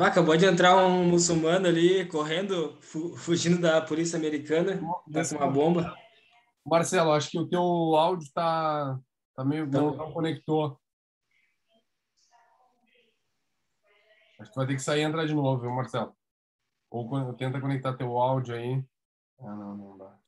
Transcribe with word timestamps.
Acabou 0.00 0.36
de 0.36 0.46
entrar 0.46 0.76
um 0.76 1.04
muçulmano 1.04 1.66
ali 1.68 2.06
correndo, 2.06 2.78
fu 2.80 3.14
fugindo 3.16 3.60
da 3.60 3.80
polícia 3.80 4.18
americana, 4.18 4.80
tá 5.12 5.28
com 5.28 5.36
uma 5.36 5.50
bomba. 5.50 5.94
Marcelo, 6.64 7.12
acho 7.12 7.30
que 7.30 7.38
o 7.38 7.46
teu 7.46 7.60
áudio 7.60 8.30
tá, 8.32 8.98
tá 9.34 9.44
meio. 9.44 9.70
Tá. 9.70 9.78
Não, 9.78 9.94
não 9.94 10.12
conectou. 10.12 10.80
Acho 14.38 14.50
que 14.50 14.56
vai 14.56 14.66
ter 14.66 14.74
que 14.74 14.82
sair 14.82 15.00
e 15.00 15.04
entrar 15.04 15.26
de 15.26 15.34
novo, 15.34 15.60
viu, 15.60 15.70
Marcelo? 15.70 16.16
Ou 16.90 17.34
tenta 17.34 17.60
conectar 17.60 17.92
teu 17.94 18.18
áudio 18.18 18.54
aí. 18.54 18.84
Ah, 19.40 19.54
não, 19.54 19.76
não 19.76 19.98
dá. 19.98 20.18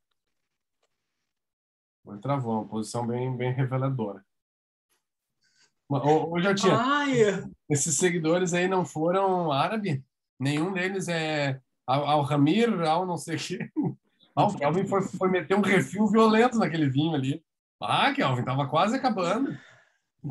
Foi 2.04 2.18
travou, 2.20 2.60
uma 2.60 2.68
posição 2.68 3.06
bem, 3.06 3.34
bem 3.34 3.52
reveladora. 3.52 4.24
Ô, 6.02 6.40
já 6.40 6.54
tinha. 6.54 7.48
Esses 7.68 7.96
seguidores 7.96 8.52
aí 8.52 8.68
não 8.68 8.84
foram 8.84 9.52
árabe? 9.52 10.02
Nenhum 10.38 10.72
deles 10.72 11.08
é 11.08 11.60
Al-Ramir, 11.86 12.80
Al 12.82 13.06
não 13.06 13.16
sei 13.16 13.36
o 13.36 13.38
quê. 13.38 13.70
O 14.36 14.54
Kelvin 14.56 14.86
foi, 14.86 15.02
foi 15.02 15.30
meter 15.30 15.56
um 15.56 15.60
refil 15.60 16.06
violento 16.08 16.58
naquele 16.58 16.88
vinho 16.88 17.14
ali. 17.14 17.42
Ah, 17.80 18.12
Kelvin, 18.12 18.44
tava 18.44 18.66
quase 18.66 18.96
acabando. 18.96 19.56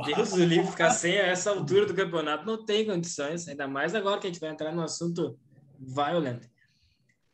Deus 0.05 0.31
do 0.31 0.44
livro, 0.44 0.71
ficar 0.71 0.90
sem 0.90 1.20
a 1.20 1.27
essa 1.27 1.52
altura 1.52 1.85
do 1.85 1.93
campeonato 1.93 2.45
não 2.45 2.66
tem 2.66 2.85
condições, 2.85 3.48
ainda 3.48 3.68
mais 3.68 3.93
agora 3.93 4.20
que 4.20 4.26
a 4.26 4.30
gente 4.30 4.40
vai 4.40 4.49
entrar 4.49 4.71
no 4.71 4.82
assunto 4.82 5.40
violento. 5.80 6.49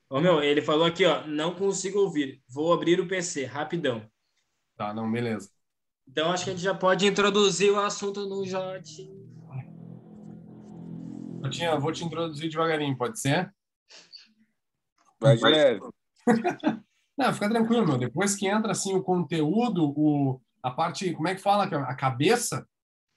Ô 0.10 0.20
meu, 0.20 0.44
ele 0.44 0.62
falou 0.62 0.86
aqui, 0.86 1.06
ó, 1.06 1.26
não 1.26 1.56
consigo 1.56 2.00
ouvir, 2.00 2.42
vou 2.50 2.74
abrir 2.74 3.00
o 3.00 3.08
PC, 3.08 3.46
rapidão. 3.46 4.06
Tá, 4.76 4.94
não, 4.94 5.10
beleza. 5.10 5.50
Então 6.12 6.32
acho 6.32 6.44
que 6.44 6.50
a 6.50 6.54
gente 6.54 6.64
já 6.64 6.74
pode 6.74 7.06
introduzir 7.06 7.72
o 7.72 7.80
assunto 7.80 8.28
no 8.28 8.46
Jote. 8.46 9.10
Jotinha, 11.44 11.80
vou 11.80 11.92
te 11.92 12.04
introduzir 12.04 12.50
devagarinho, 12.50 12.98
pode 12.98 13.20
ser? 13.20 13.54
Vai, 15.20 15.38
Vai. 15.38 15.80
não, 17.18 17.34
fica 17.34 17.50
tranquilo, 17.50 17.86
meu. 17.86 17.98
Depois 17.98 18.36
que 18.36 18.48
entra 18.48 18.72
assim 18.72 18.94
o 18.94 19.04
conteúdo, 19.04 19.94
o, 19.96 20.42
a 20.62 20.72
parte, 20.72 21.14
como 21.14 21.28
é 21.28 21.36
que 21.36 21.42
fala? 21.42 21.66
A 21.66 21.96
cabeça 21.96 22.68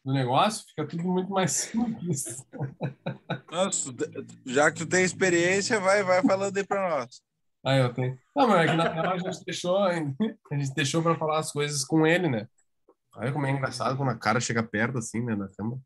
do 0.04 0.12
negócio, 0.12 0.64
fica 0.68 0.86
tudo 0.86 1.04
muito 1.04 1.30
mais 1.30 1.52
simples. 1.72 2.44
Nossa, 3.50 3.92
já 4.46 4.70
que 4.70 4.78
tu 4.78 4.86
tem 4.86 5.04
experiência, 5.04 5.80
vai, 5.80 6.02
vai 6.02 6.22
falando 6.22 6.56
aí 6.56 6.66
para 6.66 6.88
nós. 6.88 7.22
Ah, 7.64 7.76
eu 7.76 7.92
tenho. 7.94 8.18
Não, 8.34 8.48
mas 8.48 8.68
é 8.68 8.70
que 8.70 8.76
na 8.76 8.88
real 8.88 9.14
a 9.14 9.18
gente 9.18 9.44
deixou, 9.44 9.78
a 9.78 9.94
gente 9.94 10.74
deixou 10.74 11.02
para 11.02 11.16
falar 11.16 11.38
as 11.38 11.52
coisas 11.52 11.84
com 11.84 12.04
ele, 12.04 12.28
né? 12.28 12.48
Olha 13.14 13.32
como 13.32 13.46
é 13.46 13.50
engraçado 13.50 13.96
quando 13.96 14.10
a 14.10 14.18
cara 14.18 14.40
chega 14.40 14.62
perto 14.62 14.98
assim, 14.98 15.22
né, 15.22 15.34
na 15.34 15.48
cama. 15.48 15.78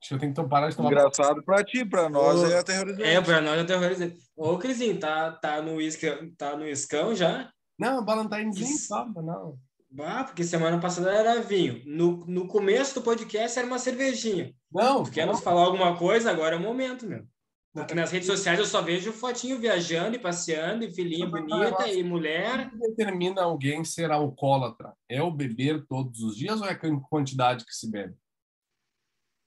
Acho 0.00 0.08
que 0.08 0.14
eu 0.14 0.18
tenho 0.18 0.34
que 0.34 0.42
parar 0.48 0.68
de 0.68 0.76
tomar. 0.76 0.90
Engraçado 0.90 1.42
para 1.44 1.62
ti, 1.62 1.84
para 1.84 2.08
nós 2.08 2.42
é 2.42 2.58
aterrorizante. 2.58 3.04
É, 3.04 3.20
para 3.20 3.40
nós 3.40 3.58
é 3.58 3.60
aterrorizante. 3.60 4.18
Ô, 4.36 4.58
Crisinho, 4.58 4.98
tá, 4.98 5.30
tá, 5.30 5.62
no 5.62 5.80
isca, 5.80 6.18
tá 6.36 6.56
no 6.56 6.66
escão 6.66 7.14
já? 7.14 7.52
Não, 7.78 8.04
Valentinezinho, 8.04 8.76
sabe, 8.78 9.12
não. 9.22 9.56
Bah, 9.88 10.24
porque 10.24 10.42
semana 10.42 10.80
passada 10.80 11.12
era 11.12 11.40
vinho. 11.40 11.82
No, 11.84 12.24
no 12.26 12.48
começo 12.48 12.94
do 12.94 13.02
podcast 13.02 13.58
era 13.58 13.68
uma 13.68 13.78
cervejinha. 13.78 14.52
Não. 14.72 15.04
Tu 15.04 15.10
quer 15.12 15.26
nos 15.26 15.40
falar 15.40 15.62
alguma 15.62 15.96
coisa? 15.96 16.30
Agora 16.30 16.56
é 16.56 16.58
o 16.58 16.62
momento, 16.62 17.06
meu. 17.06 17.24
Porque 17.72 17.94
nas 17.94 18.12
redes 18.12 18.26
sociais 18.26 18.58
eu 18.58 18.66
só 18.66 18.82
vejo 18.82 19.12
fotinho 19.12 19.58
viajando 19.58 20.14
e 20.14 20.18
passeando, 20.18 20.84
e 20.84 20.92
filhinha 20.92 21.26
bonita, 21.26 21.88
e 21.88 22.02
mulher. 22.02 22.66
O 22.66 22.70
que 22.70 22.76
determina 22.76 23.42
alguém 23.42 23.82
ser 23.82 24.10
alcoólatra? 24.10 24.94
É 25.08 25.22
o 25.22 25.30
beber 25.30 25.86
todos 25.86 26.20
os 26.20 26.36
dias 26.36 26.60
ou 26.60 26.66
é 26.66 26.72
a 26.72 27.00
quantidade 27.08 27.64
que 27.64 27.74
se 27.74 27.90
bebe? 27.90 28.14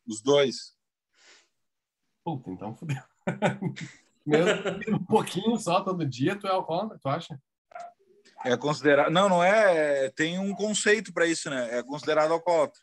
Os 0.08 0.22
dois. 0.22 0.76
Puta, 2.24 2.50
então 2.50 2.76
fudeu. 2.76 3.04
Mesmo 4.26 4.96
um 4.96 5.06
pouquinho 5.06 5.56
só 5.60 5.82
todo 5.82 6.04
dia, 6.04 6.36
tu 6.36 6.48
é 6.48 6.50
alcoólatra, 6.50 6.98
tu 7.00 7.08
acha? 7.08 7.40
É 8.44 8.58
considerado. 8.58 9.12
Não, 9.12 9.30
não 9.30 9.44
é. 9.44 10.10
Tem 10.10 10.40
um 10.40 10.54
conceito 10.56 11.14
para 11.14 11.28
isso, 11.28 11.48
né? 11.48 11.78
É 11.78 11.84
considerado 11.84 12.32
alcoólatra. 12.32 12.82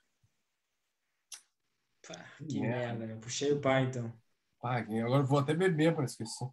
Pá, 2.07 2.25
que 2.49 2.59
é. 2.59 2.61
merda, 2.61 3.07
né? 3.07 3.17
Puxei 3.21 3.53
o 3.53 3.61
pai, 3.61 3.85
então. 3.85 4.22
Ah, 4.63 4.79
agora 4.79 5.23
vou 5.23 5.41
até 5.41 5.55
beber 5.55 5.95
para 5.95 6.05
esquecer. 6.05 6.49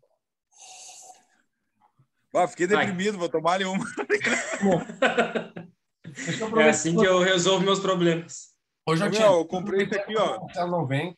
Ah, 2.35 2.47
fiquei 2.47 2.67
deprimido, 2.67 3.11
Vai. 3.11 3.19
vou 3.19 3.29
tomar 3.29 3.53
ali 3.53 3.65
uma. 3.65 3.85
é 6.61 6.69
assim 6.69 6.97
que 6.97 7.05
eu 7.05 7.19
resolvo 7.19 7.63
meus 7.63 7.79
problemas. 7.79 8.49
Hoje 8.85 9.05
eu, 9.05 9.11
tinha... 9.11 9.27
eu 9.27 9.45
comprei 9.45 9.83
esse 9.83 9.95
aqui, 9.95 10.17
ó. 10.17 10.45
Ela 10.55 10.69
não 10.69 10.85
vem. 10.85 11.17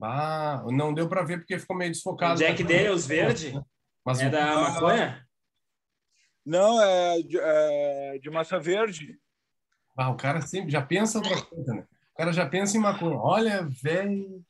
Ah, 0.00 0.64
não 0.66 0.92
deu 0.92 1.08
para 1.08 1.22
ver 1.22 1.38
porque 1.38 1.58
ficou 1.58 1.76
meio 1.76 1.92
desfocado. 1.92 2.34
O 2.34 2.38
Jack 2.38 2.62
Daniels 2.64 3.06
verde? 3.06 3.54
Mas 4.04 4.20
é 4.20 4.28
da 4.28 4.56
maconha? 4.56 5.24
Não, 6.44 6.82
é 6.82 7.22
de, 7.22 7.38
é 7.38 8.18
de, 8.18 8.30
massa 8.30 8.58
verde. 8.58 9.16
Ah, 9.96 10.10
o 10.10 10.16
cara 10.16 10.40
sempre 10.40 10.72
já 10.72 10.82
pensa 10.82 11.18
outra 11.18 11.40
coisa, 11.42 11.72
né? 11.72 11.86
O 12.12 12.16
cara 12.16 12.32
já 12.32 12.48
pensa 12.48 12.76
em 12.76 12.80
maconha. 12.80 13.16
Olha, 13.16 13.62
velho. 13.62 14.44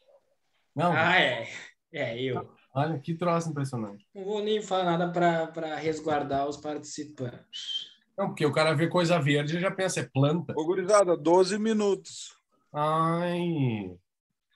Não. 0.75 0.93
Ah, 0.93 1.21
é. 1.21 1.49
É, 1.93 2.21
eu. 2.21 2.51
Olha, 2.75 2.99
que 2.99 3.15
troço 3.15 3.51
impressionante. 3.51 4.07
Não 4.15 4.25
vou 4.25 4.43
nem 4.43 4.63
falar 4.63 4.85
nada 4.85 5.13
para 5.53 5.77
resguardar 5.77 6.49
os 6.49 6.57
participantes. 6.57 7.93
Não, 8.17 8.29
porque 8.29 8.47
o 8.47 8.53
cara 8.53 8.75
vê 8.75 8.89
coisa 8.89 9.21
verde 9.21 9.57
e 9.57 9.61
já 9.61 9.71
pensa, 9.71 10.01
é 10.01 10.09
planta. 10.13 10.55
Ô, 10.57 10.65
gurizada, 10.65 11.17
12 11.17 11.59
minutos. 11.59 12.35
Ai, 12.73 13.95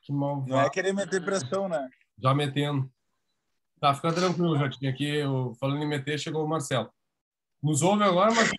que 0.03 0.13
mal. 0.13 0.45
Não 0.47 0.61
é 0.61 0.71
querer 0.71 0.95
meter 0.95 1.23
pressão, 1.23 1.69
né? 1.69 1.89
Já 2.19 2.35
metendo. 2.35 2.91
Tá, 3.79 3.93
fica 3.93 4.11
tranquilo, 4.13 4.59
já 4.59 4.71
tinha 4.71 4.91
aqui, 4.91 5.17
eu, 5.17 5.55
falando 5.61 5.83
em 5.83 5.89
meter, 5.89 6.19
chegou 6.19 6.45
o 6.45 6.49
Marcelo. 6.49 6.91
Nos 7.63 7.83
ouve 7.83 8.05
agora, 8.05 8.33
Marcelo? 8.33 8.57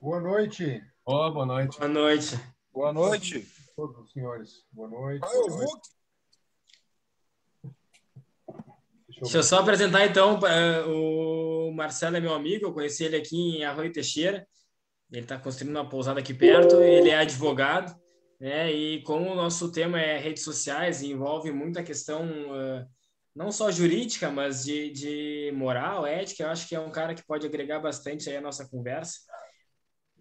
Boa 0.00 0.20
noite. 0.20 0.82
Oh, 1.04 1.30
boa 1.32 1.46
noite. 1.46 1.76
Boa 1.76 1.88
noite. 1.88 2.40
Boa 2.72 2.92
noite. 2.92 3.59
Todos 3.80 3.96
os 3.96 4.12
senhores, 4.12 4.66
boa 4.70 4.90
noite. 4.90 5.24
Ah, 5.24 5.34
eu 5.36 5.48
vou. 5.48 5.80
Deixa 9.22 9.38
eu 9.38 9.42
só 9.42 9.60
apresentar 9.60 10.04
então, 10.04 10.38
o 10.86 11.72
Marcelo 11.72 12.18
é 12.18 12.20
meu 12.20 12.34
amigo, 12.34 12.66
eu 12.66 12.74
conheci 12.74 13.04
ele 13.04 13.16
aqui 13.16 13.38
em 13.38 13.64
Arroio 13.64 13.90
Teixeira, 13.90 14.46
ele 15.10 15.22
está 15.22 15.38
construindo 15.38 15.74
uma 15.74 15.88
pousada 15.88 16.20
aqui 16.20 16.34
perto, 16.34 16.76
ele 16.82 17.08
é 17.08 17.20
advogado, 17.20 17.98
né? 18.38 18.70
E 18.70 19.02
como 19.02 19.30
o 19.30 19.34
nosso 19.34 19.72
tema 19.72 19.98
é 19.98 20.18
redes 20.18 20.44
sociais, 20.44 21.00
envolve 21.00 21.50
muita 21.50 21.82
questão 21.82 22.26
uh, 22.26 22.86
não 23.34 23.50
só 23.50 23.70
jurídica, 23.70 24.30
mas 24.30 24.62
de, 24.62 24.90
de 24.90 25.52
moral, 25.54 26.06
ética, 26.06 26.42
eu 26.42 26.50
acho 26.50 26.68
que 26.68 26.74
é 26.74 26.80
um 26.80 26.90
cara 26.90 27.14
que 27.14 27.24
pode 27.24 27.46
agregar 27.46 27.80
bastante 27.80 28.28
aí 28.28 28.36
a 28.36 28.42
nossa 28.42 28.68
conversa. 28.68 29.20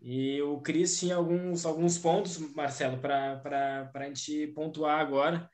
E 0.02 0.42
o 0.42 0.60
Cris 0.62 0.98
tinha 0.98 1.16
alguns, 1.16 1.66
alguns 1.66 1.98
pontos, 1.98 2.38
Marcelo, 2.54 2.98
para 3.00 3.92
a 3.94 4.06
gente 4.06 4.48
pontuar 4.48 5.00
agora, 5.00 5.50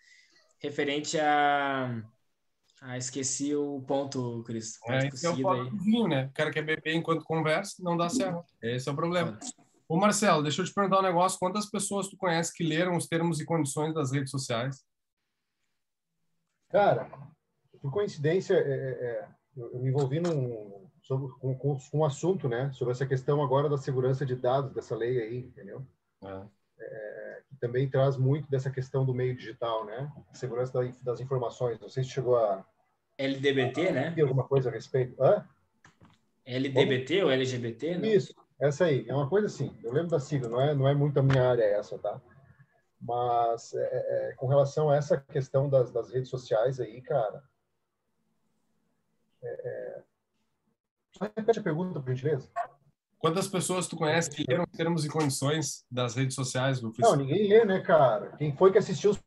referente 0.60 1.20
a. 1.20 2.04
Ah, 2.82 2.98
esqueci 2.98 3.56
o 3.56 3.82
ponto, 3.82 4.44
Cris. 4.44 4.78
É, 4.88 5.08
esse 5.08 5.26
é 5.26 5.30
o 5.30 5.42
ponto 5.42 5.76
vinho, 5.78 6.08
né? 6.08 6.26
O 6.26 6.34
cara 6.34 6.52
quer 6.52 6.62
beber 6.62 6.94
enquanto 6.94 7.24
conversa, 7.24 7.82
não 7.82 7.98
dá 7.98 8.10
certo. 8.10 8.46
Esse 8.62 8.88
é 8.88 8.92
o 8.92 8.96
problema. 8.96 9.40
Ô, 9.88 9.98
Marcelo, 9.98 10.44
deixa 10.44 10.62
eu 10.62 10.66
te 10.66 10.74
perguntar 10.74 11.00
um 11.00 11.04
negócio. 11.04 11.40
Quantas 11.40 11.70
pessoas 11.70 12.08
tu 12.08 12.18
conhece 12.18 12.54
que 12.54 12.64
leram 12.64 12.96
os 12.96 13.08
termos 13.08 13.40
e 13.40 13.46
condições 13.46 13.94
das 13.94 14.12
redes 14.12 14.30
sociais? 14.30 14.84
Cara, 16.70 17.10
por 17.82 17.92
coincidência, 17.92 18.56
é, 18.56 18.60
é, 18.60 19.06
é 19.06 19.28
eu 19.56 19.80
me 19.80 19.90
envolvi 19.90 20.20
num, 20.20 20.85
sobre, 21.06 21.32
com, 21.40 21.56
com, 21.56 21.78
com 21.78 22.00
um 22.00 22.04
assunto, 22.06 22.50
né, 22.50 22.72
sobre 22.74 22.92
essa 22.92 23.06
questão 23.06 23.42
agora 23.44 23.70
da 23.70 23.78
segurança 23.78 24.26
de 24.26 24.36
dados 24.36 24.74
dessa 24.74 24.96
lei 24.96 25.22
aí, 25.22 25.38
entendeu? 25.38 25.86
É. 26.24 26.42
É, 26.78 27.42
que 27.48 27.56
também 27.58 27.88
traz 27.88 28.18
muito 28.18 28.50
dessa 28.50 28.70
questão 28.70 29.06
do 29.06 29.14
meio 29.14 29.36
digital, 29.36 29.86
né? 29.86 30.12
Segurança 30.34 30.74
da, 30.74 30.92
das 31.04 31.22
informações. 31.22 31.80
Não 31.80 31.88
sei 31.88 32.04
se 32.04 32.10
chegou 32.10 32.36
a 32.38 32.66
LDBT, 33.18 33.88
a, 33.88 33.92
né? 33.94 34.16
Alguma 34.22 34.44
coisa 34.44 34.70
a 34.70 34.74
respeito? 34.74 35.16
Hã? 35.24 35.48
LDBT 36.46 37.16
Como? 37.16 37.28
ou 37.28 37.32
LGBT? 37.32 37.98
Não? 37.98 38.06
Isso, 38.06 38.36
essa 38.60 38.86
aí. 38.86 39.08
É 39.08 39.16
uma 39.16 39.30
coisa 39.30 39.48
assim. 39.48 39.74
Eu 39.84 39.94
lembro 39.94 40.10
da 40.10 40.20
sigla. 40.20 40.50
Não 40.50 40.60
é, 40.60 40.76
não 40.76 40.88
é 40.88 40.94
muito 40.94 41.18
a 41.18 41.24
minha 41.24 41.50
área 41.50 41.64
essa, 41.64 41.98
tá? 41.98 42.20
Mas 43.00 43.74
é, 43.74 44.30
é, 44.30 44.34
com 44.36 44.48
relação 44.48 44.90
a 44.90 44.98
essa 44.98 45.18
questão 45.18 45.70
das, 45.70 45.92
das 45.92 46.12
redes 46.12 46.30
sociais 46.30 46.80
aí, 46.80 47.02
cara, 47.02 47.42
é, 49.42 49.48
é 49.48 50.04
só 51.18 51.32
repete 51.36 51.60
a 51.60 51.64
pergunta, 51.64 52.00
por 52.00 52.14
gentileza. 52.14 52.50
Quantas 53.18 53.48
pessoas 53.48 53.88
tu 53.88 53.96
conhece 53.96 54.30
que 54.30 54.44
leram 54.48 54.66
termos 54.66 55.06
e 55.06 55.10
condições 55.10 55.86
das 55.90 56.14
redes 56.14 56.36
sociais 56.36 56.82
do 56.82 56.92
Facebook? 56.94 57.18
Não, 57.18 57.26
ninguém 57.26 57.48
lê, 57.48 57.66
né, 57.66 57.80
cara? 57.80 58.36
Quem 58.38 58.56
foi 58.56 58.72
que 58.72 58.78
assistiu 58.78 59.12
os... 59.12 59.24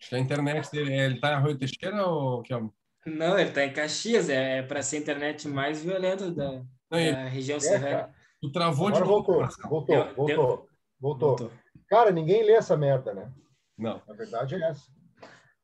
Acho 0.00 0.08
que 0.08 0.14
a 0.14 0.18
internet 0.18 0.70
dele, 0.70 0.92
ele 0.92 1.20
tá 1.20 1.30
em 1.30 1.34
Arroio 1.34 1.58
Teixeira 1.58 2.04
ou 2.06 2.42
que 2.42 2.54
é? 2.54 2.60
Não, 3.04 3.38
ele 3.38 3.50
tá 3.50 3.64
em 3.64 3.72
Caxias, 3.72 4.28
é 4.28 4.62
para 4.62 4.82
ser 4.82 4.96
a 4.96 5.00
internet 5.00 5.46
mais 5.46 5.82
violenta 5.82 6.30
da, 6.30 6.50
Não, 6.50 6.64
da 6.90 7.28
região 7.28 7.58
é, 7.58 7.60
serrana. 7.60 8.14
Tu 8.40 8.50
travou 8.50 8.88
Agora 8.88 9.04
de 9.04 9.10
novo. 9.10 9.24
Voltou, 9.24 9.68
voltou, 9.68 9.86
deu, 9.86 10.14
voltou. 10.14 10.68
Voltou. 10.98 11.28
Voltou. 11.36 11.52
Cara, 11.88 12.10
ninguém 12.10 12.42
lê 12.42 12.52
essa 12.52 12.76
merda, 12.76 13.12
né? 13.12 13.32
Não. 13.76 14.02
A 14.08 14.12
verdade 14.14 14.54
é 14.54 14.70
essa. 14.70 14.90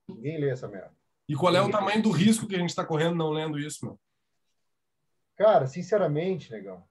Ninguém 0.08 0.38
lê 0.40 0.50
essa 0.50 0.68
merda. 0.68 0.97
E 1.28 1.36
qual 1.36 1.54
é 1.54 1.60
o 1.60 1.70
tamanho 1.70 2.02
do 2.02 2.10
risco 2.10 2.46
que 2.46 2.56
a 2.56 2.58
gente 2.58 2.70
está 2.70 2.84
correndo 2.84 3.14
não 3.14 3.30
lendo 3.30 3.58
isso, 3.58 3.84
meu? 3.84 4.00
Cara, 5.36 5.66
sinceramente, 5.66 6.50
negão, 6.50 6.82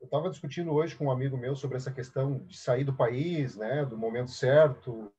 eu 0.00 0.04
estava 0.04 0.28
discutindo 0.28 0.72
hoje 0.72 0.94
com 0.94 1.06
um 1.06 1.10
amigo 1.10 1.36
meu 1.36 1.56
sobre 1.56 1.76
essa 1.76 1.90
questão 1.90 2.44
de 2.44 2.58
sair 2.58 2.84
do 2.84 2.92
país, 2.92 3.56
né, 3.56 3.84
do 3.84 3.96
momento 3.96 4.30
certo. 4.30 5.12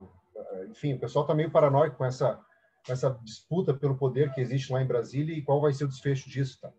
Enfim, 0.69 0.93
o 0.93 0.99
pessoal 0.99 1.23
está 1.23 1.33
meio 1.33 1.49
paranoico 1.49 1.97
com 1.97 2.05
essa, 2.05 2.39
com 2.85 2.91
essa 2.91 3.09
disputa 3.23 3.73
pelo 3.73 3.97
poder 3.97 4.33
que 4.33 4.41
existe 4.41 4.71
lá 4.71 4.81
em 4.81 4.87
Brasília 4.87 5.35
e 5.35 5.41
qual 5.41 5.59
vai 5.59 5.73
ser 5.73 5.85
o 5.85 5.87
desfecho 5.87 6.29
disso, 6.29 6.59
tá? 6.61 6.71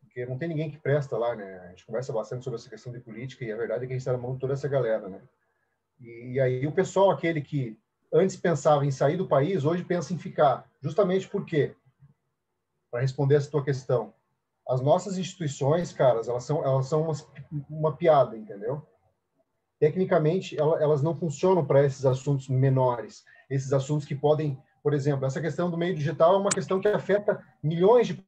Porque 0.00 0.26
não 0.26 0.36
tem 0.36 0.48
ninguém 0.48 0.70
que 0.70 0.78
presta 0.78 1.16
lá, 1.16 1.34
né? 1.34 1.60
A 1.60 1.68
gente 1.68 1.86
conversa 1.86 2.12
bastante 2.12 2.44
sobre 2.44 2.58
essa 2.58 2.68
questão 2.68 2.92
de 2.92 3.00
política 3.00 3.44
e 3.44 3.52
a 3.52 3.56
verdade 3.56 3.84
é 3.84 3.86
que 3.86 3.92
a 3.92 3.96
gente 3.96 4.00
está 4.00 4.12
na 4.12 4.18
mão 4.18 4.34
de 4.34 4.40
toda 4.40 4.52
essa 4.52 4.68
galera, 4.68 5.08
né? 5.08 5.22
E, 6.00 6.32
e 6.32 6.40
aí 6.40 6.66
o 6.66 6.72
pessoal, 6.72 7.10
aquele 7.10 7.40
que 7.40 7.78
antes 8.14 8.36
pensava 8.36 8.86
em 8.86 8.92
sair 8.92 9.16
do 9.16 9.26
país, 9.26 9.64
hoje 9.64 9.82
pensa 9.82 10.14
em 10.14 10.18
ficar. 10.18 10.70
Justamente 10.80 11.28
por 11.28 11.44
quê? 11.44 11.74
Para 12.90 13.00
responder 13.00 13.34
essa 13.34 13.50
tua 13.50 13.64
questão. 13.64 14.14
As 14.66 14.80
nossas 14.80 15.18
instituições, 15.18 15.92
caras, 15.92 16.28
elas 16.28 16.44
são, 16.44 16.64
elas 16.64 16.86
são 16.86 17.02
uma, 17.02 17.12
uma 17.68 17.96
piada, 17.96 18.36
entendeu? 18.36 18.86
Tecnicamente, 19.80 20.56
elas 20.58 21.02
não 21.02 21.14
funcionam 21.14 21.66
para 21.66 21.84
esses 21.84 22.06
assuntos 22.06 22.48
menores, 22.48 23.24
esses 23.50 23.72
assuntos 23.72 24.06
que 24.06 24.14
podem, 24.14 24.62
por 24.82 24.94
exemplo, 24.94 25.26
essa 25.26 25.40
questão 25.40 25.68
do 25.68 25.76
meio 25.76 25.94
digital 25.94 26.34
é 26.34 26.38
uma 26.38 26.50
questão 26.50 26.80
que 26.80 26.88
afeta 26.88 27.44
milhões 27.62 28.06
de 28.06 28.24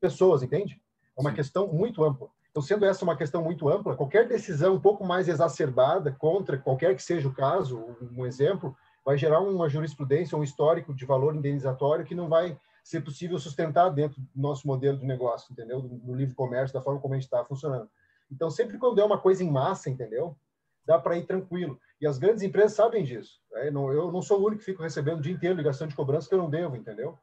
pessoas, 0.00 0.42
entende? 0.42 0.80
É 1.16 1.20
uma 1.20 1.30
Sim. 1.30 1.36
questão 1.36 1.66
muito 1.66 2.04
ampla. 2.04 2.28
Então, 2.54 2.62
sendo 2.62 2.84
essa 2.84 3.04
uma 3.04 3.16
questão 3.16 3.42
muito 3.42 3.68
ampla, 3.68 3.96
qualquer 3.96 4.28
decisão 4.28 4.74
um 4.74 4.80
pouco 4.80 5.04
mais 5.04 5.28
exacerbada 5.28 6.12
contra 6.12 6.56
qualquer 6.56 6.94
que 6.94 7.02
seja 7.02 7.28
o 7.28 7.34
caso, 7.34 7.84
um 8.16 8.24
exemplo, 8.24 8.76
vai 9.04 9.18
gerar 9.18 9.40
uma 9.40 9.68
jurisprudência, 9.68 10.36
um 10.36 10.42
histórico 10.42 10.94
de 10.94 11.04
valor 11.04 11.34
indenizatório 11.34 12.04
que 12.04 12.14
não 12.14 12.28
vai 12.28 12.58
ser 12.82 13.02
possível 13.02 13.38
sustentar 13.38 13.90
dentro 13.90 14.20
do 14.20 14.28
nosso 14.34 14.66
modelo 14.66 14.98
de 14.98 15.06
negócio, 15.06 15.52
entendeu? 15.52 15.82
No 15.82 16.14
livre 16.14 16.34
comércio, 16.34 16.74
da 16.74 16.82
forma 16.82 17.00
como 17.00 17.14
a 17.14 17.16
gente 17.16 17.24
está 17.24 17.44
funcionando. 17.44 17.88
Então, 18.30 18.50
sempre 18.50 18.78
quando 18.78 19.00
é 19.00 19.04
uma 19.04 19.18
coisa 19.18 19.42
em 19.42 19.50
massa, 19.50 19.90
entendeu? 19.90 20.36
Dá 20.84 20.98
para 20.98 21.16
ir 21.16 21.26
tranquilo. 21.26 21.80
E 22.00 22.06
as 22.06 22.18
grandes 22.18 22.42
empresas 22.42 22.74
sabem 22.74 23.04
disso. 23.04 23.40
Né? 23.52 23.68
Eu 23.68 24.12
não 24.12 24.20
sou 24.20 24.40
o 24.40 24.46
único 24.46 24.58
que 24.60 24.66
fico 24.70 24.82
recebendo 24.82 25.18
o 25.18 25.22
dia 25.22 25.32
inteiro 25.32 25.56
ligação 25.56 25.86
de 25.86 25.94
cobrança 25.94 26.28
que 26.28 26.34
eu 26.34 26.38
não 26.38 26.50
devo, 26.50 26.76
entendeu? 26.76 27.18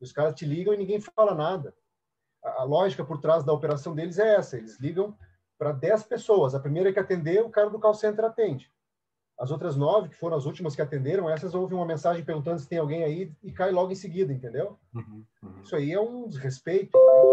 Os 0.00 0.12
caras 0.12 0.34
te 0.34 0.44
ligam 0.44 0.74
e 0.74 0.76
ninguém 0.76 1.00
fala 1.00 1.34
nada. 1.34 1.74
A, 2.42 2.62
a 2.62 2.64
lógica 2.64 3.04
por 3.04 3.20
trás 3.20 3.44
da 3.44 3.52
operação 3.52 3.94
deles 3.94 4.18
é 4.18 4.34
essa. 4.34 4.56
Eles 4.56 4.78
ligam 4.80 5.16
para 5.56 5.72
10 5.72 6.04
pessoas. 6.04 6.54
A 6.54 6.60
primeira 6.60 6.92
que 6.92 6.98
atender, 6.98 7.44
o 7.44 7.50
cara 7.50 7.70
do 7.70 7.78
call 7.78 7.94
center 7.94 8.24
atende. 8.24 8.70
As 9.38 9.50
outras 9.50 9.76
nove, 9.76 10.08
que 10.08 10.16
foram 10.16 10.36
as 10.36 10.46
últimas 10.46 10.74
que 10.74 10.80
atenderam, 10.80 11.28
essas 11.28 11.54
ouvem 11.54 11.76
uma 11.76 11.86
mensagem 11.86 12.24
perguntando 12.24 12.58
se 12.58 12.68
tem 12.68 12.78
alguém 12.78 13.04
aí 13.04 13.32
e 13.42 13.52
cai 13.52 13.70
logo 13.70 13.92
em 13.92 13.96
seguida, 13.96 14.32
entendeu? 14.32 14.78
Uhum, 14.94 15.24
uhum. 15.42 15.60
Isso 15.62 15.76
aí 15.76 15.92
é 15.92 16.00
um 16.00 16.26
desrespeito. 16.26 16.98
Né? 17.06 17.28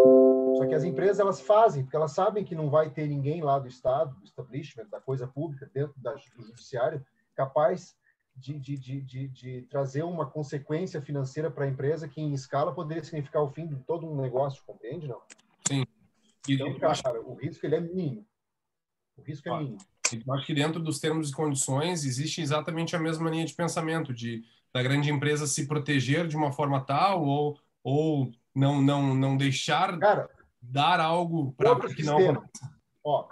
Só 0.53 0.67
que 0.67 0.75
as 0.75 0.83
empresas 0.83 1.19
elas 1.19 1.39
fazem, 1.39 1.83
porque 1.83 1.95
elas 1.95 2.11
sabem 2.11 2.43
que 2.43 2.55
não 2.55 2.69
vai 2.69 2.89
ter 2.89 3.07
ninguém 3.07 3.41
lá 3.41 3.57
do 3.57 3.67
Estado, 3.67 4.15
do 4.15 4.25
establishment, 4.25 4.87
da 4.89 4.99
coisa 4.99 5.27
pública, 5.27 5.69
dentro 5.73 5.93
da, 5.97 6.13
do 6.13 6.43
judiciário, 6.43 7.03
capaz 7.35 7.95
de, 8.35 8.59
de, 8.59 8.77
de, 8.77 9.27
de, 9.27 9.61
trazer 9.63 10.03
uma 10.03 10.25
consequência 10.25 11.01
financeira 11.01 11.49
para 11.49 11.65
a 11.65 11.67
empresa 11.67 12.07
que, 12.07 12.19
em 12.19 12.33
escala, 12.33 12.73
poderia 12.73 13.03
significar 13.03 13.43
o 13.43 13.49
fim 13.49 13.67
de 13.67 13.75
todo 13.77 14.07
um 14.07 14.19
negócio, 14.19 14.63
compreende, 14.65 15.07
não? 15.07 15.21
Sim. 15.67 15.85
Então, 16.49 16.73
cara, 16.77 17.21
o 17.21 17.35
risco 17.35 17.65
ele 17.65 17.75
é 17.75 17.79
mínimo. 17.79 18.25
O 19.15 19.21
risco 19.21 19.47
é 19.47 19.57
mínimo. 19.57 19.77
Eu 20.25 20.33
acho 20.33 20.45
que 20.45 20.53
dentro 20.53 20.81
dos 20.81 20.99
termos 20.99 21.29
e 21.29 21.33
condições 21.33 22.05
existe 22.05 22.41
exatamente 22.41 22.95
a 22.95 22.99
mesma 22.99 23.29
linha 23.29 23.45
de 23.45 23.53
pensamento 23.53 24.13
de 24.13 24.43
da 24.73 24.81
grande 24.81 25.11
empresa 25.11 25.45
se 25.45 25.67
proteger 25.67 26.27
de 26.27 26.35
uma 26.35 26.51
forma 26.51 26.81
tal 26.81 27.23
ou, 27.23 27.59
ou 27.83 28.31
não 28.55 28.81
não 28.81 29.15
não 29.15 29.37
deixar 29.37 29.97
Cara, 29.99 30.29
dar 30.61 30.99
algo 30.99 31.53
para 31.53 31.93
que 31.93 32.03
não 32.03 32.43
Ó, 33.03 33.27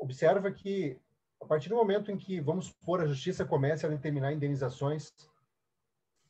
observa 0.00 0.50
que 0.52 0.98
a 1.40 1.44
partir 1.46 1.68
do 1.68 1.76
momento 1.76 2.10
em 2.10 2.16
que 2.16 2.40
vamos 2.40 2.66
supor 2.66 3.00
a 3.00 3.06
justiça 3.06 3.44
comece 3.44 3.84
a 3.84 3.88
determinar 3.88 4.32
indenizações 4.32 5.12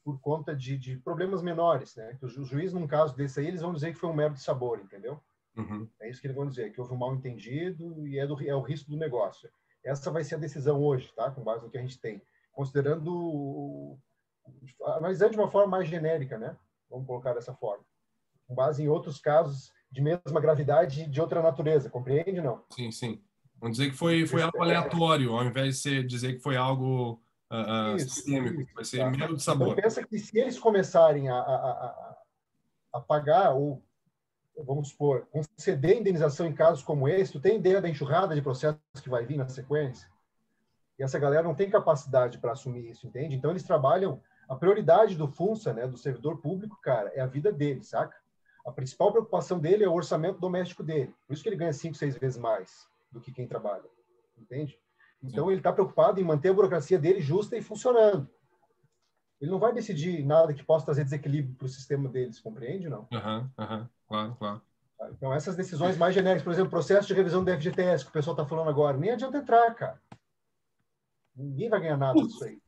por 0.05 0.21
conta 0.21 0.55
de, 0.55 0.79
de 0.79 0.97
problemas 0.99 1.43
menores, 1.43 1.97
né? 1.97 2.17
Que 2.19 2.27
o 2.27 2.29
juiz 2.29 2.73
num 2.73 2.87
caso 2.87 3.17
desse 3.17 3.41
aí 3.41 3.49
eles 3.49 3.61
vão 3.61 3.75
dizer 3.75 3.93
que 3.93 3.99
foi 3.99 4.09
um 4.09 4.15
mero 4.15 4.35
de 4.35 4.41
sabor, 4.41 4.79
entendeu? 4.79 5.21
Uhum. 5.57 5.89
É 6.01 6.09
isso 6.09 6.21
que 6.21 6.27
eles 6.27 6.37
vão 6.37 6.47
dizer, 6.47 6.73
que 6.73 6.81
houve 6.81 6.95
um 6.95 6.99
mal 6.99 7.15
entendido 7.15 8.07
e 8.07 8.19
é, 8.19 8.27
do, 8.27 8.41
é 8.47 8.55
o 8.55 8.61
risco 8.61 8.91
do 8.91 8.97
negócio. 8.97 9.51
Essa 9.85 10.11
vai 10.11 10.25
ser 10.25 10.37
a 10.37 10.39
decisão 10.39 10.83
hoje, 10.83 11.13
tá? 11.15 11.31
Com 11.31 11.43
base 11.43 11.65
no 11.65 11.71
que 11.71 11.79
a 11.79 11.81
gente 11.81 11.99
tem. 11.99 12.21
Considerando, 12.53 13.99
analisando 14.85 15.33
de 15.33 15.39
uma 15.39 15.51
forma 15.51 15.69
mais 15.69 15.89
genérica, 15.89 16.39
né? 16.39 16.57
Vamos 16.91 17.07
colocar 17.07 17.35
dessa 17.35 17.55
forma. 17.55 17.85
Com 18.47 18.55
base 18.55 18.83
em 18.83 18.89
outros 18.89 19.19
casos 19.21 19.73
de 19.91 20.01
mesma 20.01 20.41
gravidade 20.41 21.07
de 21.07 21.21
outra 21.21 21.43
natureza, 21.43 21.91
compreende 21.91 22.41
não? 22.41 22.65
Sim, 22.71 22.91
sim. 22.91 23.23
Vamos 23.61 23.79
dizer 23.79 23.91
que 23.91 23.97
foi, 23.97 24.27
foi 24.27 24.43
algo 24.43 24.63
aleatório, 24.63 25.33
ao 25.33 25.45
invés 25.45 25.83
de 25.83 26.03
dizer 26.03 26.35
que 26.35 26.41
foi 26.41 26.57
algo 26.57 27.23
uh, 27.51 27.97
isso, 27.97 28.11
sistêmico, 28.11 28.61
isso, 28.61 28.75
vai 28.75 28.85
ser 28.85 28.99
tá. 28.99 29.27
de 29.27 29.43
sabor. 29.43 29.69
Então, 29.69 29.83
pensa 29.83 30.07
que 30.07 30.19
se 30.19 30.39
eles 30.39 30.59
começarem 30.59 31.29
a, 31.29 31.37
a, 31.37 31.55
a, 31.55 32.17
a 32.95 33.01
pagar 33.01 33.55
ou 33.55 33.83
vamos 34.65 34.89
supor, 34.89 35.27
conceder 35.31 35.97
indenização 35.97 36.47
em 36.47 36.55
casos 36.55 36.83
como 36.83 37.09
esse, 37.09 37.33
tu 37.33 37.41
tem 37.41 37.57
ideia 37.57 37.81
da 37.81 37.89
enxurrada 37.89 38.35
de 38.35 38.43
processos 38.43 38.81
que 39.03 39.11
vai 39.11 39.25
vir 39.25 39.37
na 39.37 39.49
sequência? 39.49 40.09
E 40.99 41.03
essa 41.03 41.19
galera 41.19 41.43
não 41.43 41.55
tem 41.55 41.69
capacidade 41.69 42.39
para 42.39 42.53
assumir 42.53 42.91
isso, 42.91 43.07
entende? 43.07 43.35
Então 43.35 43.51
eles 43.51 43.63
trabalham, 43.63 44.21
a 44.49 44.55
prioridade 44.55 45.15
do 45.17 45.29
FUNSA, 45.29 45.75
né, 45.75 45.87
do 45.87 45.99
servidor 45.99 46.39
público, 46.39 46.81
cara, 46.81 47.11
é 47.15 47.21
a 47.21 47.27
vida 47.27 47.53
dele, 47.53 47.83
saca? 47.83 48.17
A 48.67 48.73
principal 48.73 49.13
preocupação 49.13 49.59
dele 49.59 49.85
é 49.85 49.89
o 49.89 49.93
orçamento 49.93 50.41
doméstico 50.41 50.83
dele. 50.83 51.15
Por 51.27 51.35
isso 51.35 51.43
que 51.43 51.49
ele 51.49 51.57
ganha 51.57 51.73
cinco, 51.73 51.95
seis 51.95 52.17
vezes 52.17 52.39
mais 52.39 52.89
do 53.13 53.21
que 53.21 53.31
quem 53.31 53.47
trabalha, 53.47 53.85
entende? 54.37 54.79
Então 55.23 55.51
ele 55.51 55.61
está 55.61 55.73
preocupado 55.73 56.21
em 56.21 56.25
manter 56.25 56.51
a 56.51 56.55
burocracia 56.55 56.99
dele 56.99 57.21
justa 57.21 57.57
e 57.57 57.63
funcionando. 57.63 58.29
Ele 59.41 59.51
não 59.51 59.59
vai 59.59 59.73
decidir 59.73 60.25
nada 60.25 60.55
que 60.55 60.65
possa 60.65 60.87
trazer 60.87 61.05
desequilíbrio 61.05 61.55
para 61.57 61.67
o 61.67 61.69
sistema 61.69 62.09
deles, 62.09 62.41
compreende 62.41 62.89
não? 62.89 63.07
Aham, 63.13 63.51
uhum. 63.59 63.65
Uhum 63.65 63.89
claro, 64.09 64.37
claro. 64.37 64.63
Então, 65.13 65.33
essas 65.33 65.55
decisões 65.55 65.97
mais 65.97 66.15
genéricas, 66.15 66.43
por 66.43 66.53
exemplo, 66.53 66.71
processo 66.71 67.07
de 67.07 67.15
revisão 67.15 67.45
do 67.45 67.51
FGTS, 67.51 68.05
que 68.05 68.11
o 68.11 68.13
pessoal 68.13 68.35
está 68.35 68.47
falando 68.47 68.71
agora, 68.71 68.97
nem 68.97 69.11
adianta 69.11 69.37
entrar, 69.37 69.75
cara. 69.75 70.01
Ninguém 71.35 71.69
vai 71.69 71.81
ganhar 71.81 71.99
nada 71.99 72.19
disso 72.23 72.45
aí. 72.45 72.59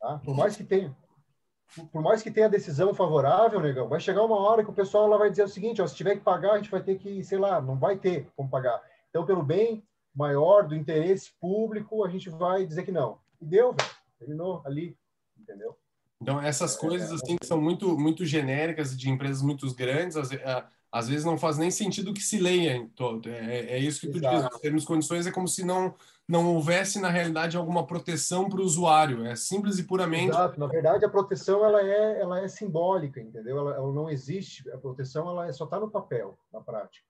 Tá? 0.00 0.18
Por 0.24 0.34
mais 0.34 0.56
que 0.56 0.64
tenha 0.64 0.96
por 1.92 2.02
mais 2.02 2.22
que 2.22 2.30
tenha 2.30 2.48
decisão 2.48 2.94
favorável, 2.94 3.60
negão, 3.60 3.88
vai 3.88 4.00
chegar 4.00 4.24
uma 4.24 4.38
hora 4.38 4.64
que 4.64 4.70
o 4.70 4.74
pessoal 4.74 5.06
lá 5.06 5.16
vai 5.16 5.30
dizer 5.30 5.44
o 5.44 5.48
seguinte, 5.48 5.82
ó, 5.82 5.86
se 5.86 5.94
tiver 5.94 6.16
que 6.16 6.22
pagar, 6.22 6.52
a 6.52 6.56
gente 6.56 6.70
vai 6.70 6.82
ter 6.82 6.96
que, 6.96 7.22
sei 7.22 7.38
lá, 7.38 7.60
não 7.60 7.78
vai 7.78 7.98
ter 7.98 8.26
como 8.34 8.48
pagar. 8.48 8.82
Então, 9.10 9.26
pelo 9.26 9.42
bem 9.42 9.86
maior 10.14 10.66
do 10.66 10.74
interesse 10.74 11.30
público, 11.38 12.04
a 12.04 12.08
gente 12.08 12.30
vai 12.30 12.64
dizer 12.64 12.84
que 12.84 12.92
não. 12.92 13.18
E 13.40 13.44
deu, 13.44 13.72
velho. 13.72 13.90
Terminou 14.18 14.62
ali, 14.64 14.96
entendeu? 15.38 15.76
Então, 16.20 16.40
essas 16.40 16.76
é, 16.76 16.80
coisas, 16.80 17.12
assim, 17.12 17.36
que 17.36 17.46
são 17.46 17.60
muito, 17.60 17.96
muito 17.96 18.24
genéricas 18.24 18.96
de 18.96 19.08
empresas 19.08 19.40
muito 19.40 19.72
grandes, 19.74 20.16
às, 20.16 20.30
às 20.90 21.08
vezes 21.08 21.24
não 21.24 21.38
faz 21.38 21.58
nem 21.58 21.70
sentido 21.70 22.12
que 22.12 22.22
se 22.22 22.38
leia. 22.38 22.76
Então, 22.76 23.20
é, 23.26 23.76
é 23.76 23.78
isso 23.78 24.00
que 24.00 24.08
tu 24.08 24.18
Exato. 24.18 24.36
diz. 24.36 24.54
Os 24.54 24.60
termos 24.60 24.84
condições 24.84 25.26
é 25.26 25.30
como 25.30 25.46
se 25.46 25.64
não, 25.64 25.94
não 26.26 26.54
houvesse, 26.54 27.00
na 27.00 27.08
realidade, 27.08 27.56
alguma 27.56 27.86
proteção 27.86 28.48
para 28.48 28.60
o 28.60 28.64
usuário. 28.64 29.24
É 29.24 29.36
simples 29.36 29.78
e 29.78 29.84
puramente... 29.84 30.30
Exato. 30.30 30.58
Na 30.58 30.66
verdade, 30.66 31.04
a 31.04 31.08
proteção, 31.08 31.64
ela 31.64 31.80
é, 31.82 32.20
ela 32.20 32.40
é 32.40 32.48
simbólica, 32.48 33.20
entendeu? 33.20 33.58
Ela, 33.58 33.76
ela 33.76 33.92
não 33.92 34.10
existe. 34.10 34.68
A 34.70 34.78
proteção, 34.78 35.28
ela 35.28 35.46
é, 35.46 35.52
só 35.52 35.64
está 35.64 35.78
no 35.78 35.90
papel, 35.90 36.36
na 36.52 36.60
prática. 36.60 37.06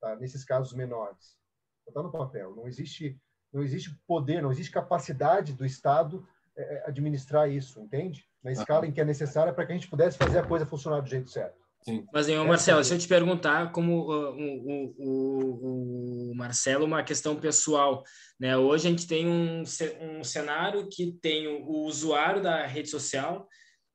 Tá? 0.00 0.16
Nesses 0.16 0.42
casos 0.42 0.72
menores. 0.72 1.36
Só 1.84 1.90
está 1.90 2.02
no 2.02 2.10
papel. 2.10 2.54
Não 2.56 2.66
existe, 2.66 3.20
não 3.52 3.62
existe 3.62 3.94
poder, 4.06 4.40
não 4.40 4.50
existe 4.50 4.72
capacidade 4.72 5.52
do 5.52 5.66
Estado 5.66 6.24
é, 6.24 6.37
administrar 6.86 7.50
isso, 7.50 7.80
entende? 7.80 8.28
na 8.42 8.52
escala 8.52 8.86
em 8.86 8.92
que 8.92 9.00
é 9.00 9.04
necessária 9.04 9.52
para 9.52 9.66
que 9.66 9.72
a 9.72 9.74
gente 9.74 9.88
pudesse 9.88 10.16
fazer 10.16 10.38
a 10.38 10.46
coisa 10.46 10.66
funcionar 10.66 11.00
do 11.00 11.08
jeito 11.08 11.30
certo. 11.30 11.56
Sim. 11.84 12.06
Mas, 12.12 12.28
hein, 12.28 12.44
Marcelo, 12.44 12.80
deixa 12.80 12.94
eu 12.94 12.98
te 12.98 13.08
perguntar, 13.08 13.72
como 13.72 14.10
uh, 14.10 14.34
o, 14.36 14.94
o, 14.98 16.30
o, 16.30 16.34
Marcelo, 16.34 16.84
uma 16.84 17.02
questão 17.02 17.36
pessoal. 17.36 18.02
Né? 18.38 18.56
Hoje 18.56 18.88
a 18.88 18.90
gente 18.90 19.06
tem 19.06 19.26
um, 19.26 19.62
um 20.00 20.24
cenário 20.24 20.88
que 20.88 21.12
tem 21.12 21.46
o, 21.46 21.64
o 21.64 21.86
usuário 21.86 22.42
da 22.42 22.66
rede 22.66 22.88
social, 22.88 23.48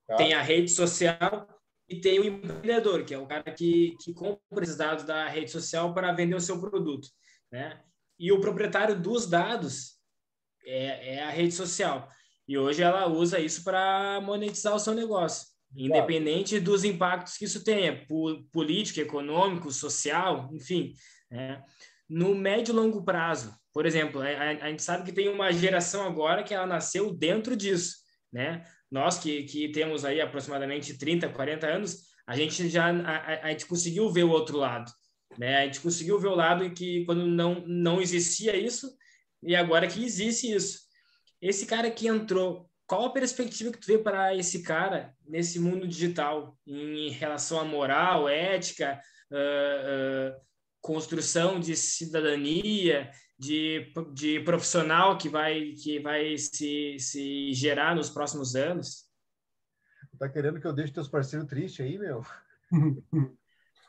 tá. 0.07 0.15
tem 0.15 0.33
a 0.33 0.41
rede 0.41 0.71
social 0.71 1.47
e 1.87 1.99
tem 1.99 2.19
o 2.19 2.25
empreendedor, 2.25 3.03
que 3.03 3.13
é 3.13 3.17
o 3.17 3.27
cara 3.27 3.43
que, 3.43 3.95
que 4.01 4.13
compra 4.13 4.63
esses 4.63 4.77
dados 4.77 5.03
da 5.03 5.27
rede 5.27 5.51
social 5.51 5.93
para 5.93 6.13
vender 6.13 6.35
o 6.35 6.41
seu 6.41 6.59
produto. 6.59 7.09
Né? 7.51 7.79
E 8.17 8.31
o 8.31 8.39
proprietário 8.39 8.99
dos 8.99 9.27
dados 9.27 9.99
é, 10.65 11.15
é 11.15 11.23
a 11.23 11.29
rede 11.29 11.53
social. 11.53 12.09
E 12.47 12.57
hoje 12.57 12.81
ela 12.81 13.07
usa 13.07 13.39
isso 13.39 13.63
para 13.63 14.19
monetizar 14.21 14.75
o 14.75 14.79
seu 14.79 14.93
negócio, 14.93 15.47
independente 15.75 16.59
dos 16.59 16.83
impactos 16.83 17.37
que 17.37 17.45
isso 17.45 17.63
tenha, 17.63 18.05
político, 18.51 18.99
econômico, 18.99 19.71
social, 19.71 20.49
enfim. 20.53 20.93
Né? 21.31 21.63
No 22.09 22.35
médio 22.35 22.73
e 22.73 22.75
longo 22.75 23.03
prazo, 23.03 23.53
Por 23.73 23.85
exemplo, 23.85 24.21
a, 24.21 24.27
a, 24.27 24.69
gente 24.69 24.83
sabe 24.83 25.03
que 25.03 25.11
tem 25.11 25.29
uma 25.29 25.51
geração 25.51 26.05
agora 26.05 26.43
que 26.43 26.53
ela 26.53 26.67
nasceu 26.67 27.11
dentro 27.11 27.55
disso, 27.55 27.95
né? 28.31 28.63
Nós 28.91 29.17
que, 29.17 29.43
que 29.43 29.69
temos 29.69 30.05
aí 30.05 30.21
aproximadamente 30.21 30.95
30, 30.95 31.29
40 31.29 31.65
anos, 31.65 32.03
a 32.27 32.35
gente 32.35 32.69
já 32.69 32.91
a, 32.91 33.47
a 33.47 33.49
gente 33.49 33.65
conseguiu 33.65 34.11
ver 34.11 34.25
o 34.25 34.29
outro 34.29 34.57
lado, 34.57 34.91
né? 35.39 35.57
A 35.57 35.65
gente 35.65 35.79
conseguiu 35.79 36.19
ver 36.19 36.27
o 36.27 36.35
lado 36.35 36.63
em 36.63 36.71
que 36.71 37.03
quando 37.05 37.25
não 37.25 37.63
não 37.65 37.99
existia 37.99 38.55
isso 38.55 38.95
e 39.41 39.55
agora 39.55 39.87
que 39.87 40.03
existe 40.03 40.51
isso. 40.51 40.82
Esse 41.43 41.65
cara 41.65 41.91
que 41.91 42.07
entrou, 42.07 42.69
qual 42.87 43.03
a 43.03 43.11
perspectiva 43.11 43.69
que 43.69 43.77
tu 43.77 43.87
vê 43.87 43.97
para 43.97 44.33
esse 44.33 44.63
cara 44.63 45.13
nesse 45.27 45.59
mundo 45.59 45.85
digital 45.85 46.57
em 46.65 47.09
relação 47.09 47.59
à 47.59 47.65
moral, 47.65 48.29
ética, 48.29 48.97
uh, 49.29 50.37
uh, 50.37 50.41
construção 50.79 51.59
de 51.59 51.75
cidadania, 51.75 53.11
de, 53.37 53.91
de 54.13 54.39
profissional 54.39 55.17
que 55.17 55.27
vai 55.27 55.73
que 55.73 55.99
vai 55.99 56.37
se, 56.37 56.95
se 56.97 57.51
gerar 57.51 57.93
nos 57.93 58.09
próximos 58.09 58.55
anos? 58.55 59.09
Tá 60.17 60.29
querendo 60.29 60.61
que 60.61 60.67
eu 60.67 60.71
deixe 60.71 60.93
teus 60.93 61.09
parceiros 61.09 61.49
tristes 61.49 61.85
aí, 61.85 61.97
meu? 61.97 62.21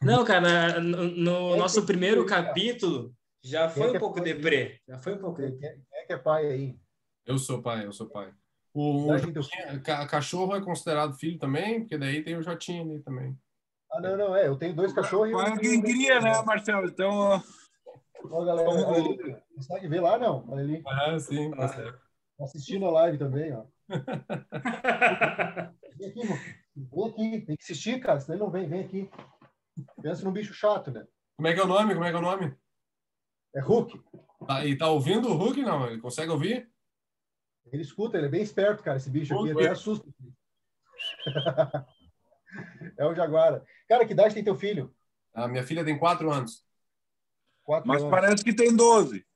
Não, 0.03 0.25
cara, 0.25 0.81
no, 0.81 1.05
no 1.05 1.57
nosso 1.57 1.87
primeiro 1.87 2.27
capítulo 2.27 3.15
já 3.41 3.69
foi 3.69 3.93
um 3.93 3.95
é 3.95 3.99
pouco 4.01 4.21
deprê. 4.21 4.81
Já 4.89 4.99
foi 4.99 5.15
um 5.15 5.19
pouco 5.19 5.37
Quem 5.37 5.77
é 5.93 6.05
que 6.05 6.13
é 6.13 6.19
pai 6.19 6.47
aí? 6.47 6.84
Eu 7.27 7.39
sou 7.39 7.63
pai, 7.63 7.87
eu 7.87 7.93
sou 7.93 8.09
pai. 8.09 8.33
O, 8.73 9.13
o 9.13 9.19
Jotinha, 9.19 9.81
cachorro 10.09 10.57
é 10.57 10.61
considerado 10.61 11.15
filho 11.15 11.39
também? 11.39 11.81
Porque 11.81 11.97
daí 11.97 12.23
tem 12.23 12.37
o 12.37 12.43
Jotinha 12.43 12.83
ali 12.83 13.01
também. 13.01 13.39
Ah, 13.91 14.01
não, 14.01 14.17
não, 14.17 14.37
é. 14.37 14.49
Eu 14.49 14.57
tenho 14.57 14.75
dois 14.75 14.93
cachorros. 14.93 15.31
Pai 15.33 15.53
é 15.53 15.59
quem 15.59 15.81
cria, 15.81 16.21
né, 16.21 16.43
Marcelo? 16.43 16.87
Então. 16.87 17.41
Ó, 18.31 18.45
galera, 18.45 18.69
ali, 18.69 19.37
consegue 19.55 19.87
ver 19.87 20.01
lá, 20.01 20.19
não? 20.19 20.45
Olha 20.49 20.65
ali. 20.65 20.83
Ah, 20.87 21.19
sim. 21.19 21.51
Tá 21.53 21.95
assistindo 22.41 22.87
a 22.87 22.91
live 22.91 23.17
também, 23.17 23.53
ó. 23.53 23.65
vem 25.97 26.09
aqui, 26.09 26.29
mano. 26.29 26.41
Vem 26.77 27.07
aqui. 27.07 27.41
Tem 27.47 27.57
que 27.57 27.63
assistir, 27.63 28.01
cara, 28.01 28.19
senão 28.19 28.37
ele 28.37 28.45
não 28.45 28.51
vem. 28.51 28.69
Vem 28.69 28.81
aqui. 28.81 29.09
Pensa 30.03 30.25
num 30.25 30.33
bicho 30.33 30.53
chato, 30.53 30.91
né? 30.91 31.07
Como 31.37 31.47
é 31.47 31.55
que 31.55 31.61
é 31.61 31.65
o 31.65 31.69
nome? 31.69 31.95
Como 31.95 32.05
é 32.05 32.11
que 32.11 32.17
é 32.17 32.19
o 32.19 32.23
nome? 32.23 32.57
É 33.55 33.61
Hulk. 33.61 34.03
Tá, 34.47 34.67
e 34.67 34.77
tá 34.77 34.89
ouvindo 34.89 35.29
o 35.29 35.37
Hulk, 35.37 35.63
não? 35.63 35.87
Ele 35.87 36.01
consegue 36.01 36.31
ouvir? 36.31 36.69
Ele 37.75 37.83
escuta, 37.83 38.17
ele 38.17 38.27
é 38.27 38.31
bem 38.31 38.41
esperto, 38.41 38.85
cara, 38.85 38.99
esse 38.99 39.11
bicho 39.11 39.37
aqui, 39.37 39.51
até 39.51 39.69
assusta. 39.71 40.09
é 42.97 43.05
o 43.05 43.13
Jaguara. 43.13 43.65
Cara, 43.89 44.07
que 44.07 44.13
idade 44.13 44.33
tem 44.33 44.45
teu 44.45 44.55
filho? 44.55 44.95
A 45.35 45.49
minha 45.49 45.65
filha 45.65 45.85
tem 45.85 45.99
quatro 45.99 46.31
anos. 46.31 46.65
Quatro 47.65 47.89
Mas 47.89 48.01
anos. 48.01 48.13
parece 48.13 48.45
que 48.45 48.55
tem 48.55 48.77
doze. 48.77 49.27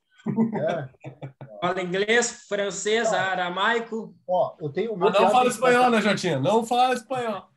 É. 0.55 0.89
Fala 1.61 1.83
inglês, 1.83 2.45
francês, 2.47 3.13
ah, 3.13 3.33
aramaico. 3.33 4.15
Ó, 4.25 4.57
eu 4.61 4.71
tenho. 4.71 4.97
Meu 4.97 5.09
ah, 5.09 5.11
não 5.11 5.31
fala 5.31 5.49
espanhol, 5.49 5.91
né, 5.91 6.01
Jotinha? 6.01 6.39
Não 6.39 6.65
fala 6.65 6.95
espanhol. 6.95 7.51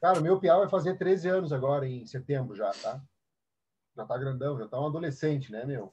Cara, 0.00 0.20
o 0.20 0.22
meu 0.22 0.40
piau 0.40 0.60
vai 0.60 0.70
fazer 0.70 0.96
13 0.96 1.28
anos 1.28 1.52
agora, 1.52 1.86
em 1.86 2.06
setembro 2.06 2.56
já, 2.56 2.70
tá? 2.70 2.98
Já 3.94 4.06
tá 4.06 4.16
grandão, 4.16 4.58
já 4.58 4.66
tá 4.66 4.80
um 4.80 4.86
adolescente, 4.86 5.52
né, 5.52 5.66
meu? 5.66 5.92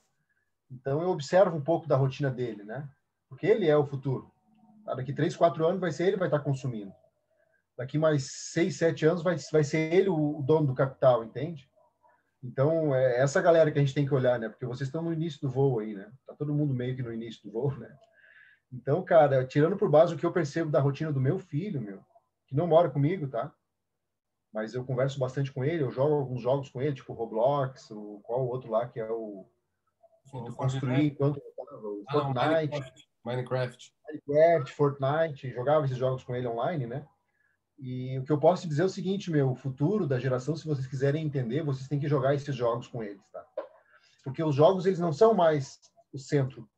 Então 0.71 1.01
eu 1.01 1.09
observo 1.09 1.57
um 1.57 1.61
pouco 1.61 1.85
da 1.85 1.97
rotina 1.97 2.31
dele, 2.31 2.63
né? 2.63 2.87
Porque 3.29 3.45
ele 3.45 3.67
é 3.67 3.77
o 3.77 3.85
futuro. 3.85 4.31
Tá? 4.83 4.95
Daqui 4.95 5.13
três, 5.13 5.35
quatro 5.35 5.65
anos 5.65 5.79
vai 5.79 5.91
ser 5.91 6.03
ele 6.03 6.13
que 6.13 6.19
vai 6.19 6.27
estar 6.27 6.39
consumindo. 6.39 6.91
Daqui 7.77 7.97
mais 7.97 8.27
seis, 8.51 8.75
sete 8.75 9.05
anos 9.05 9.23
vai, 9.23 9.37
vai 9.51 9.63
ser 9.63 9.93
ele 9.93 10.09
o, 10.09 10.41
dono 10.41 10.67
do 10.67 10.75
capital, 10.75 11.23
entende? 11.23 11.69
Então, 12.43 12.93
é 12.93 13.21
essa 13.21 13.41
galera 13.41 13.71
que 13.71 13.77
a 13.77 13.81
gente 13.81 13.93
tem 13.93 14.05
que 14.05 14.13
olhar, 14.13 14.39
né? 14.39 14.49
Porque 14.49 14.65
vocês 14.65 14.87
estão 14.87 15.01
no 15.01 15.13
início 15.13 15.39
do 15.41 15.49
voo 15.49 15.79
aí, 15.79 15.93
né? 15.93 16.11
Tá 16.25 16.33
todo 16.33 16.53
mundo 16.53 16.73
meio 16.73 16.95
que 16.95 17.03
no 17.03 17.13
início 17.13 17.41
do 17.43 17.51
voo, 17.51 17.77
né? 17.77 17.89
Então, 18.71 19.03
cara, 19.03 19.45
tirando 19.45 19.77
por 19.77 19.89
base 19.89 20.13
o 20.13 20.17
que 20.17 20.25
eu 20.25 20.31
percebo 20.31 20.69
da 20.69 20.79
rotina 20.79 21.11
do 21.11 21.21
meu 21.21 21.39
filho, 21.39 21.81
meu, 21.81 22.03
que 22.47 22.55
não 22.55 22.67
mora 22.67 22.89
comigo, 22.89 23.27
tá? 23.27 23.53
Mas 24.53 24.73
eu 24.73 24.83
converso 24.83 25.19
bastante 25.19 25.51
com 25.51 25.63
ele, 25.63 25.83
eu 25.83 25.91
jogo 25.91 26.15
alguns 26.15 26.41
jogos 26.41 26.69
com 26.69 26.81
ele, 26.81 26.95
tipo 26.95 27.13
Roblox, 27.13 27.91
o, 27.91 28.19
qual 28.23 28.41
o 28.41 28.47
outro 28.47 28.71
lá 28.71 28.87
que 28.87 28.99
é 28.99 29.09
o 29.09 29.45
que 30.25 30.55
construir 30.55 31.05
enquanto 31.07 31.37
o 31.37 32.03
ah, 32.07 32.11
Fortnite. 32.11 33.08
Minecraft. 33.25 33.93
Minecraft, 34.07 34.73
Fortnite, 34.73 35.51
jogava 35.51 35.85
esses 35.85 35.97
jogos 35.97 36.23
com 36.23 36.35
ele 36.35 36.47
online, 36.47 36.87
né? 36.87 37.05
E 37.77 38.19
o 38.19 38.23
que 38.25 38.31
eu 38.31 38.39
posso 38.39 38.67
dizer 38.67 38.81
é 38.81 38.85
o 38.85 38.89
seguinte, 38.89 39.31
meu, 39.31 39.51
o 39.51 39.55
futuro 39.55 40.05
da 40.05 40.19
geração, 40.19 40.55
se 40.55 40.65
vocês 40.65 40.85
quiserem 40.85 41.25
entender, 41.25 41.63
vocês 41.63 41.87
têm 41.87 41.99
que 41.99 42.09
jogar 42.09 42.35
esses 42.35 42.53
jogos 42.53 42.87
com 42.87 43.01
eles, 43.01 43.25
tá? 43.31 43.45
Porque 44.23 44.43
os 44.43 44.53
jogos, 44.53 44.85
eles 44.85 44.99
não 44.99 45.13
são 45.13 45.33
mais 45.33 45.79
o 46.11 46.19
centro. 46.19 46.69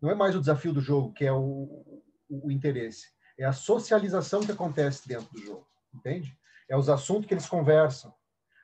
Não 0.00 0.10
é 0.10 0.14
mais 0.14 0.36
o 0.36 0.40
desafio 0.40 0.72
do 0.72 0.80
jogo, 0.80 1.12
que 1.12 1.24
é 1.24 1.32
o, 1.32 1.42
o, 2.28 2.46
o 2.46 2.50
interesse. 2.50 3.08
É 3.36 3.44
a 3.44 3.52
socialização 3.52 4.40
que 4.40 4.52
acontece 4.52 5.08
dentro 5.08 5.32
do 5.32 5.40
jogo, 5.40 5.66
entende? 5.92 6.38
É 6.68 6.76
os 6.76 6.88
assuntos 6.88 7.26
que 7.26 7.34
eles 7.34 7.48
conversam. 7.48 8.14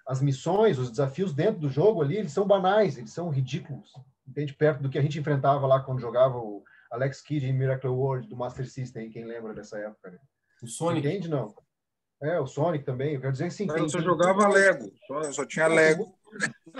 As 0.07 0.23
missões, 0.23 0.79
os 0.79 0.91
desafios 0.91 1.35
dentro 1.35 1.61
do 1.61 1.69
jogo 1.69 2.01
ali, 2.01 2.17
eles 2.17 2.33
são 2.33 2.47
banais, 2.47 2.97
eles 2.97 3.11
são 3.11 3.29
ridículos, 3.29 3.93
entende? 4.27 4.55
Perto 4.55 4.83
do 4.83 4.89
que 4.89 4.99
a 4.99 5.03
gente 5.03 5.19
enfrentava 5.19 5.67
lá 5.67 5.81
quando 5.81 6.01
jogava 6.01 6.39
o 6.39 6.63
Alex 6.90 7.21
Kidd 7.21 7.47
em 7.47 7.52
Miracle 7.52 7.90
World 7.90 8.28
do 8.28 8.37
Master 8.37 8.69
System, 8.69 9.11
quem 9.11 9.25
lembra 9.25 9.55
dessa 9.55 9.78
época, 9.78 10.11
né? 10.11 10.19
O 10.62 10.66
Sonic. 10.66 11.07
Entende, 11.07 11.28
não? 11.28 11.55
É, 12.23 12.40
o 12.40 12.47
Sonic 12.47 12.85
também. 12.85 13.14
Eu 13.14 13.21
quero 13.21 13.33
dizer 13.33 13.47
assim. 13.47 13.66
Eu 13.69 13.88
só 13.88 14.00
jogava 14.00 14.49
Lego, 14.49 14.90
só, 15.07 15.23
só 15.33 15.45
tinha 15.47 15.66
Lego. 15.66 16.14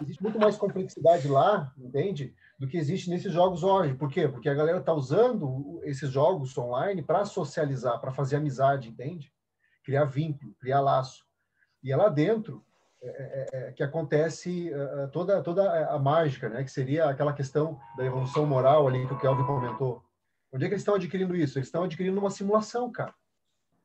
Existe 0.03 0.23
muito 0.23 0.39
mais 0.39 0.57
complexidade 0.57 1.29
lá, 1.29 1.73
entende? 1.79 2.35
Do 2.59 2.67
que 2.67 2.77
existe 2.77 3.11
nesses 3.11 3.33
jogos 3.33 3.63
hoje. 3.63 3.95
Por 3.95 4.11
quê? 4.11 4.29
Porque 4.29 4.49
a 4.49 4.55
galera 4.55 4.79
está 4.79 4.93
usando 4.93 5.81
esses 5.85 6.11
jogos 6.11 6.57
online 6.57 7.03
para 7.03 7.25
socializar, 7.25 8.01
para 8.01 8.13
fazer 8.13 8.37
amizade, 8.37 8.89
entende? 8.89 9.33
Criar 9.85 10.05
vínculo, 10.05 10.55
criar 10.59 10.81
laço. 10.81 11.25
E 11.83 11.93
é 11.93 11.97
lá 11.97 12.09
dentro 12.09 12.65
é, 13.09 13.47
é, 13.53 13.69
é, 13.69 13.73
que 13.73 13.83
acontece 13.83 14.71
uh, 14.73 15.09
toda, 15.11 15.43
toda 15.43 15.89
a 15.89 15.99
mágica, 15.99 16.49
né? 16.49 16.65
que 16.65 16.71
seria 16.71 17.09
aquela 17.09 17.33
questão 17.33 17.79
da 17.97 18.05
evolução 18.05 18.45
moral 18.45 18.89
ali 18.89 19.07
que 19.07 19.15
o 19.15 19.19
Kelvin 19.19 19.45
comentou. 19.45 20.03
Onde 20.53 20.65
é 20.65 20.69
que 20.69 20.75
eles 20.75 20.83
estão 20.83 20.95
adquirindo 20.95 21.37
isso? 21.37 21.59
Eles 21.59 21.69
estão 21.69 21.85
adquirindo 21.85 22.19
uma 22.19 22.31
simulação, 22.31 22.91
cara. 22.91 23.15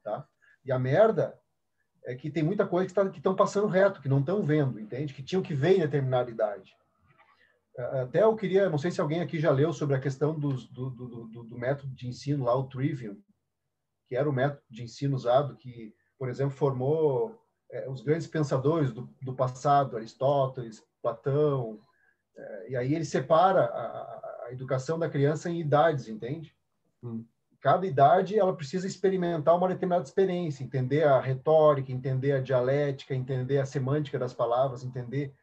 Tá? 0.04 0.28
E 0.66 0.72
a 0.72 0.80
merda 0.80 1.40
é 2.04 2.16
que 2.16 2.32
tem 2.32 2.42
muita 2.42 2.66
coisa 2.66 2.88
que 2.88 2.94
tá, 2.94 3.04
estão 3.04 3.36
passando 3.36 3.68
reto, 3.68 4.02
que 4.02 4.10
não 4.10 4.20
estão 4.20 4.42
vendo, 4.42 4.80
entende? 4.80 5.14
Que 5.14 5.22
tinham 5.22 5.44
que 5.44 5.54
ver 5.54 5.78
em 5.78 5.82
determinada 5.82 6.32
idade. 6.32 6.76
Até 7.78 8.24
eu 8.24 8.36
queria, 8.36 8.70
não 8.70 8.78
sei 8.78 8.92
se 8.92 9.00
alguém 9.00 9.22
aqui 9.22 9.40
já 9.40 9.52
leu 9.52 9.72
sobre 9.72 9.96
a 9.96 10.00
questão 10.00 10.38
dos, 10.38 10.68
do, 10.68 10.90
do, 10.90 11.08
do, 11.28 11.44
do 11.44 11.58
método 11.58 11.94
de 11.94 12.08
ensino 12.08 12.46
lá, 12.46 12.56
o 12.56 12.68
Trivium, 12.68 13.18
que 14.08 14.16
era 14.16 14.30
o 14.30 14.34
método 14.34 14.64
de 14.70 14.84
ensino 14.84 15.16
usado 15.16 15.56
que, 15.56 15.94
por 16.18 16.30
exemplo, 16.30 16.56
formou 16.56 17.41
é, 17.72 17.90
os 17.90 18.02
grandes 18.02 18.28
pensadores 18.28 18.92
do, 18.92 19.10
do, 19.22 19.34
passado, 19.34 19.96
Aristóteles, 19.96 20.84
Platão, 21.02 21.80
é, 22.36 22.72
e 22.72 22.76
aí 22.76 22.94
ele 22.94 23.06
separa 23.06 23.66
a, 23.66 24.46
a, 24.46 24.50
educação 24.52 25.00
da 25.00 25.10
criança 25.10 25.50
em 25.50 25.60
idades, 25.60 26.08
entende? 26.08 26.56
Hum. 27.02 27.26
Cada 27.62 27.86
idade 27.86 28.38
ela 28.38 28.56
precisa 28.56 28.88
experimentar 28.88 29.56
uma 29.56 29.68
determinada 29.68 30.04
experiência, 30.04 30.64
entender 30.64 31.04
a 31.04 31.20
retórica, 31.20 31.92
entender 31.92 32.32
a 32.34 32.42
dialética, 32.42 33.14
entender 33.14 33.60
a 33.60 33.66
semântica 33.66 34.18
das 34.18 34.34
palavras, 34.34 34.84
entender 34.84 35.34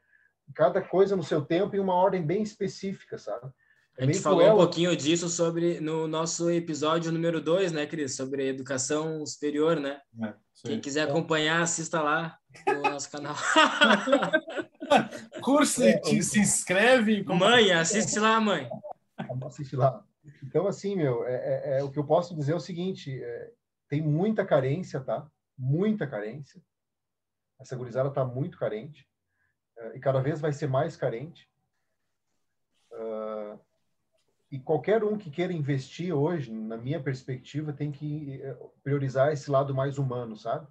cada 0.55 0.83
coisa 0.83 1.15
no 1.15 1.23
seu 1.23 1.45
tempo 1.45 1.77
em 1.77 1.79
uma 1.79 1.95
ordem 1.95 2.25
bem 2.25 2.43
específica, 2.43 3.19
sabe? 3.19 3.53
A 3.99 4.05
gente 4.05 4.21
falou 4.21 4.39
cruel. 4.39 4.55
um 4.55 4.59
pouquinho 4.59 4.97
disso 4.97 5.29
sobre 5.29 5.81
no 5.81 6.07
nosso 6.07 6.49
episódio 6.51 7.11
número 7.11 7.41
2, 7.41 7.73
né, 7.73 7.85
Cris? 7.85 8.15
Sobre 8.15 8.47
educação 8.47 9.27
superior, 9.27 9.81
né? 9.81 10.01
É, 10.23 10.35
Quem 10.65 10.81
quiser 10.81 11.03
acompanhar, 11.03 11.63
assista 11.63 12.01
lá 12.01 12.39
no 12.65 12.83
nosso 12.83 13.11
canal. 13.11 13.35
Curso, 15.43 15.83
é, 15.83 16.01
se 16.23 16.39
inscreve. 16.39 17.25
Mãe, 17.25 17.73
assiste 17.73 18.21
lá, 18.21 18.41
mãe. 18.41 18.69
Assiste 19.45 19.75
lá. 19.75 20.05
Então, 20.45 20.69
assim, 20.69 20.95
meu, 20.95 21.27
é, 21.27 21.35
é, 21.35 21.79
é, 21.79 21.83
o 21.83 21.91
que 21.91 21.99
eu 21.99 22.05
posso 22.05 22.37
dizer 22.37 22.53
é 22.53 22.57
o 22.57 22.61
seguinte: 22.61 23.21
é, 23.21 23.51
tem 23.89 24.01
muita 24.01 24.47
carência, 24.47 25.01
tá? 25.01 25.29
Muita 25.59 26.07
carência. 26.07 26.63
Essa 27.59 27.75
gurizada 27.75 28.11
está 28.11 28.25
muito 28.25 28.59
carente. 28.59 29.09
É, 29.77 29.97
e 29.97 30.01
cada 30.01 30.21
vez 30.21 30.41
vai 30.41 30.53
ser 30.53 30.69
mais 30.69 30.97
carente. 30.97 31.49
Uh, 32.93 33.59
e 34.51 34.59
qualquer 34.59 35.05
um 35.05 35.19
que 35.19 35.31
queira 35.31 35.53
investir 35.53 36.15
hoje, 36.15 36.51
na 36.53 36.77
minha 36.77 37.01
perspectiva, 37.01 37.73
tem 37.73 37.93
que 37.93 38.41
eh, 38.43 38.57
priorizar 38.83 39.31
esse 39.33 39.51
lado 39.51 39.75
mais 39.75 39.99
humano, 39.99 40.37
sabe? 40.37 40.67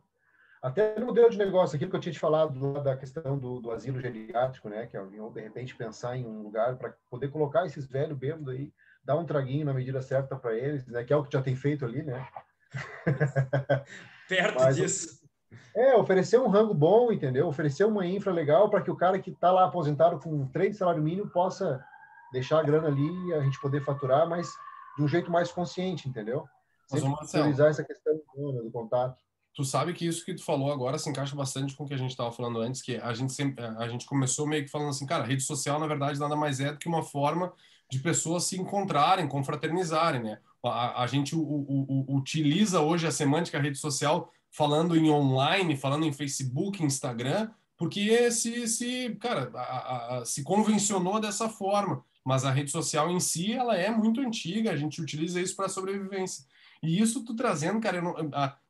Até 0.62 1.00
no 1.00 1.06
modelo 1.06 1.30
de 1.30 1.38
negócio, 1.38 1.76
aquilo 1.76 1.92
que 1.92 1.98
eu 1.98 2.02
tinha 2.02 2.14
te 2.14 2.20
falado 2.20 2.82
da 2.82 2.98
questão 2.98 3.38
do, 3.38 3.60
do 3.60 3.72
asilo 3.72 4.02
geriátrico, 4.02 4.68
né? 4.68 4.88
Que 4.88 4.98
é 4.98 5.06
de 5.06 5.42
repente 5.42 5.76
pensar 5.76 6.18
em 6.18 6.26
um 6.26 6.42
lugar 6.42 6.76
para 6.78 6.96
poder 7.10 7.30
colocar 7.30 7.66
esses 7.66 7.86
velhos 7.86 8.18
bêbados 8.18 8.48
aí, 8.50 8.74
dar 9.04 9.16
um 9.16 9.26
traguinho 9.26 9.66
na 9.66 9.74
medida 9.74 10.02
certa 10.02 10.36
para 10.36 10.56
eles, 10.56 10.88
né? 10.88 11.04
Que 11.04 11.14
é 11.14 11.16
o 11.16 11.24
que 11.24 11.32
já 11.32 11.42
tem 11.42 11.56
feito 11.56 11.86
ali, 11.86 12.02
né? 12.02 12.28
Perto 14.28 14.60
Mas, 14.60 14.76
disso. 14.76 15.28
É, 15.76 15.96
oferecer 15.96 16.40
um 16.40 16.48
rango 16.48 16.74
bom, 16.74 17.12
entendeu? 17.12 17.48
Oferecer 17.48 17.86
uma 17.86 18.06
infra 18.06 18.34
legal 18.34 18.70
para 18.70 18.82
que 18.82 18.90
o 18.90 18.96
cara 18.96 19.20
que 19.20 19.30
está 19.30 19.52
lá 19.52 19.66
aposentado 19.66 20.20
com 20.20 20.48
três 20.48 20.78
salário 20.78 21.04
mínimo 21.04 21.30
possa 21.30 21.86
deixar 22.32 22.60
a 22.60 22.64
grana 22.64 22.88
ali 22.88 23.28
e 23.28 23.34
a 23.34 23.42
gente 23.42 23.60
poder 23.60 23.82
faturar, 23.82 24.28
mas 24.28 24.52
de 24.98 25.04
um 25.04 25.08
jeito 25.08 25.32
mais 25.32 25.52
consciente, 25.52 26.10
entendeu? 26.10 26.46
Sempre 26.88 27.14
priorizar 27.30 27.70
essa 27.70 27.84
questão 27.84 28.16
do 28.16 28.72
contato. 28.72 29.18
Tu 29.54 29.64
sabe 29.66 29.94
que 29.94 30.06
isso 30.06 30.24
que 30.24 30.36
tu 30.36 30.44
falou 30.44 30.72
agora 30.72 31.00
se 31.00 31.10
encaixa 31.10 31.36
bastante 31.36 31.76
com 31.76 31.84
o 31.84 31.88
que 31.88 31.94
a 31.94 31.98
gente 31.98 32.12
estava 32.12 32.32
falando 32.32 32.60
antes, 32.60 32.82
que 32.82 32.96
a 32.98 33.12
gente 33.14 33.34
sempre 33.34 33.64
a 33.66 33.88
gente 33.88 34.06
começou 34.06 34.46
meio 34.46 34.64
que 34.64 34.70
falando 34.70 34.90
assim, 34.90 35.06
cara, 35.06 35.24
rede 35.24 35.42
social 35.42 35.80
na 35.80 35.88
verdade 35.88 36.20
nada 36.20 36.36
mais 36.36 36.60
é 36.60 36.72
do 36.72 36.78
que 36.78 36.88
uma 36.88 37.02
forma 37.02 37.52
de 37.90 38.00
pessoas 38.00 38.44
se 38.44 38.60
encontrarem, 38.60 39.28
confraternizarem, 39.28 40.22
né? 40.22 40.40
A, 40.64 41.04
a 41.04 41.08
gente 41.08 41.36
o, 41.36 41.40
o, 41.40 42.06
o, 42.08 42.16
utiliza 42.18 42.82
hoje 42.82 43.08
a 43.08 43.12
semântica 43.12 43.60
rede 43.60 43.78
social 43.78 44.32
falando 44.52 44.96
em 44.96 45.10
online, 45.10 45.76
falando 45.76 46.06
em 46.06 46.14
Facebook, 46.14 46.84
Instagram, 46.84 47.50
porque 47.78 48.30
se, 48.32 48.68
se 48.68 49.16
cara, 49.20 49.52
a, 49.56 50.18
a, 50.18 50.26
se 50.26 50.44
convencionou 50.44 51.20
dessa 51.20 51.50
forma. 51.50 52.04
Mas 52.28 52.44
a 52.44 52.52
rede 52.52 52.70
social 52.70 53.10
em 53.10 53.22
si, 53.22 53.54
ela 53.54 53.78
é 53.78 53.90
muito 53.90 54.20
antiga, 54.20 54.70
a 54.70 54.76
gente 54.76 55.02
utiliza 55.02 55.40
isso 55.40 55.56
para 55.56 55.70
sobrevivência. 55.70 56.44
E 56.84 57.00
isso 57.00 57.24
tu 57.24 57.34
trazendo, 57.34 57.80
cara, 57.80 58.02
não, 58.02 58.14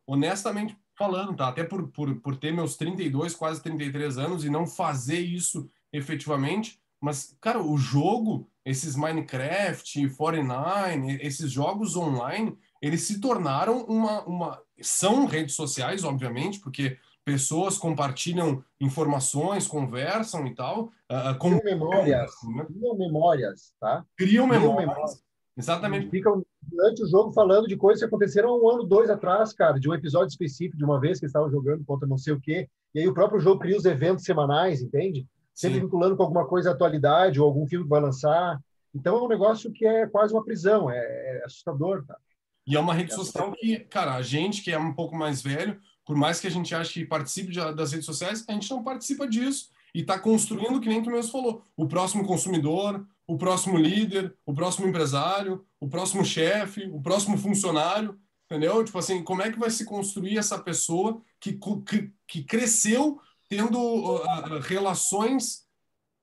honestamente 0.06 0.78
falando, 0.96 1.36
tá? 1.36 1.48
Até 1.48 1.64
por, 1.64 1.88
por, 1.88 2.22
por 2.22 2.36
ter 2.36 2.54
meus 2.54 2.78
32, 2.78 3.34
quase 3.34 3.64
33 3.64 4.20
anos 4.20 4.46
e 4.46 4.50
não 4.52 4.68
fazer 4.68 5.20
isso 5.20 5.68
efetivamente, 5.92 6.80
mas, 7.02 7.36
cara, 7.42 7.60
o 7.60 7.76
jogo, 7.80 8.48
esses 8.64 8.96
Minecraft, 8.96 10.08
Fortnite, 10.10 11.18
esses 11.20 11.52
jogos 11.52 11.96
online, 11.96 12.56
eles 12.80 13.02
se 13.02 13.20
tornaram 13.20 13.86
uma, 13.86 14.24
uma. 14.26 14.62
São 14.80 15.26
redes 15.26 15.56
sociais, 15.56 16.04
obviamente, 16.04 16.60
porque 16.60 17.00
pessoas 17.28 17.78
compartilham 17.78 18.64
informações, 18.80 19.68
conversam 19.68 20.48
e 20.48 20.56
tal. 20.56 20.86
Uh, 21.12 21.38
com... 21.38 21.60
Criam 21.60 21.78
memórias. 21.78 22.32
Né? 22.56 22.66
Criam 22.66 22.98
memórias, 22.98 23.74
tá? 23.82 24.06
Criam, 24.16 24.48
Criam 24.48 24.48
memórias. 24.48 24.88
memórias. 24.88 25.24
Exatamente. 25.58 26.10
Ficam 26.10 26.42
durante 26.62 27.04
o 27.04 27.08
jogo 27.08 27.34
falando 27.34 27.68
de 27.68 27.76
coisas 27.76 28.00
que 28.00 28.06
aconteceram 28.06 28.48
há 28.48 28.58
um 28.58 28.70
ano, 28.70 28.84
dois 28.86 29.10
atrás, 29.10 29.52
cara, 29.52 29.78
de 29.78 29.90
um 29.90 29.94
episódio 29.94 30.30
específico, 30.30 30.78
de 30.78 30.86
uma 30.86 31.02
vez 31.02 31.20
que 31.20 31.26
eles 31.26 31.32
estavam 31.32 31.52
jogando 31.52 31.84
contra 31.84 32.08
não 32.08 32.18
sei 32.18 32.32
o 32.32 32.40
quê. 32.40 32.70
E 32.96 33.00
aí 33.02 33.08
o 33.10 33.14
próprio 33.14 33.42
jogo 33.42 33.60
cria 33.60 33.76
os 33.76 33.84
eventos 33.84 34.24
semanais, 34.24 34.82
entende? 34.82 35.28
Sempre 35.54 35.80
Sim. 35.80 35.84
vinculando 35.84 36.16
com 36.16 36.24
alguma 36.24 36.48
coisa 36.48 36.72
atualidade 36.72 37.42
ou 37.42 37.46
algum 37.46 37.68
filme 37.68 37.84
que 37.84 37.90
vai 37.90 38.00
lançar. 38.00 38.58
Então 38.96 39.18
é 39.18 39.22
um 39.22 39.28
negócio 39.28 39.70
que 39.74 39.86
é 39.86 40.08
quase 40.08 40.34
uma 40.34 40.46
prisão, 40.46 40.90
é, 40.90 40.98
é 40.98 41.44
assustador, 41.44 42.06
cara. 42.06 42.22
E 42.66 42.78
é 42.78 42.80
uma 42.80 42.94
rede 42.94 43.14
social 43.14 43.52
que, 43.52 43.80
cara, 43.80 44.16
a 44.16 44.22
gente 44.22 44.64
que 44.64 44.72
é 44.72 44.80
um 44.80 44.94
pouco 44.94 45.14
mais 45.14 45.42
velho, 45.42 45.78
por 46.08 46.16
mais 46.16 46.40
que 46.40 46.48
a 46.48 46.50
gente 46.50 46.74
ache 46.74 47.02
que 47.02 47.06
participe 47.06 47.52
de, 47.52 47.60
das 47.74 47.92
redes 47.92 48.06
sociais, 48.06 48.46
a 48.48 48.54
gente 48.54 48.72
não 48.72 48.82
participa 48.82 49.28
disso 49.28 49.70
e 49.94 50.00
está 50.00 50.18
construindo, 50.18 50.80
que 50.80 50.88
nem 50.88 51.04
tu 51.04 51.12
mesmo 51.12 51.34
falou, 51.34 51.66
o 51.76 51.86
próximo 51.86 52.26
consumidor, 52.26 53.06
o 53.28 53.38
próximo 53.38 53.78
líder, 53.78 54.34
o 54.46 54.54
próximo 54.54 54.88
empresário, 54.88 55.66
o 55.82 55.90
próximo 55.90 56.24
chefe, 56.24 56.90
o 56.94 57.02
próximo 57.02 57.38
funcionário, 57.38 58.18
entendeu? 58.46 58.86
Tipo 58.86 59.00
assim, 59.00 59.22
como 59.22 59.42
é 59.42 59.52
que 59.52 59.60
vai 59.60 59.70
se 59.70 59.84
construir 59.84 60.38
essa 60.38 60.58
pessoa 60.58 61.22
que, 61.42 61.60
que, 61.86 62.14
que 62.26 62.42
cresceu 62.42 63.20
tendo 63.50 63.78
uh, 63.78 64.60
relações 64.62 65.68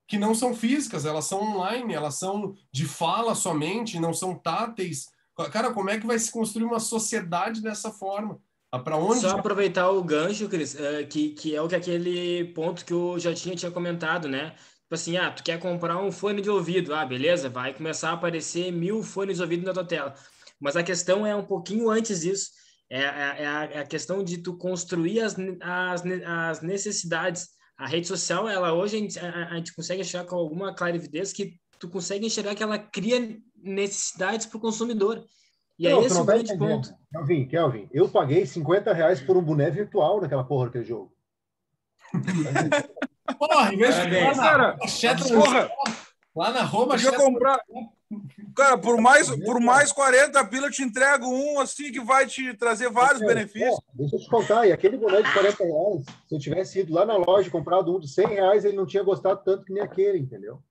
que 0.06 0.16
não 0.16 0.34
são 0.34 0.54
físicas, 0.54 1.04
elas 1.04 1.26
são 1.26 1.42
online, 1.42 1.92
elas 1.92 2.14
são 2.14 2.54
de 2.72 2.86
fala 2.86 3.34
somente, 3.34 4.00
não 4.00 4.14
são 4.14 4.34
táteis. 4.34 5.10
Cara, 5.52 5.74
como 5.74 5.90
é 5.90 6.00
que 6.00 6.06
vai 6.06 6.18
se 6.18 6.32
construir 6.32 6.64
uma 6.64 6.80
sociedade 6.80 7.60
dessa 7.60 7.90
forma? 7.90 8.40
Ah, 8.74 8.78
para 8.80 8.96
onde? 8.96 9.20
Só 9.20 9.30
aproveitar 9.30 9.88
o 9.88 10.02
gancho, 10.02 10.48
Cris, 10.48 10.74
uh, 10.74 11.06
que, 11.08 11.30
que 11.30 11.54
é 11.54 11.62
o 11.62 11.68
que 11.68 11.76
aquele 11.76 12.44
ponto 12.46 12.84
que 12.84 12.92
o 12.92 13.16
Jotinha 13.20 13.54
tinha 13.54 13.70
comentado, 13.70 14.26
né? 14.26 14.50
Tipo 14.82 14.94
assim, 14.94 15.16
ah, 15.16 15.30
tu 15.30 15.44
quer 15.44 15.60
comprar 15.60 16.02
um 16.02 16.10
fone 16.10 16.42
de 16.42 16.50
ouvido, 16.50 16.92
ah, 16.92 17.06
beleza, 17.06 17.48
vai 17.48 17.72
começar 17.72 18.10
a 18.10 18.14
aparecer 18.14 18.72
mil 18.72 19.00
fones 19.00 19.36
de 19.36 19.42
ouvido 19.42 19.64
na 19.64 19.72
tua 19.72 19.86
tela. 19.86 20.12
Mas 20.58 20.74
a 20.74 20.82
questão 20.82 21.24
é 21.24 21.36
um 21.36 21.44
pouquinho 21.44 21.88
antes 21.88 22.22
disso 22.22 22.50
é, 22.90 23.00
é, 23.00 23.04
é, 23.04 23.46
a, 23.46 23.64
é 23.64 23.78
a, 23.78 23.86
questão 23.86 24.24
de 24.24 24.38
tu 24.38 24.56
construir 24.56 25.20
as, 25.20 25.36
as, 25.60 26.02
as 26.26 26.60
necessidades. 26.60 27.50
A 27.78 27.86
rede 27.86 28.08
social, 28.08 28.48
ela 28.48 28.72
hoje 28.72 28.96
a 28.96 28.98
gente, 28.98 29.18
a, 29.20 29.48
a 29.50 29.54
gente 29.56 29.74
consegue 29.74 30.02
achar 30.02 30.24
com 30.24 30.34
alguma 30.34 30.74
clarividez 30.74 31.32
que 31.32 31.54
tu 31.78 31.88
consegue 31.88 32.26
enxergar 32.26 32.56
que 32.56 32.62
ela 32.62 32.78
cria 32.78 33.38
necessidades 33.56 34.46
para 34.46 34.58
o 34.58 34.60
consumidor. 34.60 35.24
E 35.78 35.88
não, 35.88 36.02
é 36.02 36.04
esse 36.04 36.20
o 36.20 36.24
tá 36.24 36.32
grande 36.34 36.56
ponto. 36.56 36.94
Kelvin, 37.12 37.48
Kelvin, 37.48 37.88
eu 37.92 38.08
paguei 38.08 38.46
50 38.46 38.92
reais 38.92 39.20
por 39.20 39.36
um 39.36 39.42
boné 39.42 39.70
virtual 39.70 40.20
naquela 40.20 40.44
porra 40.44 40.66
daquele 40.66 40.84
jogo. 40.84 41.12
porra, 43.38 43.74
em 43.74 43.76
vez 43.76 43.94
de 43.96 44.02
lá 44.02 44.34
na, 44.34 44.76
porra, 44.76 45.70
lá 46.34 46.50
na 46.52 46.62
Roma, 46.62 46.96
comprar, 47.16 47.60
Cara, 48.54 48.78
por 48.78 49.00
mais, 49.00 49.28
por 49.44 49.60
mais 49.60 49.90
40 49.90 50.44
pila, 50.46 50.66
eu 50.66 50.70
te 50.70 50.82
entrego 50.82 51.26
um 51.26 51.58
assim 51.60 51.90
que 51.90 52.00
vai 52.00 52.26
te 52.26 52.54
trazer 52.54 52.90
vários 52.90 53.22
é, 53.22 53.26
benefícios. 53.26 53.74
É, 53.74 53.96
deixa 53.96 54.16
eu 54.16 54.20
te 54.20 54.28
contar, 54.28 54.66
e 54.66 54.72
aquele 54.72 54.96
boné 54.96 55.22
de 55.22 55.32
40 55.32 55.64
reais, 55.64 56.04
se 56.28 56.34
eu 56.34 56.38
tivesse 56.38 56.80
ido 56.80 56.92
lá 56.92 57.04
na 57.04 57.16
loja 57.16 57.48
e 57.48 57.50
comprado 57.50 57.94
um 57.94 57.98
de 57.98 58.08
100 58.08 58.26
reais, 58.26 58.64
ele 58.64 58.76
não 58.76 58.86
tinha 58.86 59.02
gostado 59.02 59.42
tanto 59.44 59.64
que 59.64 59.72
nem 59.72 59.82
aquele, 59.82 60.18
entendeu? 60.18 60.62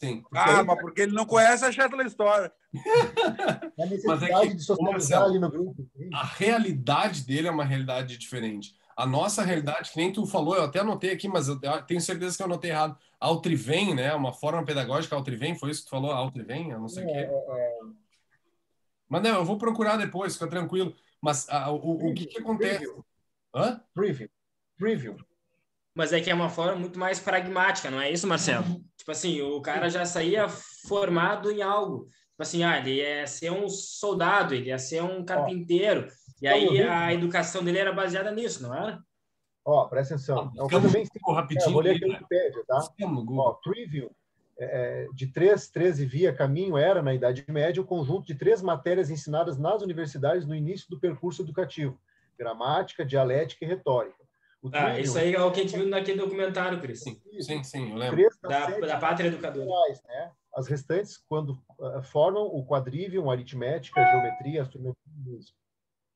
Sim. 0.00 0.24
Ah, 0.32 0.64
mas 0.64 0.80
porque 0.80 1.02
ele 1.02 1.12
não 1.12 1.26
conhece 1.26 1.62
a 1.62 1.70
Chatla 1.70 2.02
História. 2.04 2.50
A 3.78 3.86
necessidade 3.86 4.32
é 4.32 4.48
que, 4.48 4.54
de 4.54 4.62
socializar 4.62 5.24
ali 5.24 5.38
no 5.38 5.50
grupo. 5.50 5.86
A 6.14 6.24
realidade 6.24 7.22
dele 7.22 7.48
é 7.48 7.50
uma 7.50 7.64
realidade 7.64 8.16
diferente. 8.16 8.74
A 8.96 9.04
nossa 9.06 9.42
realidade, 9.42 9.90
que 9.90 9.96
nem 9.98 10.10
tu 10.10 10.26
falou, 10.26 10.56
eu 10.56 10.64
até 10.64 10.80
anotei 10.80 11.12
aqui, 11.12 11.28
mas 11.28 11.48
eu 11.48 11.58
tenho 11.86 12.00
certeza 12.00 12.36
que 12.36 12.42
eu 12.42 12.46
anotei 12.46 12.70
errado. 12.70 12.96
Altrivem, 13.18 13.94
né? 13.94 14.14
Uma 14.14 14.32
forma 14.32 14.64
pedagógica 14.64 15.14
Altrivem, 15.14 15.54
foi 15.54 15.70
isso 15.70 15.80
que 15.80 15.88
tu 15.88 15.90
falou? 15.90 16.12
Altrivem? 16.12 16.70
Eu 16.70 16.80
não 16.80 16.88
sei 16.88 17.04
o 17.04 17.08
é, 17.08 17.12
quê. 17.12 17.18
É, 17.18 17.58
é... 17.58 17.78
Mas 19.06 19.22
não, 19.22 19.36
eu 19.36 19.44
vou 19.44 19.58
procurar 19.58 19.96
depois, 19.96 20.34
fica 20.34 20.48
tranquilo. 20.48 20.94
Mas 21.20 21.46
o, 21.48 21.72
o, 21.72 22.10
o 22.10 22.14
que, 22.14 22.24
que 22.24 22.38
acontece? 22.38 22.78
Preview. 22.78 23.04
Hã? 23.54 23.80
Preview. 23.92 24.30
Preview. 24.78 25.16
Mas 25.94 26.12
é 26.12 26.20
que 26.20 26.30
é 26.30 26.34
uma 26.34 26.48
forma 26.48 26.76
muito 26.76 26.98
mais 26.98 27.18
pragmática, 27.18 27.90
não 27.90 28.00
é 28.00 28.10
isso, 28.10 28.26
Marcelo? 28.26 28.82
Tipo 29.10 29.18
assim, 29.18 29.42
o 29.42 29.60
cara 29.60 29.90
já 29.90 30.06
saía 30.06 30.48
formado 30.48 31.50
em 31.50 31.62
algo. 31.62 32.04
Tipo 32.04 32.42
assim, 32.42 32.62
ah, 32.62 32.78
ele 32.78 32.94
ia 32.94 33.26
ser 33.26 33.50
um 33.50 33.68
soldado, 33.68 34.54
ele 34.54 34.68
ia 34.68 34.78
ser 34.78 35.02
um 35.02 35.24
carpinteiro. 35.24 36.06
E 36.40 36.46
aí 36.46 36.80
a 36.80 37.12
educação 37.12 37.64
dele 37.64 37.78
era 37.78 37.92
baseada 37.92 38.30
nisso, 38.30 38.62
não 38.62 38.72
era? 38.72 39.00
Ó, 39.64 39.84
presta 39.86 40.14
atenção. 40.14 40.38
Ah, 40.38 40.50
é 40.56 40.62
uma 40.62 40.88
bem 40.88 41.04
rapidinho. 41.28 41.68
É, 41.68 41.72
vou 41.72 41.82
ler 41.82 41.96
aqui 41.96 42.06
no 42.06 42.12
Wikipedia, 42.12 42.64
tá? 42.66 42.88
Ó, 43.36 43.52
Trivium, 43.54 44.10
é, 44.56 45.08
de 45.12 45.26
3, 45.26 45.68
13 45.68 46.06
via 46.06 46.32
caminho 46.32 46.78
era, 46.78 47.02
na 47.02 47.12
Idade 47.12 47.44
Média, 47.48 47.82
o 47.82 47.84
um 47.84 47.88
conjunto 47.88 48.26
de 48.26 48.36
três 48.36 48.62
matérias 48.62 49.10
ensinadas 49.10 49.58
nas 49.58 49.82
universidades 49.82 50.46
no 50.46 50.54
início 50.54 50.88
do 50.88 51.00
percurso 51.00 51.42
educativo. 51.42 51.98
Gramática, 52.38 53.04
dialética 53.04 53.64
e 53.64 53.68
retórica. 53.68 54.24
Ah, 54.72 54.98
isso 54.98 55.18
aí 55.18 55.34
é 55.34 55.42
o 55.42 55.50
que 55.50 55.60
a 55.60 55.62
gente 55.62 55.76
viu 55.76 55.88
naquele 55.88 56.20
documentário, 56.20 56.80
Cris. 56.80 57.02
Sim, 57.02 57.20
sim, 57.40 57.64
sim, 57.64 57.90
eu 57.90 57.96
lembro. 57.96 58.28
Da, 58.42 58.66
da 58.66 58.98
Pátria 58.98 59.28
Educadora. 59.28 59.66
Né? 60.06 60.32
As 60.54 60.68
restantes, 60.68 61.16
quando 61.16 61.62
uh, 61.78 62.02
formam 62.02 62.42
o 62.42 62.66
quadrivium, 62.66 63.30
aritmética, 63.30 64.04
geometria, 64.04 64.62
astronomia 64.62 64.96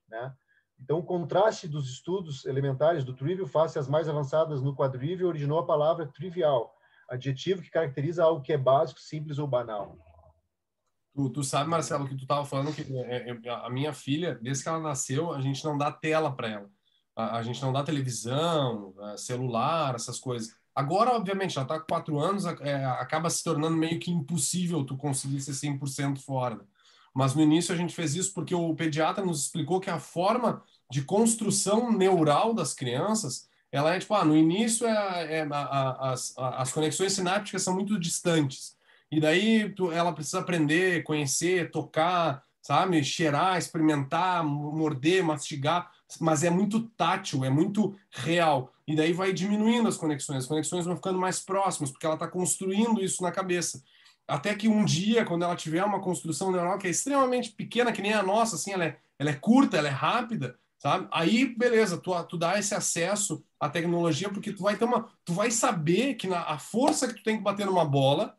né? 0.07 0.33
Então, 0.79 0.99
o 0.99 1.03
contraste 1.03 1.67
dos 1.67 1.89
estudos 1.89 2.45
elementares 2.45 3.03
do 3.03 3.15
trivial 3.15 3.47
face 3.47 3.79
às 3.79 3.87
mais 3.87 4.09
avançadas 4.09 4.61
no 4.61 4.75
quadrivial 4.75 5.29
originou 5.29 5.57
a 5.59 5.65
palavra 5.65 6.05
trivial, 6.05 6.75
adjetivo 7.09 7.61
que 7.61 7.71
caracteriza 7.71 8.23
algo 8.23 8.41
que 8.41 8.53
é 8.53 8.57
básico, 8.57 8.99
simples 8.99 9.39
ou 9.39 9.47
banal. 9.47 9.97
Tu, 11.15 11.29
tu 11.29 11.43
sabe, 11.43 11.69
Marcelo, 11.69 12.07
que 12.07 12.15
tu 12.15 12.23
estava 12.23 12.43
falando 12.43 12.75
que 12.75 12.81
é, 12.99 13.29
é, 13.29 13.49
a 13.49 13.69
minha 13.69 13.93
filha, 13.93 14.35
desde 14.35 14.63
que 14.63 14.69
ela 14.69 14.79
nasceu, 14.79 15.31
a 15.31 15.39
gente 15.39 15.63
não 15.63 15.77
dá 15.77 15.89
tela 15.89 16.35
para 16.35 16.49
ela. 16.49 16.69
A, 17.15 17.37
a, 17.37 17.43
gente 17.43 17.61
não 17.61 17.71
dá 17.71 17.83
televisão, 17.83 18.93
é, 19.11 19.17
celular, 19.17 19.95
essas 19.95 20.19
coisas. 20.19 20.55
Agora, 20.73 21.11
obviamente, 21.11 21.57
ela 21.57 21.65
está 21.65 21.79
com 21.79 21.87
quatro 21.87 22.19
anos, 22.19 22.45
é, 22.45 22.85
acaba 22.85 23.29
se 23.29 23.43
tornando 23.43 23.77
meio 23.77 23.99
que 23.99 24.11
impossível 24.11 24.83
tu 24.83 24.97
conseguir 24.97 25.39
ser 25.41 25.53
100% 25.53 26.19
fora. 26.19 26.59
Mas 27.13 27.33
no 27.33 27.41
início 27.41 27.73
a 27.73 27.77
gente 27.77 27.95
fez 27.95 28.13
isso 28.13 28.33
porque 28.33 28.53
o 28.53 28.75
pediatra 28.75 29.25
nos 29.25 29.43
explicou 29.43 29.79
que 29.79 29.89
a 29.89 29.99
forma 29.99 30.61
de 30.91 31.01
construção 31.03 31.91
neural 31.91 32.53
das 32.53 32.73
crianças, 32.73 33.47
ela 33.71 33.95
é 33.95 33.99
tipo, 33.99 34.13
ah, 34.13 34.25
no 34.25 34.35
início 34.35 34.85
é, 34.85 35.39
é 35.39 35.47
a, 35.49 36.11
as, 36.11 36.33
as 36.37 36.73
conexões 36.73 37.13
sinápticas 37.13 37.63
são 37.63 37.73
muito 37.73 37.97
distantes. 37.97 38.75
E 39.09 39.19
daí 39.21 39.69
tu, 39.69 39.91
ela 39.91 40.11
precisa 40.11 40.39
aprender, 40.39 41.03
conhecer, 41.03 41.71
tocar, 41.71 42.43
sabe, 42.65 43.03
cheirar, 43.03 43.59
experimentar, 43.59 44.43
morder, 44.43 45.23
mastigar, 45.23 45.91
mas 46.19 46.43
é 46.43 46.49
muito 46.49 46.79
tátil, 46.97 47.45
é 47.45 47.49
muito 47.49 47.95
real. 48.09 48.73
E 48.87 48.95
daí 48.95 49.13
vai 49.13 49.31
diminuindo 49.31 49.87
as 49.87 49.97
conexões, 49.97 50.39
as 50.39 50.47
conexões 50.47 50.83
vão 50.83 50.95
ficando 50.95 51.19
mais 51.19 51.39
próximas, 51.39 51.91
porque 51.91 52.07
ela 52.07 52.15
está 52.15 52.27
construindo 52.27 53.03
isso 53.03 53.21
na 53.21 53.31
cabeça 53.31 53.83
até 54.27 54.55
que 54.55 54.67
um 54.67 54.83
dia, 54.83 55.23
quando 55.23 55.43
ela 55.43 55.55
tiver 55.55 55.83
uma 55.83 56.01
construção 56.01 56.51
neural 56.51 56.79
que 56.79 56.87
é 56.87 56.89
extremamente 56.89 57.51
pequena, 57.51 57.91
que 57.91 58.01
nem 58.01 58.13
a 58.13 58.23
nossa, 58.23 58.55
assim, 58.55 58.73
ela 58.73 58.85
é, 58.85 58.97
ela 59.19 59.29
é 59.29 59.35
curta, 59.35 59.77
ela 59.77 59.87
é 59.87 59.91
rápida, 59.91 60.57
sabe? 60.79 61.07
Aí, 61.11 61.45
beleza, 61.45 61.99
tu, 61.99 62.11
tu 62.23 62.35
dá 62.35 62.57
esse 62.57 62.73
acesso 62.73 63.45
à 63.59 63.69
tecnologia, 63.69 64.27
porque 64.27 64.51
tu 64.51 64.63
vai 64.63 64.75
ter 64.75 64.85
uma, 64.85 65.07
tu 65.23 65.33
vai 65.33 65.51
saber 65.51 66.15
que 66.15 66.25
na, 66.25 66.41
a 66.41 66.57
força 66.57 67.07
que 67.07 67.13
tu 67.13 67.23
tem 67.23 67.37
que 67.37 67.43
bater 67.43 67.67
numa 67.67 67.85
bola 67.85 68.35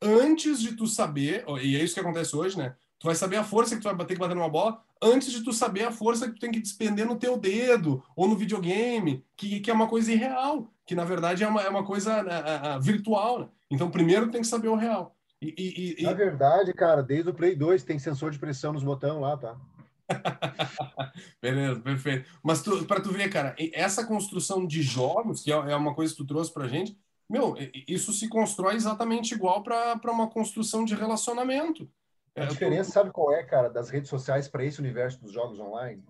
antes 0.00 0.60
de 0.62 0.74
tu 0.74 0.86
saber, 0.86 1.44
e 1.62 1.76
é 1.76 1.84
isso 1.84 1.92
que 1.92 2.00
acontece 2.00 2.34
hoje, 2.34 2.56
né? 2.56 2.74
Tu 3.06 3.10
vai 3.10 3.14
saber 3.14 3.36
a 3.36 3.44
força 3.44 3.76
que 3.76 3.82
tu 3.82 3.84
vai 3.84 4.04
ter 4.04 4.14
que 4.14 4.20
bater 4.20 4.34
numa 4.34 4.48
bola 4.48 4.82
antes 5.00 5.30
de 5.30 5.44
tu 5.44 5.52
saber 5.52 5.84
a 5.84 5.92
força 5.92 6.26
que 6.26 6.34
tu 6.34 6.40
tem 6.40 6.50
que 6.50 6.58
despender 6.58 7.06
no 7.06 7.14
teu 7.14 7.36
dedo 7.36 8.02
ou 8.16 8.26
no 8.26 8.34
videogame, 8.34 9.24
que, 9.36 9.60
que 9.60 9.70
é 9.70 9.74
uma 9.74 9.86
coisa 9.86 10.10
irreal, 10.10 10.68
que 10.84 10.92
na 10.96 11.04
verdade 11.04 11.44
é 11.44 11.46
uma, 11.46 11.62
é 11.62 11.68
uma 11.68 11.84
coisa 11.84 12.12
é, 12.18 12.74
é, 12.74 12.80
virtual. 12.80 13.38
Né? 13.38 13.48
Então, 13.70 13.92
primeiro 13.92 14.28
tem 14.32 14.40
que 14.40 14.46
saber 14.48 14.66
o 14.66 14.74
real. 14.74 15.14
E, 15.40 15.54
e, 15.56 16.02
e, 16.02 16.02
na 16.02 16.14
verdade, 16.14 16.74
cara, 16.74 17.00
desde 17.00 17.30
o 17.30 17.34
Play 17.34 17.54
2 17.54 17.84
tem 17.84 17.96
sensor 17.96 18.32
de 18.32 18.40
pressão 18.40 18.72
nos 18.72 18.82
botões 18.82 19.20
lá, 19.20 19.36
tá? 19.36 19.56
Beleza, 21.40 21.78
perfeito. 21.78 22.28
Mas 22.42 22.60
para 22.88 23.00
tu 23.00 23.12
ver, 23.12 23.28
cara, 23.28 23.54
essa 23.72 24.04
construção 24.04 24.66
de 24.66 24.82
jogos, 24.82 25.44
que 25.44 25.52
é, 25.52 25.54
é 25.54 25.76
uma 25.76 25.94
coisa 25.94 26.12
que 26.12 26.18
tu 26.18 26.26
trouxe 26.26 26.52
pra 26.52 26.66
gente, 26.66 26.98
meu, 27.30 27.54
isso 27.86 28.12
se 28.12 28.28
constrói 28.28 28.74
exatamente 28.74 29.32
igual 29.32 29.62
para 29.62 30.00
uma 30.10 30.26
construção 30.26 30.84
de 30.84 30.96
relacionamento. 30.96 31.88
A 32.36 32.42
é, 32.42 32.46
diferença, 32.46 32.90
sabe 32.90 33.10
qual 33.10 33.32
é, 33.32 33.42
cara, 33.42 33.68
das 33.68 33.88
redes 33.88 34.10
sociais 34.10 34.46
para 34.46 34.64
esse 34.64 34.78
universo 34.78 35.20
dos 35.20 35.32
jogos 35.32 35.58
online? 35.58 36.04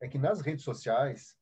É 0.00 0.08
que 0.08 0.18
nas 0.18 0.40
redes 0.40 0.64
sociais 0.64 1.36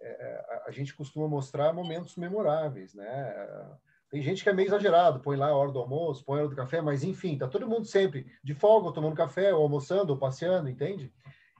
é, 0.00 0.62
a 0.66 0.70
gente 0.70 0.94
costuma 0.94 1.26
mostrar 1.26 1.72
momentos 1.72 2.16
memoráveis, 2.16 2.94
né? 2.94 3.76
Tem 4.10 4.22
gente 4.22 4.42
que 4.42 4.48
é 4.48 4.52
meio 4.52 4.68
exagerado, 4.68 5.20
põe 5.20 5.36
lá 5.36 5.48
a 5.48 5.56
hora 5.56 5.70
do 5.70 5.78
almoço, 5.78 6.24
põe 6.24 6.38
a 6.38 6.42
hora 6.42 6.50
do 6.50 6.56
café, 6.56 6.80
mas 6.80 7.04
enfim, 7.04 7.36
tá 7.36 7.46
todo 7.46 7.68
mundo 7.68 7.84
sempre 7.84 8.26
de 8.42 8.54
folga, 8.54 8.92
tomando 8.92 9.14
café, 9.14 9.52
ou 9.52 9.62
almoçando, 9.62 10.12
ou 10.12 10.18
passeando, 10.18 10.68
entende? 10.68 11.12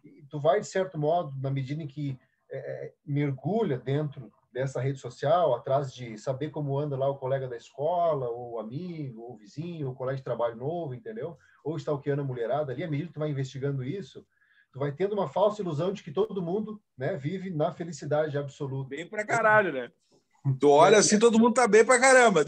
E 0.04 0.24
tu 0.30 0.38
vai, 0.38 0.60
de 0.60 0.66
certo 0.66 0.98
modo, 0.98 1.34
na 1.40 1.50
medida 1.50 1.82
em 1.82 1.86
que 1.86 2.18
é, 2.50 2.58
é 2.58 2.94
mergulha 3.04 3.78
dentro 3.78 4.32
dessa 4.52 4.80
rede 4.80 4.98
social, 4.98 5.54
atrás 5.54 5.92
de 5.92 6.16
saber 6.18 6.50
como 6.50 6.78
anda 6.78 6.96
lá 6.96 7.08
o 7.08 7.18
colega 7.18 7.46
da 7.46 7.56
escola, 7.56 8.28
ou 8.28 8.52
o 8.52 8.58
amigo, 8.58 9.22
ou 9.22 9.34
o 9.34 9.36
vizinho, 9.36 9.88
ou 9.88 9.92
o 9.92 9.96
colega 9.96 10.16
de 10.16 10.24
trabalho 10.24 10.56
novo, 10.56 10.94
entendeu? 10.94 11.36
Ou 11.62 11.76
stalkeando 11.76 12.22
a 12.22 12.24
mulherada 12.24 12.72
ali, 12.72 12.82
à 12.82 12.90
medida 12.90 13.08
que 13.08 13.14
tu 13.14 13.20
vai 13.20 13.30
investigando 13.30 13.84
isso, 13.84 14.26
tu 14.72 14.78
vai 14.78 14.92
tendo 14.92 15.12
uma 15.12 15.28
falsa 15.28 15.62
ilusão 15.62 15.92
de 15.92 16.02
que 16.02 16.10
todo 16.10 16.42
mundo 16.42 16.80
né, 16.96 17.16
vive 17.16 17.50
na 17.50 17.72
felicidade 17.72 18.38
absoluta. 18.38 18.88
Bem 18.88 19.06
pra 19.06 19.24
caralho, 19.24 19.72
né? 19.72 19.90
Tu 20.58 20.68
olha 20.68 20.98
assim, 20.98 21.18
todo 21.18 21.38
mundo 21.38 21.54
tá 21.54 21.66
bem 21.66 21.84
pra 21.84 22.00
caramba. 22.00 22.44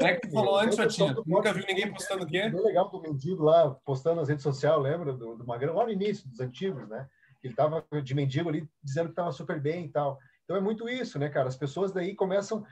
É 0.00 0.14
que 0.14 0.28
tu 0.28 0.32
falou 0.32 0.58
antes, 0.58 0.76
Chatinha. 0.76 1.14
Nunca 1.26 1.52
viu 1.52 1.64
ninguém 1.66 1.92
postando 1.92 2.24
o 2.24 2.26
quê? 2.26 2.48
Bem 2.48 2.64
legal 2.64 2.88
do 2.88 3.00
mendigo 3.00 3.42
lá, 3.42 3.70
postando 3.84 4.16
nas 4.16 4.28
redes 4.28 4.42
sociais, 4.42 4.80
lembra? 4.80 5.12
Do, 5.12 5.36
do 5.36 5.46
Magrão, 5.46 5.74
lá 5.74 5.84
no 5.84 5.90
início, 5.90 6.28
dos 6.28 6.40
antigos, 6.40 6.88
né? 6.88 7.06
Ele 7.42 7.54
tava 7.54 7.84
de 8.02 8.14
mendigo 8.14 8.48
ali, 8.48 8.68
dizendo 8.82 9.10
que 9.10 9.14
tava 9.14 9.32
super 9.32 9.60
bem 9.60 9.86
e 9.86 9.88
tal. 9.88 10.18
Então 10.46 10.56
é 10.56 10.60
muito 10.60 10.88
isso, 10.88 11.18
né, 11.18 11.28
cara? 11.28 11.48
As 11.48 11.56
pessoas 11.56 11.90
daí 11.90 12.14
começam 12.14 12.64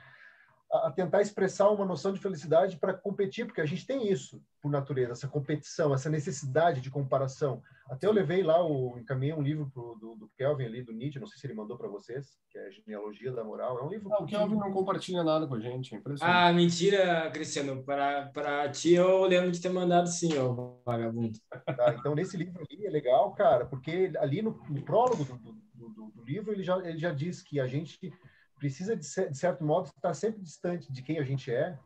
a, 0.71 0.89
tentar 0.91 1.21
expressar 1.21 1.69
uma 1.69 1.85
noção 1.85 2.13
de 2.13 2.21
felicidade 2.21 2.77
para 2.77 2.93
competir, 2.93 3.45
porque 3.45 3.59
a 3.59 3.65
gente 3.65 3.85
tem 3.85 4.09
isso 4.09 4.41
por 4.61 4.71
natureza, 4.71 5.11
essa 5.11 5.27
competição, 5.27 5.93
essa 5.93 6.09
necessidade 6.09 6.79
de 6.79 6.89
comparação. 6.89 7.61
Até 7.89 8.07
eu 8.07 8.13
levei 8.13 8.43
lá, 8.43 8.65
o, 8.65 8.97
encaminhei 8.97 9.33
um 9.33 9.41
livro 9.41 9.69
pro, 9.73 9.95
do, 9.95 10.15
do, 10.15 10.31
Kelvin 10.37 10.65
ali, 10.65 10.81
do 10.81 10.93
Nietzsche, 10.93 11.19
não 11.19 11.27
sei 11.27 11.37
se 11.37 11.45
ele 11.45 11.53
mandou 11.53 11.77
para 11.77 11.89
vocês, 11.89 12.39
que 12.49 12.57
é 12.57 12.71
Genealogia 12.71 13.31
da 13.33 13.43
Moral. 13.43 13.77
É 13.77 13.83
um 13.83 13.89
livro. 13.89 14.07
Não, 14.09 14.23
o 14.23 14.25
Kelvin 14.25 14.55
não 14.55 14.71
compartilha 14.71 15.21
nada 15.21 15.45
com 15.45 15.55
a 15.55 15.59
gente, 15.59 15.93
é 15.93 16.01
Ah, 16.21 16.51
mentira, 16.53 17.29
Cristiano. 17.31 17.83
Para 17.83 18.69
ti 18.69 18.93
eu 18.93 19.25
lembro 19.25 19.51
de 19.51 19.61
ter 19.61 19.69
mandado 19.69 20.07
sim, 20.07 20.37
ó, 20.37 20.77
vagabundo. 20.85 21.37
Tá, 21.65 21.93
então, 21.99 22.15
nesse 22.15 22.37
livro 22.37 22.63
ali 22.69 22.85
é 22.85 22.89
legal, 22.89 23.33
cara, 23.33 23.65
porque 23.65 24.13
ali 24.17 24.41
no, 24.41 24.59
no 24.69 24.81
prólogo 24.81 25.25
do, 25.25 25.37
do, 25.37 25.64
do, 26.05 26.11
do 26.11 26.23
livro 26.23 26.51
ele 26.51 26.63
já, 26.63 26.77
ele 26.77 26.97
já 26.97 27.11
diz 27.11 27.41
que 27.41 27.59
a 27.59 27.67
gente 27.67 28.11
precisa, 28.57 28.95
de, 28.95 29.05
certo 29.05 29.63
modo, 29.63 29.87
estar 29.87 30.13
sempre 30.13 30.41
distante 30.41 30.91
de 30.91 31.01
quem 31.01 31.19
a 31.19 31.23
gente 31.23 31.51
é, 31.51 31.77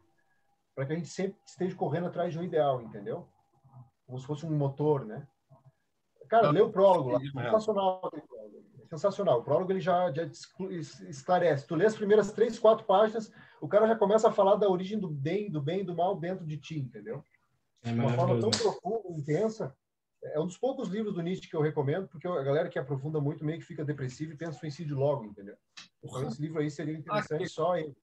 para 0.75 0.85
que 0.85 0.93
a 0.93 0.95
gente 0.95 1.09
sempre 1.09 1.37
esteja 1.45 1.75
correndo 1.75 2.07
atrás 2.07 2.31
de 2.31 2.39
um 2.39 2.43
ideal, 2.43 2.81
entendeu? 2.81 3.27
Como 4.05 4.19
se 4.19 4.25
fosse 4.25 4.45
um 4.45 4.55
motor, 4.55 5.05
né? 5.05 5.27
Cara, 6.29 6.51
lê 6.51 6.61
o 6.61 6.71
prólogo 6.71 7.09
lá. 7.09 7.19
Sensacional. 7.19 8.11
Sensacional. 8.89 9.39
O 9.39 9.43
prólogo 9.43 9.71
ele 9.71 9.81
já, 9.81 10.11
já 10.11 10.23
esclarece. 11.09 11.67
Tu 11.67 11.75
lê 11.75 11.85
as 11.85 11.95
primeiras 11.95 12.31
três, 12.31 12.57
quatro 12.57 12.85
páginas, 12.85 13.31
o 13.59 13.67
cara 13.67 13.87
já 13.87 13.95
começa 13.95 14.29
a 14.29 14.31
falar 14.31 14.55
da 14.55 14.69
origem 14.69 14.99
do 14.99 15.09
bem, 15.09 15.51
do 15.51 15.61
bem 15.61 15.81
e 15.81 15.83
do 15.83 15.95
mal 15.95 16.15
dentro 16.15 16.45
de 16.45 16.57
ti, 16.57 16.79
entendeu? 16.79 17.23
É 17.83 17.91
de 17.91 17.99
uma 17.99 18.13
forma 18.13 18.39
tão 18.39 18.51
profunda, 18.51 19.09
intensa, 19.09 19.75
é 20.23 20.39
um 20.39 20.45
dos 20.45 20.57
poucos 20.57 20.89
livros 20.89 21.13
do 21.13 21.21
Nietzsche 21.21 21.49
que 21.49 21.55
eu 21.55 21.61
recomendo, 21.61 22.07
porque 22.07 22.27
a 22.27 22.43
galera 22.43 22.69
que 22.69 22.77
aprofunda 22.77 23.21
muito 23.21 23.43
meio 23.45 23.59
que 23.59 23.65
fica 23.65 23.85
depressiva 23.85 24.33
e 24.33 24.37
pensa 24.37 24.59
suicídio 24.59 24.97
logo, 24.97 25.25
entendeu? 25.25 25.55
Então, 26.03 26.27
esse 26.27 26.41
livro 26.41 26.59
aí 26.59 26.69
seria 26.69 26.97
interessante 26.97 27.43
ah, 27.43 27.49
só 27.49 27.77
ele. 27.77 27.95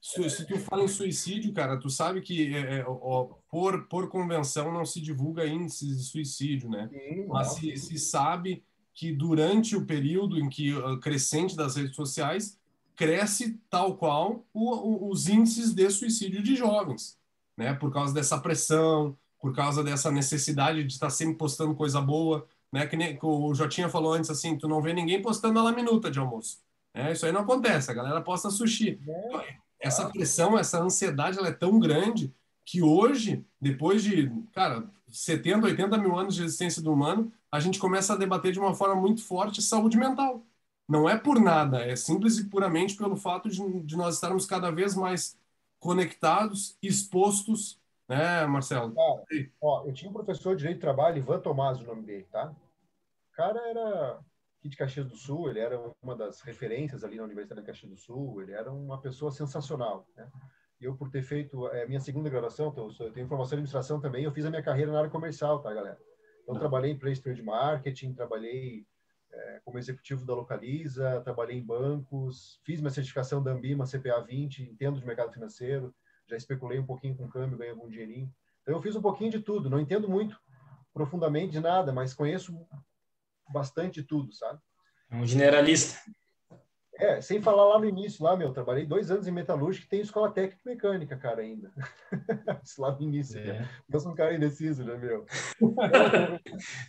Se, 0.00 0.28
se, 0.28 0.44
tu 0.44 0.58
fala 0.58 0.82
em 0.82 0.88
suicídio, 0.88 1.52
cara, 1.52 1.78
tu 1.78 1.88
sabe 1.88 2.20
que 2.20 2.52
é, 2.54 2.78
é, 2.78 2.84
ó, 2.86 3.34
por, 3.48 3.86
por 3.86 4.08
convenção 4.08 4.72
não 4.72 4.84
se 4.84 5.00
divulga 5.00 5.46
índices 5.46 5.96
de 5.96 6.04
suicídio, 6.04 6.68
né? 6.68 6.88
Sim, 6.88 7.26
Mas 7.28 7.54
se, 7.54 7.76
se, 7.76 7.98
sabe 7.98 8.64
que 8.92 9.12
durante 9.12 9.76
o 9.76 9.86
período 9.86 10.40
em 10.40 10.48
que 10.48 10.74
uh, 10.74 10.98
crescente 10.98 11.56
das 11.56 11.76
redes 11.76 11.94
sociais 11.94 12.58
cresce 12.96 13.60
tal 13.70 13.96
qual 13.96 14.44
o, 14.52 14.70
o, 14.74 15.08
os 15.10 15.28
índices 15.28 15.72
de 15.72 15.88
suicídio 15.88 16.42
de 16.42 16.56
jovens, 16.56 17.16
né? 17.56 17.72
Por 17.72 17.92
causa 17.92 18.12
dessa 18.12 18.40
pressão, 18.40 19.16
por 19.42 19.52
causa 19.52 19.82
dessa 19.82 20.08
necessidade 20.08 20.84
de 20.84 20.92
estar 20.92 21.10
sempre 21.10 21.34
postando 21.34 21.74
coisa 21.74 22.00
boa, 22.00 22.46
né? 22.70 22.86
Que 22.86 22.96
nem 22.96 23.18
o 23.20 23.52
Jotinha 23.52 23.88
falou 23.88 24.12
antes 24.12 24.30
assim, 24.30 24.56
tu 24.56 24.68
não 24.68 24.80
vê 24.80 24.92
ninguém 24.92 25.20
postando 25.20 25.58
a 25.58 25.72
minuta 25.72 26.08
de 26.12 26.20
almoço. 26.20 26.58
É, 26.94 27.10
isso 27.10 27.26
aí 27.26 27.32
não 27.32 27.40
acontece, 27.40 27.90
a 27.90 27.94
galera 27.94 28.20
posta 28.20 28.50
sushi. 28.50 29.00
É, 29.42 29.56
essa 29.80 30.08
pressão, 30.08 30.56
essa 30.56 30.80
ansiedade, 30.80 31.38
ela 31.38 31.48
é 31.48 31.52
tão 31.52 31.80
grande 31.80 32.32
que 32.64 32.80
hoje, 32.82 33.44
depois 33.60 34.04
de, 34.04 34.30
cara, 34.52 34.88
70, 35.08 35.66
80 35.66 35.98
mil 35.98 36.16
anos 36.16 36.36
de 36.36 36.44
existência 36.44 36.80
do 36.80 36.92
humano, 36.92 37.32
a 37.50 37.58
gente 37.58 37.80
começa 37.80 38.12
a 38.12 38.16
debater 38.16 38.52
de 38.52 38.60
uma 38.60 38.74
forma 38.74 38.94
muito 38.94 39.24
forte 39.24 39.60
saúde 39.60 39.96
mental. 39.96 40.46
Não 40.88 41.08
é 41.08 41.18
por 41.18 41.40
nada, 41.40 41.84
é 41.84 41.96
simples 41.96 42.38
e 42.38 42.44
puramente 42.44 42.96
pelo 42.96 43.16
fato 43.16 43.48
de, 43.48 43.80
de 43.80 43.96
nós 43.96 44.14
estarmos 44.14 44.46
cada 44.46 44.70
vez 44.70 44.94
mais 44.94 45.36
conectados, 45.80 46.76
expostos 46.80 47.81
né, 48.08 48.46
Marcelo? 48.46 48.94
Cara, 48.94 49.24
ó, 49.60 49.84
eu 49.86 49.92
tinha 49.92 50.10
um 50.10 50.14
professor 50.14 50.54
de 50.54 50.60
Direito 50.60 50.78
de 50.78 50.82
Trabalho, 50.82 51.18
Ivan 51.18 51.40
Tomás, 51.40 51.80
o 51.80 51.84
nome 51.84 52.02
dele, 52.02 52.26
tá? 52.30 52.50
O 52.50 53.36
cara 53.36 53.60
era 53.68 54.20
aqui 54.58 54.68
de 54.68 54.76
Caxias 54.76 55.06
do 55.06 55.16
Sul, 55.16 55.50
ele 55.50 55.58
era 55.58 55.92
uma 56.00 56.14
das 56.14 56.40
referências 56.40 57.02
ali 57.02 57.16
na 57.16 57.24
Universidade 57.24 57.60
de 57.60 57.66
Caxias 57.66 57.90
do 57.90 57.96
Sul, 57.96 58.42
ele 58.42 58.52
era 58.52 58.70
uma 58.72 59.00
pessoa 59.00 59.30
sensacional, 59.30 60.06
né? 60.16 60.30
Eu, 60.80 60.96
por 60.96 61.10
ter 61.10 61.22
feito 61.22 61.66
a 61.66 61.76
é, 61.76 61.86
minha 61.86 62.00
segunda 62.00 62.28
graduação, 62.28 62.68
então, 62.68 62.90
eu 62.98 63.12
tenho 63.12 63.28
formação 63.28 63.52
em 63.52 63.58
administração 63.58 64.00
também, 64.00 64.24
eu 64.24 64.32
fiz 64.32 64.44
a 64.44 64.50
minha 64.50 64.62
carreira 64.62 64.90
na 64.90 64.98
área 64.98 65.10
comercial, 65.10 65.60
tá, 65.60 65.72
galera? 65.72 65.98
Então, 66.42 66.58
trabalhei 66.58 66.90
em 66.90 66.98
Play 66.98 67.14
de 67.14 67.42
Marketing, 67.42 68.12
trabalhei 68.12 68.84
é, 69.32 69.60
como 69.64 69.78
executivo 69.78 70.24
da 70.26 70.34
Localiza, 70.34 71.20
trabalhei 71.22 71.56
em 71.56 71.64
bancos, 71.64 72.60
fiz 72.64 72.80
minha 72.80 72.90
certificação 72.90 73.42
da 73.42 73.52
Ambima 73.52 73.86
CPA 73.86 74.20
20, 74.20 74.62
entendo 74.64 75.00
de 75.00 75.06
mercado 75.06 75.32
financeiro, 75.32 75.94
já 76.28 76.36
especulei 76.36 76.78
um 76.78 76.86
pouquinho 76.86 77.16
com 77.16 77.28
câmbio, 77.28 77.58
ganhei 77.58 77.72
algum 77.72 77.88
dinheirinho. 77.88 78.32
Então, 78.62 78.74
eu 78.74 78.82
fiz 78.82 78.94
um 78.96 79.02
pouquinho 79.02 79.30
de 79.30 79.40
tudo. 79.40 79.68
Não 79.68 79.80
entendo 79.80 80.08
muito 80.08 80.38
profundamente 80.92 81.52
de 81.52 81.60
nada, 81.60 81.92
mas 81.92 82.14
conheço 82.14 82.66
bastante 83.48 84.00
de 84.00 84.06
tudo, 84.06 84.32
sabe? 84.32 84.60
É 85.10 85.16
um 85.16 85.26
generalista. 85.26 85.98
É, 86.94 87.20
sem 87.20 87.40
falar 87.40 87.64
lá 87.66 87.78
no 87.78 87.86
início, 87.86 88.22
lá, 88.22 88.36
meu, 88.36 88.52
trabalhei 88.52 88.86
dois 88.86 89.10
anos 89.10 89.26
em 89.26 89.32
metalúrgica 89.32 89.86
e 89.86 89.88
tem 89.88 90.00
escola 90.00 90.30
técnica 90.30 90.62
mecânica, 90.64 91.16
cara, 91.16 91.40
ainda. 91.40 91.72
lá 92.78 92.92
no 92.92 93.02
início. 93.02 93.40
É. 93.40 93.60
Né? 93.60 93.68
Eu 93.90 94.00
sou 94.00 94.12
um 94.12 94.14
cara 94.14 94.34
indeciso, 94.34 94.84
né, 94.84 94.96
meu? 94.96 95.26
Eu 95.60 95.66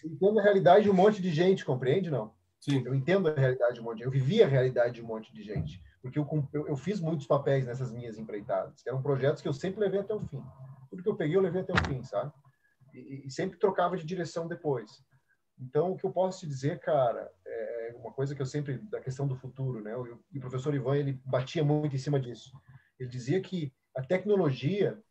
entendo 0.05 0.39
a 0.39 0.43
realidade 0.43 0.83
de 0.83 0.89
um 0.89 0.93
monte 0.93 1.21
de 1.21 1.31
gente, 1.31 1.65
compreende, 1.65 2.11
não? 2.11 2.33
Sim. 2.59 2.83
Eu 2.85 2.93
entendo 2.93 3.27
a 3.27 3.33
realidade 3.33 3.75
de 3.75 3.81
um 3.81 3.83
monte 3.83 3.97
de 3.97 4.03
gente. 4.03 4.13
Eu 4.13 4.21
vivi 4.21 4.43
a 4.43 4.47
realidade 4.47 4.95
de 4.95 5.01
um 5.01 5.07
monte 5.07 5.33
de 5.33 5.41
gente 5.41 5.81
porque 6.03 6.19
eu, 6.19 6.27
eu, 6.51 6.67
eu, 6.67 6.75
fiz 6.75 6.99
muitos 6.99 7.25
papéis 7.25 7.65
nessas 7.65 7.89
minhas 7.89 8.19
empreitadas, 8.19 8.83
que 8.83 8.89
eram 8.89 9.01
projetos 9.01 9.41
que 9.41 9.47
eu 9.47 9.53
sempre 9.53 9.79
levei 9.79 10.01
até 10.01 10.13
o 10.13 10.19
fim. 10.19 10.43
Tudo 10.89 11.01
que 11.01 11.07
eu 11.07 11.15
peguei, 11.15 11.37
eu 11.37 11.41
levei 11.41 11.61
até 11.61 11.71
o 11.71 11.85
fim, 11.85 12.03
sabe? 12.03 12.33
E, 12.93 13.25
e 13.25 13.31
sempre 13.31 13.57
trocava 13.57 13.95
de 13.95 14.05
direção 14.05 14.45
depois. 14.45 15.01
Então, 15.57 15.93
o 15.93 15.97
que 15.97 16.05
eu 16.05 16.11
posso 16.11 16.41
te 16.41 16.47
dizer, 16.47 16.81
cara, 16.81 17.31
é 17.47 17.95
uma 17.97 18.11
coisa 18.11 18.35
que 18.35 18.41
eu 18.41 18.45
sempre, 18.45 18.79
da 18.79 18.99
questão 18.99 19.25
do 19.25 19.37
futuro, 19.37 19.81
né? 19.81 19.95
O, 19.95 20.19
o 20.35 20.39
professor 20.41 20.75
Ivan, 20.75 20.97
ele 20.97 21.21
batia 21.23 21.63
muito 21.63 21.95
em 21.95 21.99
cima 21.99 22.19
disso. 22.19 22.51
Ele 22.99 23.09
dizia 23.09 23.39
que 23.39 23.73
a 23.95 24.03
tecnologia 24.03 25.01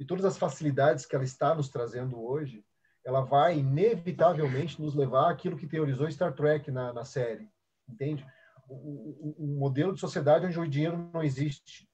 e 0.00 0.04
todas 0.04 0.24
as 0.24 0.36
facilidades 0.36 1.06
que 1.06 1.14
ela 1.14 1.24
está 1.24 1.54
nos 1.54 1.68
trazendo 1.68 2.20
hoje, 2.20 2.64
ela 3.04 3.20
vai 3.20 3.58
inevitavelmente 3.58 4.82
nos 4.82 4.96
levar 4.96 5.30
àquilo 5.30 5.56
que 5.56 5.68
teorizou 5.68 6.10
Star 6.10 6.34
Trek 6.34 6.72
na, 6.72 6.92
na 6.92 7.04
série, 7.04 7.48
entende? 7.88 8.26
Um 8.70 9.56
modelo 9.58 9.94
de 9.94 10.00
sociedade 10.00 10.46
onde 10.46 10.58
o 10.58 10.68
dinheiro 10.68 11.10
não 11.12 11.22
existe, 11.22 11.88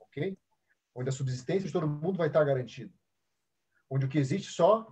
ok? 0.00 0.36
Onde 0.94 1.08
a 1.08 1.12
subsistência 1.12 1.66
de 1.66 1.72
todo 1.72 1.88
mundo 1.88 2.18
vai 2.18 2.28
estar 2.28 2.44
garantida. 2.44 2.92
Onde 3.88 4.06
o 4.06 4.08
que 4.08 4.18
existe 4.18 4.52
só 4.52 4.86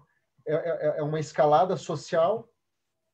é, 0.47 0.55
é, 0.55 0.99
é 0.99 1.03
uma 1.03 1.21
escalada 1.21 1.77
social 1.77 2.49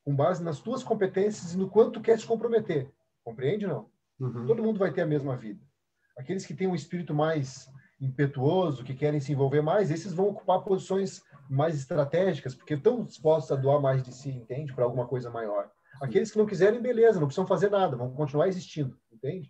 com 0.04 0.14
base 0.14 0.42
nas 0.42 0.60
tuas 0.60 0.84
competências 0.84 1.54
e 1.54 1.58
no 1.58 1.68
quanto 1.68 1.92
tu 1.92 2.00
quer 2.00 2.18
te 2.18 2.26
comprometer. 2.26 2.92
Compreende, 3.24 3.66
não? 3.66 3.90
Uhum. 4.20 4.46
Todo 4.46 4.62
mundo 4.62 4.78
vai 4.78 4.92
ter 4.92 5.02
a 5.02 5.06
mesma 5.06 5.36
vida. 5.36 5.60
Aqueles 6.16 6.46
que 6.46 6.54
têm 6.54 6.68
um 6.68 6.74
espírito 6.74 7.14
mais 7.14 7.68
impetuoso, 8.00 8.84
que 8.84 8.94
querem 8.94 9.20
se 9.20 9.32
envolver 9.32 9.62
mais, 9.62 9.90
esses 9.90 10.12
vão 10.12 10.28
ocupar 10.28 10.62
posições 10.62 11.22
mais 11.48 11.74
estratégicas, 11.74 12.54
porque 12.54 12.74
estão 12.74 13.04
dispostos 13.04 13.50
a 13.50 13.60
doar 13.60 13.80
mais 13.80 14.02
de 14.02 14.12
si, 14.12 14.30
entende? 14.30 14.74
Para 14.74 14.84
alguma 14.84 15.06
coisa 15.06 15.30
maior. 15.30 15.70
Aqueles 16.00 16.30
que 16.30 16.38
não 16.38 16.46
quiserem, 16.46 16.80
beleza, 16.80 17.20
não 17.20 17.26
precisam 17.26 17.46
fazer 17.46 17.70
nada, 17.70 17.96
vão 17.96 18.12
continuar 18.12 18.48
existindo, 18.48 18.98
entende? 19.12 19.48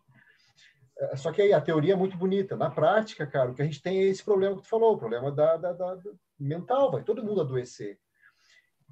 É, 0.98 1.16
só 1.16 1.33
que 1.33 1.42
aí 1.42 1.52
a 1.52 1.61
teoria 1.61 1.94
é 1.94 1.96
muito 1.96 2.16
bonita. 2.16 2.57
Na 2.57 2.70
prática, 2.70 3.26
cara, 3.26 3.50
o 3.50 3.54
que 3.54 3.62
a 3.62 3.64
gente 3.64 3.83
tem 3.83 3.98
é 3.98 4.04
esse 4.04 4.22
problema 4.22 4.57
que 4.57 4.62
tu 4.62 4.68
falou, 4.68 4.94
o 4.94 4.98
problema 4.98 5.33
da, 5.33 5.57
da, 5.57 5.72
da, 5.72 5.98
mental, 6.38 6.90
vai 6.90 7.02
todo 7.02 7.24
mundo 7.24 7.40
adoecer. 7.40 7.98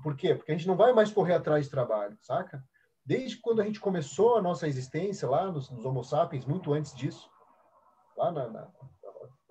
Por 0.03 0.17
quê? 0.17 0.35
Porque 0.35 0.53
a 0.53 0.57
gente 0.57 0.67
não 0.67 0.77
vai 0.77 0.93
mais 0.93 1.13
correr 1.13 1.35
atrás 1.35 1.67
de 1.67 1.71
trabalho, 1.71 2.17
saca? 2.21 2.65
Desde 3.05 3.37
quando 3.37 3.61
a 3.61 3.65
gente 3.65 3.81
começou 3.81 4.37
a 4.37 4.43
nossa 4.43 4.67
existência 4.67 5.29
lá 5.29 5.51
nos, 5.51 5.71
nos 5.71 5.85
Homo 5.85 6.03
sapiens, 6.03 6.47
muito 6.47 6.73
antes 6.73 6.95
disso, 6.95 7.31
lá 8.17 8.33
na, 8.33 8.49
na 8.49 8.69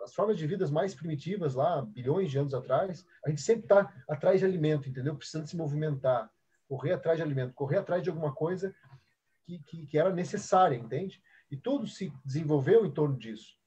as 0.03 0.13
formas 0.13 0.37
de 0.37 0.47
vidas 0.47 0.71
mais 0.71 0.95
primitivas 0.95 1.53
lá, 1.53 1.81
bilhões 1.81 2.31
de 2.31 2.37
anos 2.37 2.53
atrás, 2.53 3.05
a 3.25 3.29
gente 3.29 3.41
sempre 3.41 3.63
está 3.63 3.93
atrás 4.09 4.39
de 4.39 4.45
alimento, 4.45 4.89
entendeu? 4.89 5.15
Precisando 5.15 5.47
se 5.47 5.55
movimentar, 5.55 6.29
correr 6.71 6.93
atrás 6.93 7.17
de 7.17 7.23
alimento, 7.23 7.53
correr 7.53 7.79
atrás 7.79 8.01
de 8.01 8.09
alguma 8.09 8.33
coisa 8.33 8.73
que, 9.43 9.59
que, 9.59 9.85
que 9.87 9.97
era 9.97 10.09
necessária, 10.09 10.77
entende? 10.77 11.21
E 11.51 11.57
tudo 11.57 11.85
se 11.85 12.13
desenvolveu 12.23 12.85
em 12.85 12.91
torno 12.91 13.17
disso. 13.17 13.57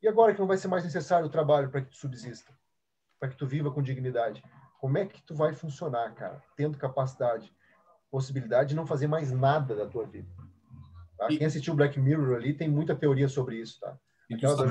E 0.00 0.06
agora 0.06 0.32
que 0.32 0.38
não 0.38 0.46
vai 0.46 0.56
ser 0.56 0.68
mais 0.68 0.84
necessário 0.84 1.26
o 1.26 1.30
trabalho 1.30 1.70
para 1.70 1.80
que 1.82 1.90
tu 1.90 1.96
subsista, 1.96 2.56
para 3.18 3.28
que 3.28 3.36
tu 3.36 3.48
viva 3.48 3.72
com 3.72 3.82
dignidade, 3.82 4.44
como 4.78 4.96
é 4.96 5.04
que 5.04 5.20
tu 5.22 5.34
vai 5.34 5.52
funcionar, 5.52 6.14
cara? 6.14 6.40
Tendo 6.54 6.78
capacidade, 6.78 7.52
possibilidade 8.08 8.68
de 8.68 8.76
não 8.76 8.86
fazer 8.86 9.08
mais 9.08 9.32
nada 9.32 9.74
da 9.74 9.86
tua 9.86 10.06
vida. 10.06 10.28
Tá? 11.18 11.26
Quem 11.26 11.44
assistiu 11.44 11.74
Black 11.74 11.98
Mirror 11.98 12.36
ali 12.36 12.54
tem 12.54 12.68
muita 12.68 12.94
teoria 12.94 13.28
sobre 13.28 13.56
isso, 13.56 13.80
tá? 13.80 13.98
Aquela 14.32 14.54
da 14.54 14.62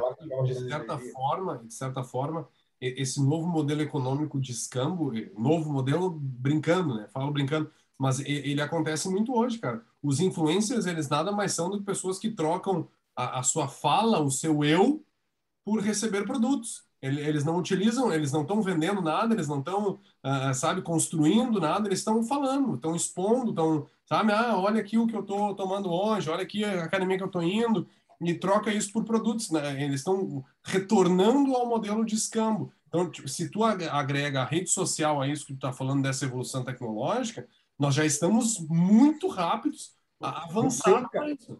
lá. 0.00 0.14
De 0.44 0.54
certa 0.54 0.98
forma, 0.98 1.58
de 1.64 1.74
certa 1.74 2.04
forma, 2.04 2.48
esse 2.80 3.20
novo 3.22 3.46
modelo 3.46 3.82
econômico 3.82 4.40
de 4.40 4.52
escambo, 4.52 5.12
novo 5.38 5.70
modelo 5.70 6.10
brincando, 6.10 6.94
né? 6.94 7.08
Falo 7.12 7.30
brincando, 7.30 7.70
mas 7.98 8.20
ele 8.20 8.60
acontece 8.62 9.08
muito 9.08 9.34
hoje, 9.34 9.58
cara. 9.58 9.84
Os 10.02 10.20
influencers, 10.20 10.86
eles 10.86 11.08
nada 11.08 11.30
mais 11.30 11.52
são 11.52 11.68
do 11.68 11.78
que 11.78 11.84
pessoas 11.84 12.18
que 12.18 12.30
trocam 12.30 12.88
a, 13.14 13.40
a 13.40 13.42
sua 13.42 13.68
fala, 13.68 14.20
o 14.20 14.30
seu 14.30 14.64
eu, 14.64 15.04
por 15.64 15.80
receber 15.80 16.24
produtos. 16.24 16.84
Eles 17.02 17.44
não 17.44 17.56
utilizam, 17.56 18.12
eles 18.12 18.30
não 18.30 18.42
estão 18.42 18.60
vendendo 18.60 19.00
nada, 19.00 19.32
eles 19.34 19.48
não 19.48 19.60
estão, 19.60 19.92
uh, 19.92 20.00
ah, 20.22 20.52
sabe, 20.52 20.82
construindo 20.82 21.58
nada, 21.58 21.88
eles 21.88 22.00
estão 22.00 22.22
falando, 22.22 22.74
estão 22.74 22.94
expondo, 22.94 23.50
estão, 23.50 23.86
sabe, 24.04 24.32
ah, 24.32 24.58
olha 24.58 24.82
aqui 24.82 24.98
o 24.98 25.06
que 25.06 25.16
eu 25.16 25.20
estou 25.20 25.54
tomando 25.54 25.90
hoje, 25.90 26.28
olha 26.28 26.42
aqui 26.42 26.62
a 26.62 26.84
academia 26.84 27.16
que 27.16 27.22
eu 27.22 27.28
estou 27.28 27.42
indo, 27.42 27.86
e 28.20 28.34
troca 28.34 28.72
isso 28.72 28.92
por 28.92 29.04
produtos, 29.04 29.50
né? 29.50 29.82
Eles 29.82 30.00
estão 30.00 30.44
retornando 30.62 31.54
ao 31.54 31.66
modelo 31.66 32.04
de 32.04 32.14
escambo. 32.14 32.72
Então, 32.86 33.10
tipo, 33.10 33.28
se 33.28 33.48
tu 33.48 33.64
agrega 33.64 34.42
a 34.42 34.44
rede 34.44 34.68
social 34.68 35.20
a 35.20 35.28
isso 35.28 35.46
que 35.46 35.52
tu 35.52 35.56
está 35.56 35.72
falando 35.72 36.02
dessa 36.02 36.24
evolução 36.24 36.64
tecnológica, 36.64 37.46
nós 37.78 37.94
já 37.94 38.04
estamos 38.04 38.58
muito 38.68 39.28
rápidos 39.28 39.94
a 40.20 40.44
avançar 40.44 41.08
para 41.08 41.30
isso. 41.30 41.58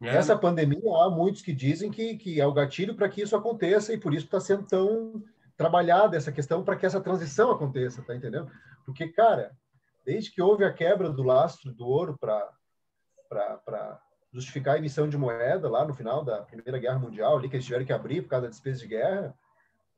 É. 0.00 0.16
Essa 0.16 0.38
pandemia, 0.38 0.80
há 1.02 1.10
muitos 1.10 1.42
que 1.42 1.52
dizem 1.52 1.90
que, 1.90 2.16
que 2.16 2.40
é 2.40 2.46
o 2.46 2.52
gatilho 2.54 2.94
para 2.94 3.08
que 3.08 3.20
isso 3.20 3.36
aconteça 3.36 3.92
e 3.92 3.98
por 3.98 4.14
isso 4.14 4.24
está 4.24 4.40
sendo 4.40 4.62
tão 4.62 5.22
trabalhada 5.56 6.16
essa 6.16 6.32
questão 6.32 6.64
para 6.64 6.76
que 6.76 6.86
essa 6.86 7.02
transição 7.02 7.50
aconteça, 7.50 8.00
tá 8.00 8.16
entendendo? 8.16 8.50
Porque, 8.86 9.08
cara, 9.08 9.54
desde 10.06 10.30
que 10.30 10.40
houve 10.40 10.64
a 10.64 10.72
quebra 10.72 11.10
do 11.10 11.22
lastro 11.22 11.70
do 11.74 11.86
ouro 11.86 12.16
para 12.18 12.48
justificar 14.32 14.74
a 14.74 14.78
emissão 14.78 15.08
de 15.08 15.18
moeda 15.18 15.68
lá 15.68 15.84
no 15.84 15.94
final 15.94 16.24
da 16.24 16.42
Primeira 16.42 16.78
Guerra 16.78 16.98
Mundial, 16.98 17.36
ali 17.36 17.48
que 17.48 17.56
eles 17.56 17.64
tiveram 17.64 17.84
que 17.84 17.92
abrir 17.92 18.22
por 18.22 18.28
causa 18.28 18.46
da 18.46 18.50
despesa 18.50 18.80
de 18.80 18.86
guerra, 18.86 19.34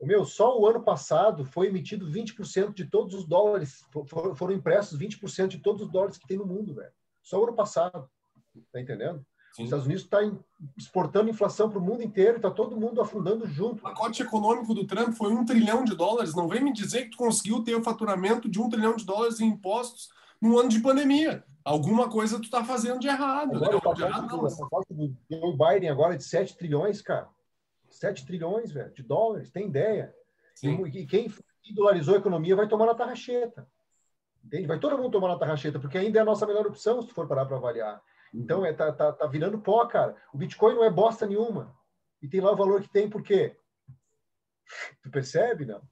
o 0.03 0.07
meu, 0.07 0.25
só 0.25 0.59
o 0.59 0.66
ano 0.66 0.83
passado 0.83 1.45
foi 1.45 1.68
emitido 1.68 2.11
20% 2.11 2.75
de 2.75 2.87
todos 2.87 3.14
os 3.14 3.25
dólares, 3.25 3.87
foram 4.35 4.53
impressos 4.53 4.99
20% 4.99 5.47
de 5.47 5.59
todos 5.59 5.83
os 5.83 5.92
dólares 5.92 6.18
que 6.18 6.27
tem 6.27 6.37
no 6.37 6.45
mundo, 6.45 6.75
velho. 6.75 6.90
Só 7.23 7.38
o 7.38 7.45
ano 7.45 7.55
passado, 7.55 8.11
tá 8.73 8.81
entendendo? 8.81 9.25
Sim. 9.53 9.62
Os 9.62 9.66
Estados 9.68 9.87
Unidos 9.87 10.03
está 10.03 10.18
exportando 10.77 11.31
inflação 11.31 11.71
para 11.71 11.79
o 11.79 11.83
mundo 11.83 12.03
inteiro, 12.03 12.38
está 12.38 12.51
todo 12.51 12.77
mundo 12.77 13.01
afundando 13.01 13.47
junto. 13.47 13.77
O 13.77 13.83
pacote 13.83 14.23
econômico 14.23 14.75
do 14.75 14.87
Trump 14.87 15.12
foi 15.12 15.33
um 15.33 15.45
trilhão 15.45 15.85
de 15.85 15.95
dólares. 15.95 16.35
Não 16.35 16.49
vem 16.49 16.64
me 16.64 16.73
dizer 16.73 17.05
que 17.05 17.11
tu 17.11 17.18
conseguiu 17.18 17.62
ter 17.62 17.77
o 17.77 17.83
faturamento 17.85 18.49
de 18.49 18.61
um 18.61 18.68
trilhão 18.68 18.97
de 18.97 19.05
dólares 19.05 19.40
em 19.40 19.47
impostos 19.47 20.09
num 20.40 20.59
ano 20.59 20.71
de 20.71 20.81
pandemia. 20.81 21.45
Alguma 21.64 22.11
coisa 22.11 22.38
tu 22.38 22.44
está 22.44 22.64
fazendo 22.64 22.98
de 22.98 23.09
errado. 23.09 23.57
Agora, 23.57 23.72
né? 23.72 23.77
o 23.77 23.81
pacote, 23.81 24.94
do, 24.94 25.16
Joe 25.31 25.57
Biden 25.57 25.90
agora 25.90 26.14
é 26.14 26.16
de 26.16 26.25
7 26.25 26.57
trilhões, 26.57 27.01
cara. 27.01 27.29
7 27.90 28.27
trilhões, 28.27 28.72
velho, 28.72 28.92
de 28.92 29.03
dólares. 29.03 29.51
Tem 29.51 29.68
ideia? 29.68 30.14
Sim. 30.55 30.85
E 30.87 31.07
quem 31.07 31.33
dolarizou 31.75 32.14
a 32.14 32.18
economia 32.18 32.57
vai 32.57 32.68
tomar 32.68 32.87
na 32.87 32.94
tarraxeta. 32.94 33.66
Entende? 34.44 34.66
Vai 34.66 34.79
todo 34.79 34.98
mundo 34.98 35.12
tomar 35.12 35.29
na 35.29 35.38
tarraxeta, 35.38 35.79
porque 35.79 35.98
ainda 35.98 36.18
é 36.18 36.22
a 36.22 36.25
nossa 36.25 36.46
melhor 36.46 36.66
opção, 36.66 37.01
se 37.01 37.09
tu 37.09 37.14
for 37.14 37.29
parar 37.29 37.46
para 37.46 37.57
avaliar. 37.57 38.03
Então, 38.35 38.64
é, 38.64 38.72
tá, 38.72 38.90
tá, 38.92 39.12
tá 39.12 39.27
virando 39.27 39.61
pó, 39.61 39.87
cara. 39.87 40.16
O 40.33 40.38
Bitcoin 40.38 40.75
não 40.75 40.85
é 40.85 40.90
bosta 40.90 41.27
nenhuma. 41.27 41.77
E 42.20 42.29
tem 42.29 42.40
lá 42.40 42.51
o 42.53 42.57
valor 42.57 42.81
que 42.81 42.88
tem, 42.88 43.09
por 43.09 43.22
quê? 43.22 43.57
Tu 45.03 45.11
percebe, 45.11 45.66
não? 45.66 45.83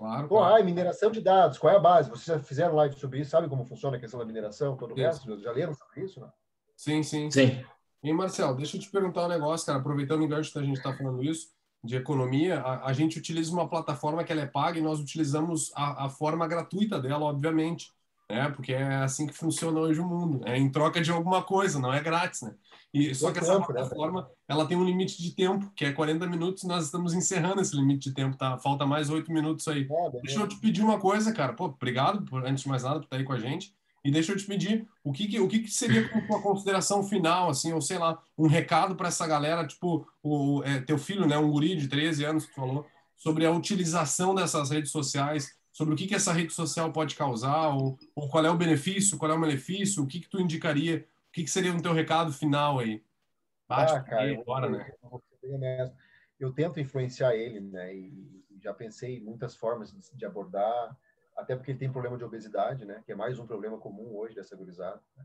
Claro. 0.00 0.28
Pô, 0.28 0.38
claro. 0.38 0.54
Ai, 0.54 0.62
mineração 0.62 1.10
de 1.10 1.20
dados, 1.20 1.58
qual 1.58 1.74
é 1.74 1.76
a 1.76 1.78
base? 1.78 2.08
Vocês 2.08 2.24
já 2.24 2.38
fizeram 2.42 2.74
live 2.74 2.98
sobre 2.98 3.20
isso, 3.20 3.32
sabe 3.32 3.50
como 3.50 3.66
funciona 3.66 3.98
a 3.98 4.00
questão 4.00 4.18
da 4.18 4.24
mineração, 4.24 4.74
todo 4.74 4.92
o 4.92 4.96
resto? 4.96 5.38
Já 5.38 5.52
leram 5.52 5.74
sobre 5.74 6.06
isso, 6.06 6.18
não? 6.18 6.32
Sim, 6.74 7.02
sim. 7.02 7.30
Sim. 7.30 7.62
E, 8.02 8.10
Marcel, 8.10 8.54
deixa 8.54 8.78
eu 8.78 8.80
te 8.80 8.90
perguntar 8.90 9.26
um 9.26 9.28
negócio, 9.28 9.66
cara. 9.66 9.78
Aproveitando 9.78 10.22
o 10.22 10.26
gancho 10.26 10.52
que 10.52 10.58
a 10.58 10.62
gente 10.62 10.78
está 10.78 10.96
falando 10.96 11.22
isso, 11.22 11.48
de 11.84 11.96
economia, 11.96 12.60
a, 12.60 12.86
a, 12.86 12.92
gente 12.94 13.18
utiliza 13.18 13.52
uma 13.52 13.68
plataforma 13.68 14.24
que 14.24 14.32
ela 14.32 14.40
é 14.40 14.46
paga 14.46 14.78
e 14.78 14.82
nós 14.82 14.98
utilizamos 14.98 15.70
a, 15.74 16.06
a 16.06 16.08
forma 16.08 16.48
gratuita 16.48 16.98
dela, 16.98 17.26
obviamente 17.26 17.92
né? 18.30 18.50
Porque 18.50 18.72
é 18.72 18.96
assim 18.96 19.26
que 19.26 19.34
funciona 19.34 19.80
hoje 19.80 20.00
o 20.00 20.06
mundo, 20.06 20.40
é 20.46 20.56
em 20.56 20.70
troca 20.70 21.00
de 21.00 21.10
alguma 21.10 21.42
coisa, 21.42 21.78
não 21.78 21.92
é 21.92 22.00
grátis, 22.00 22.42
né? 22.42 22.54
E 22.92 23.14
só 23.14 23.30
que 23.30 23.38
essa 23.38 23.52
tempo, 23.52 23.72
né? 23.72 23.80
plataforma, 23.80 24.22
né? 24.22 24.28
ela 24.48 24.66
tem 24.66 24.76
um 24.76 24.84
limite 24.84 25.22
de 25.22 25.34
tempo, 25.34 25.70
que 25.76 25.84
é 25.84 25.92
40 25.92 26.26
minutos, 26.26 26.64
nós 26.64 26.84
estamos 26.84 27.14
encerrando 27.14 27.60
esse 27.60 27.74
limite 27.76 28.08
de 28.08 28.14
tempo, 28.14 28.36
tá? 28.36 28.58
Falta 28.58 28.84
mais 28.84 29.10
oito 29.10 29.32
minutos 29.32 29.66
aí. 29.68 29.86
É, 29.88 30.20
deixa 30.22 30.40
eu 30.40 30.48
te 30.48 30.56
pedir 30.56 30.82
uma 30.82 30.98
coisa, 30.98 31.32
cara. 31.32 31.52
Pô, 31.52 31.66
obrigado, 31.66 32.22
por, 32.24 32.44
antes 32.44 32.64
de 32.64 32.68
mais 32.68 32.82
nada, 32.82 32.98
por 32.98 33.04
estar 33.04 33.16
aí 33.16 33.24
com 33.24 33.32
a 33.32 33.38
gente. 33.38 33.74
E 34.04 34.10
deixa 34.10 34.32
eu 34.32 34.36
te 34.36 34.44
pedir 34.44 34.88
o 35.04 35.12
que, 35.12 35.28
que 35.28 35.38
o 35.38 35.46
que, 35.46 35.60
que 35.60 35.70
seria 35.70 36.10
uma 36.28 36.40
consideração 36.40 37.02
final, 37.02 37.50
assim, 37.50 37.72
ou 37.72 37.80
sei 37.80 37.98
lá, 37.98 38.18
um 38.36 38.46
recado 38.46 38.96
para 38.96 39.08
essa 39.08 39.26
galera, 39.26 39.66
tipo, 39.66 40.06
o 40.22 40.62
é, 40.64 40.80
teu 40.80 40.98
filho, 40.98 41.26
né, 41.26 41.36
um 41.36 41.50
guri 41.50 41.76
de 41.76 41.86
13 41.86 42.24
anos 42.24 42.46
que 42.46 42.54
falou, 42.54 42.86
sobre 43.16 43.44
a 43.44 43.50
utilização 43.50 44.34
dessas 44.34 44.70
redes 44.70 44.90
sociais 44.90 45.50
sobre 45.80 45.94
o 45.94 45.96
que, 45.96 46.06
que 46.06 46.14
essa 46.14 46.30
rede 46.30 46.52
social 46.52 46.92
pode 46.92 47.16
causar, 47.16 47.68
ou, 47.70 47.98
ou 48.14 48.28
qual 48.28 48.44
é 48.44 48.50
o 48.50 48.56
benefício, 48.56 49.16
qual 49.16 49.30
é 49.30 49.34
o 49.34 49.40
malefício, 49.40 50.02
o 50.02 50.06
que, 50.06 50.20
que 50.20 50.28
tu 50.28 50.38
indicaria, 50.38 51.08
o 51.28 51.32
que, 51.32 51.42
que 51.42 51.50
seria 51.50 51.74
o 51.74 51.80
teu 51.80 51.94
recado 51.94 52.34
final 52.34 52.80
aí? 52.80 53.02
Bate 53.66 53.94
ah, 53.94 54.02
cara, 54.02 54.24
aí, 54.24 54.44
bora, 54.44 54.68
né? 54.68 54.92
Eu, 55.02 55.22
eu 56.38 56.52
tento 56.52 56.78
influenciar 56.78 57.34
ele, 57.34 57.60
né? 57.60 57.94
E 57.94 58.44
já 58.60 58.74
pensei 58.74 59.16
em 59.16 59.22
muitas 59.22 59.56
formas 59.56 59.90
de, 59.90 60.14
de, 60.14 60.26
abordar, 60.26 60.94
até 61.34 61.56
porque 61.56 61.70
ele 61.70 61.78
tem 61.78 61.90
problema 61.90 62.18
de 62.18 62.24
obesidade, 62.24 62.84
né? 62.84 63.02
Que 63.06 63.12
é 63.12 63.16
mais 63.16 63.38
um 63.38 63.46
problema 63.46 63.78
comum 63.78 64.14
hoje 64.18 64.34
dessa 64.34 64.54
gurizada. 64.54 65.00
Né? 65.16 65.24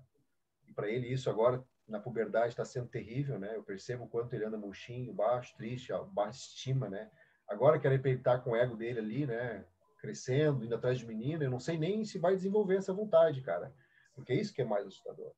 E 0.69 0.73
para 0.73 0.89
ele 0.89 1.11
isso 1.11 1.29
agora 1.29 1.61
na 1.85 1.99
puberdade 1.99 2.47
está 2.47 2.63
sendo 2.63 2.87
terrível, 2.87 3.37
né? 3.37 3.57
Eu 3.57 3.63
percebo 3.63 4.05
o 4.05 4.07
quanto 4.07 4.33
ele 4.33 4.45
anda 4.45 4.57
murchinho, 4.57 5.13
baixo, 5.13 5.53
triste, 5.57 5.91
baixa 6.13 6.39
estima, 6.39 6.87
né? 6.87 7.11
Agora 7.45 7.77
quero 7.77 7.93
ele 7.93 8.17
tá 8.19 8.39
com 8.39 8.51
o 8.51 8.55
ego 8.55 8.77
dele 8.77 8.99
ali, 8.99 9.27
né? 9.27 9.65
Crescendo, 10.05 10.63
indo 10.63 10.75
atrás 10.75 10.99
de 10.99 11.05
menina, 11.05 11.43
eu 11.43 11.49
não 11.49 11.59
sei 11.59 11.77
nem 11.77 12.05
se 12.05 12.19
vai 12.19 12.35
desenvolver 12.35 12.77
essa 12.77 12.93
vontade, 12.93 13.41
cara. 13.41 13.73
Porque 14.13 14.31
é 14.31 14.35
isso 14.35 14.53
que 14.53 14.61
é 14.61 14.65
mais 14.65 14.85
assustador. 14.85 15.31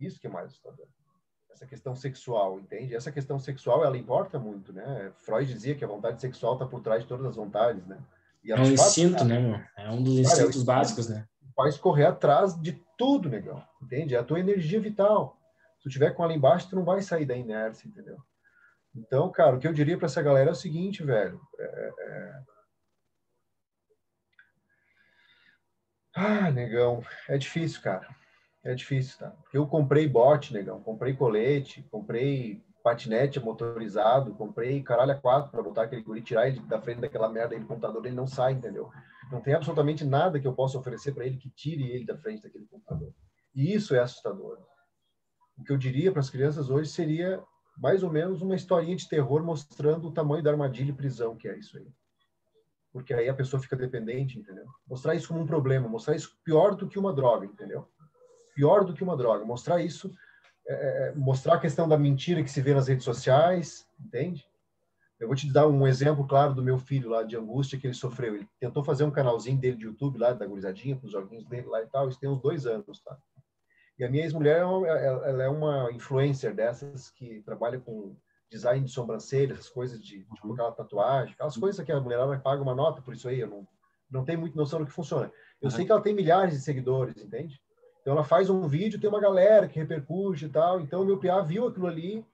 Isso 0.00 0.18
que 0.18 0.26
é 0.26 0.30
mais 0.30 0.46
assustador. 0.46 0.86
Essa 1.50 1.66
questão 1.66 1.94
sexual, 1.94 2.58
entende? 2.58 2.94
Essa 2.94 3.12
questão 3.12 3.38
sexual, 3.38 3.84
ela 3.84 3.96
importa 3.96 4.38
muito, 4.38 4.72
né? 4.72 5.12
Freud 5.18 5.52
dizia 5.52 5.74
que 5.74 5.84
a 5.84 5.88
vontade 5.88 6.20
sexual 6.20 6.54
está 6.54 6.66
por 6.66 6.82
trás 6.82 7.02
de 7.02 7.08
todas 7.08 7.26
as 7.26 7.36
vontades, 7.36 7.86
né? 7.86 7.98
é 8.46 8.54
um 8.54 8.64
instinto, 8.64 9.24
né? 9.24 9.68
É 9.76 9.90
um 9.90 10.02
dos 10.02 10.14
cara, 10.14 10.26
instintos 10.26 10.62
é 10.62 10.64
básicos, 10.64 11.08
né? 11.08 11.26
Faz 11.54 11.76
correr 11.76 12.06
atrás 12.06 12.60
de 12.60 12.80
tudo, 12.96 13.28
negão. 13.28 13.62
Entende? 13.82 14.14
É 14.14 14.18
a 14.18 14.24
tua 14.24 14.40
energia 14.40 14.80
vital. 14.80 15.38
Se 15.78 15.84
tu 15.84 15.90
tiver 15.90 16.10
com 16.10 16.22
ela 16.22 16.34
embaixo, 16.34 16.68
tu 16.68 16.76
não 16.76 16.84
vai 16.84 17.02
sair 17.02 17.24
da 17.24 17.34
inércia, 17.34 17.88
entendeu? 17.88 18.18
Então, 18.94 19.30
cara, 19.30 19.56
o 19.56 19.58
que 19.58 19.66
eu 19.66 19.72
diria 19.72 19.96
para 19.96 20.06
essa 20.06 20.22
galera 20.22 20.50
é 20.50 20.52
o 20.52 20.56
seguinte, 20.56 21.02
velho. 21.02 21.40
É, 21.58 21.92
é 21.98 22.55
Ah, 26.16 26.50
negão, 26.50 27.02
é 27.28 27.36
difícil, 27.36 27.82
cara. 27.82 28.08
É 28.64 28.74
difícil, 28.74 29.18
tá? 29.18 29.36
Eu 29.52 29.66
comprei 29.66 30.08
bote, 30.08 30.54
negão, 30.54 30.82
comprei 30.82 31.14
colete, 31.14 31.82
comprei 31.90 32.64
patinete 32.82 33.38
motorizado, 33.38 34.34
comprei 34.34 34.82
caralho 34.82 35.12
a 35.12 35.14
quatro 35.14 35.50
para 35.50 35.62
botar 35.62 35.82
aquele 35.82 36.02
guri, 36.02 36.22
tirar 36.22 36.48
ele 36.48 36.60
da 36.60 36.80
frente 36.80 37.00
daquela 37.00 37.28
merda 37.28 37.54
aí 37.54 37.60
do 37.60 37.66
computador, 37.66 38.04
ele 38.06 38.16
não 38.16 38.26
sai, 38.26 38.54
entendeu? 38.54 38.90
Não 39.30 39.42
tem 39.42 39.52
absolutamente 39.52 40.04
nada 40.04 40.40
que 40.40 40.46
eu 40.46 40.54
possa 40.54 40.78
oferecer 40.78 41.12
para 41.12 41.26
ele 41.26 41.36
que 41.36 41.50
tire 41.50 41.90
ele 41.90 42.06
da 42.06 42.16
frente 42.16 42.42
daquele 42.42 42.64
computador. 42.66 43.12
E 43.54 43.74
isso 43.74 43.94
é 43.94 43.98
assustador. 43.98 44.58
O 45.58 45.64
que 45.64 45.72
eu 45.72 45.76
diria 45.76 46.10
para 46.10 46.20
as 46.20 46.30
crianças 46.30 46.70
hoje 46.70 46.88
seria 46.90 47.42
mais 47.76 48.02
ou 48.02 48.10
menos 48.10 48.40
uma 48.40 48.56
historinha 48.56 48.96
de 48.96 49.08
terror 49.08 49.44
mostrando 49.44 50.08
o 50.08 50.12
tamanho 50.12 50.42
da 50.42 50.50
armadilha 50.50 50.90
e 50.90 50.96
prisão 50.96 51.36
que 51.36 51.46
é 51.46 51.58
isso 51.58 51.76
aí. 51.76 51.86
Porque 52.96 53.12
aí 53.12 53.28
a 53.28 53.34
pessoa 53.34 53.60
fica 53.60 53.76
dependente, 53.76 54.38
entendeu? 54.38 54.64
Mostrar 54.88 55.14
isso 55.14 55.28
como 55.28 55.40
um 55.40 55.46
problema, 55.46 55.86
mostrar 55.86 56.16
isso 56.16 56.34
pior 56.42 56.74
do 56.74 56.88
que 56.88 56.98
uma 56.98 57.12
droga, 57.12 57.44
entendeu? 57.44 57.86
Pior 58.54 58.86
do 58.86 58.94
que 58.94 59.04
uma 59.04 59.14
droga. 59.14 59.44
Mostrar 59.44 59.82
isso, 59.82 60.10
é, 60.66 61.08
é 61.08 61.14
mostrar 61.14 61.56
a 61.56 61.60
questão 61.60 61.86
da 61.86 61.98
mentira 61.98 62.42
que 62.42 62.50
se 62.50 62.62
vê 62.62 62.72
nas 62.72 62.88
redes 62.88 63.04
sociais, 63.04 63.86
entende? 64.00 64.48
Eu 65.20 65.26
vou 65.28 65.36
te 65.36 65.52
dar 65.52 65.68
um 65.68 65.86
exemplo 65.86 66.26
claro 66.26 66.54
do 66.54 66.62
meu 66.62 66.78
filho 66.78 67.10
lá, 67.10 67.22
de 67.22 67.36
angústia 67.36 67.78
que 67.78 67.86
ele 67.86 67.92
sofreu. 67.92 68.34
Ele 68.34 68.48
tentou 68.58 68.82
fazer 68.82 69.04
um 69.04 69.10
canalzinho 69.10 69.58
dele 69.58 69.76
de 69.76 69.84
YouTube 69.84 70.18
lá, 70.18 70.32
da 70.32 70.46
gurizadinha, 70.46 70.96
com 70.96 71.04
os 71.04 71.12
joguinhos 71.12 71.44
dele 71.44 71.66
lá 71.66 71.82
e 71.82 71.86
tal. 71.88 72.08
Isso 72.08 72.18
tem 72.18 72.30
uns 72.30 72.40
dois 72.40 72.64
anos, 72.64 73.02
tá? 73.02 73.18
E 73.98 74.04
a 74.04 74.10
minha 74.10 74.24
ex-mulher, 74.24 74.60
ela 74.60 75.42
é 75.42 75.48
uma 75.50 75.92
influencer 75.92 76.54
dessas 76.54 77.10
que 77.10 77.42
trabalha 77.42 77.78
com 77.78 78.16
design 78.50 78.84
de 78.84 78.92
sobrancelha, 78.92 79.52
essas 79.52 79.68
coisas 79.68 80.00
de, 80.00 80.18
de 80.18 80.30
uhum. 80.30 80.36
colocar 80.40 80.70
tatuagem, 80.72 81.34
aquelas 81.34 81.56
coisas 81.56 81.84
que 81.84 81.92
a 81.92 82.00
mulherada 82.00 82.38
paga 82.38 82.62
uma 82.62 82.74
nota 82.74 83.02
por 83.02 83.14
isso 83.14 83.28
aí, 83.28 83.40
eu 83.40 83.48
não, 83.48 83.68
não 84.10 84.24
tenho 84.24 84.40
muita 84.40 84.56
noção 84.56 84.80
do 84.80 84.86
que 84.86 84.92
funciona. 84.92 85.32
Eu 85.60 85.66
uhum. 85.66 85.70
sei 85.70 85.84
que 85.84 85.92
ela 85.92 86.00
tem 86.00 86.14
milhares 86.14 86.54
de 86.54 86.60
seguidores, 86.60 87.16
entende? 87.16 87.60
Então 88.00 88.14
ela 88.14 88.24
faz 88.24 88.48
um 88.48 88.68
vídeo, 88.68 89.00
tem 89.00 89.10
uma 89.10 89.20
galera 89.20 89.68
que 89.68 89.78
repercute 89.78 90.44
e 90.44 90.48
tal, 90.48 90.80
então 90.80 91.02
o 91.02 91.04
meu 91.04 91.18
PA 91.18 91.42
viu 91.42 91.66
aquilo 91.66 91.88
ali 91.88 92.24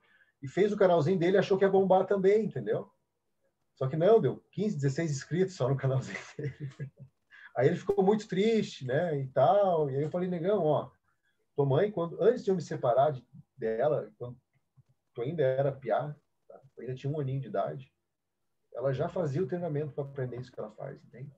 e 0.43 0.49
fez 0.49 0.73
o 0.73 0.77
canalzinho 0.77 1.19
dele 1.19 1.39
achou 1.39 1.57
que 1.57 1.65
ia 1.65 1.71
bombar 1.71 2.05
também, 2.05 2.45
entendeu? 2.45 2.91
Só 3.75 3.89
que 3.89 3.97
não, 3.97 4.21
deu 4.21 4.43
15, 4.53 4.77
16 4.77 5.11
inscritos 5.11 5.55
só 5.55 5.69
no 5.69 5.77
canalzinho 5.79 6.19
dele. 6.37 6.71
Aí 7.57 7.69
ele 7.69 7.77
ficou 7.77 8.05
muito 8.05 8.29
triste, 8.29 8.87
né, 8.87 9.19
e 9.21 9.29
tal, 9.29 9.91
e 9.91 9.97
aí 9.97 10.03
eu 10.03 10.11
falei, 10.11 10.29
negão, 10.29 10.63
ó, 10.65 10.91
tua 11.55 11.67
mãe, 11.67 11.91
quando, 11.91 12.21
antes 12.23 12.45
de 12.45 12.51
eu 12.51 12.55
me 12.55 12.63
separar 12.63 13.13
de, 13.13 13.25
dela, 13.57 14.11
quando 14.19 14.37
tu 15.15 15.23
ainda 15.23 15.43
era 15.43 15.73
piá, 15.73 16.15
tá? 16.49 16.61
tu 16.75 16.81
ainda 16.81 16.95
tinha 16.95 17.13
um 17.13 17.21
aninho 17.21 17.41
de 17.41 17.49
idade, 17.49 17.93
ela 18.75 18.93
já 18.93 19.09
fazia 19.09 19.43
o 19.43 19.47
treinamento 19.47 19.93
para 19.93 20.05
aprender 20.05 20.41
isso 20.41 20.51
que 20.51 20.59
ela 20.59 20.71
faz, 20.71 21.03
entende? 21.05 21.31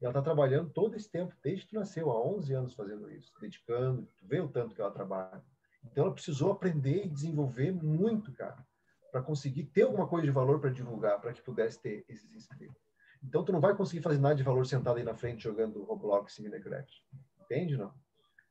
E 0.00 0.04
ela 0.04 0.12
está 0.12 0.22
trabalhando 0.22 0.70
todo 0.70 0.96
esse 0.96 1.10
tempo, 1.10 1.34
desde 1.42 1.64
que 1.64 1.70
tu 1.70 1.74
nasceu, 1.74 2.10
há 2.10 2.26
11 2.26 2.54
anos 2.54 2.74
fazendo 2.74 3.10
isso, 3.10 3.32
dedicando, 3.40 4.08
tu 4.16 4.26
vê 4.26 4.40
o 4.40 4.48
tanto 4.48 4.74
que 4.74 4.80
ela 4.80 4.90
trabalha. 4.90 5.44
Então 5.84 6.04
ela 6.04 6.14
precisou 6.14 6.52
aprender 6.52 7.04
e 7.04 7.08
desenvolver 7.08 7.72
muito, 7.72 8.32
cara, 8.32 8.64
para 9.10 9.22
conseguir 9.22 9.64
ter 9.64 9.82
alguma 9.82 10.06
coisa 10.06 10.26
de 10.26 10.32
valor 10.32 10.60
para 10.60 10.70
divulgar, 10.70 11.20
para 11.20 11.32
que 11.32 11.42
pudesse 11.42 11.80
ter 11.80 12.04
esses 12.08 12.32
inscritos. 12.32 12.80
Então 13.22 13.44
tu 13.44 13.52
não 13.52 13.60
vai 13.60 13.76
conseguir 13.76 14.02
fazer 14.02 14.18
nada 14.18 14.36
de 14.36 14.42
valor 14.42 14.66
sentado 14.66 14.98
aí 14.98 15.04
na 15.04 15.14
frente 15.14 15.42
jogando 15.42 15.82
Roblox 15.82 16.38
e 16.38 16.42
Minecraft. 16.42 17.04
Entende, 17.42 17.76
não? 17.76 17.92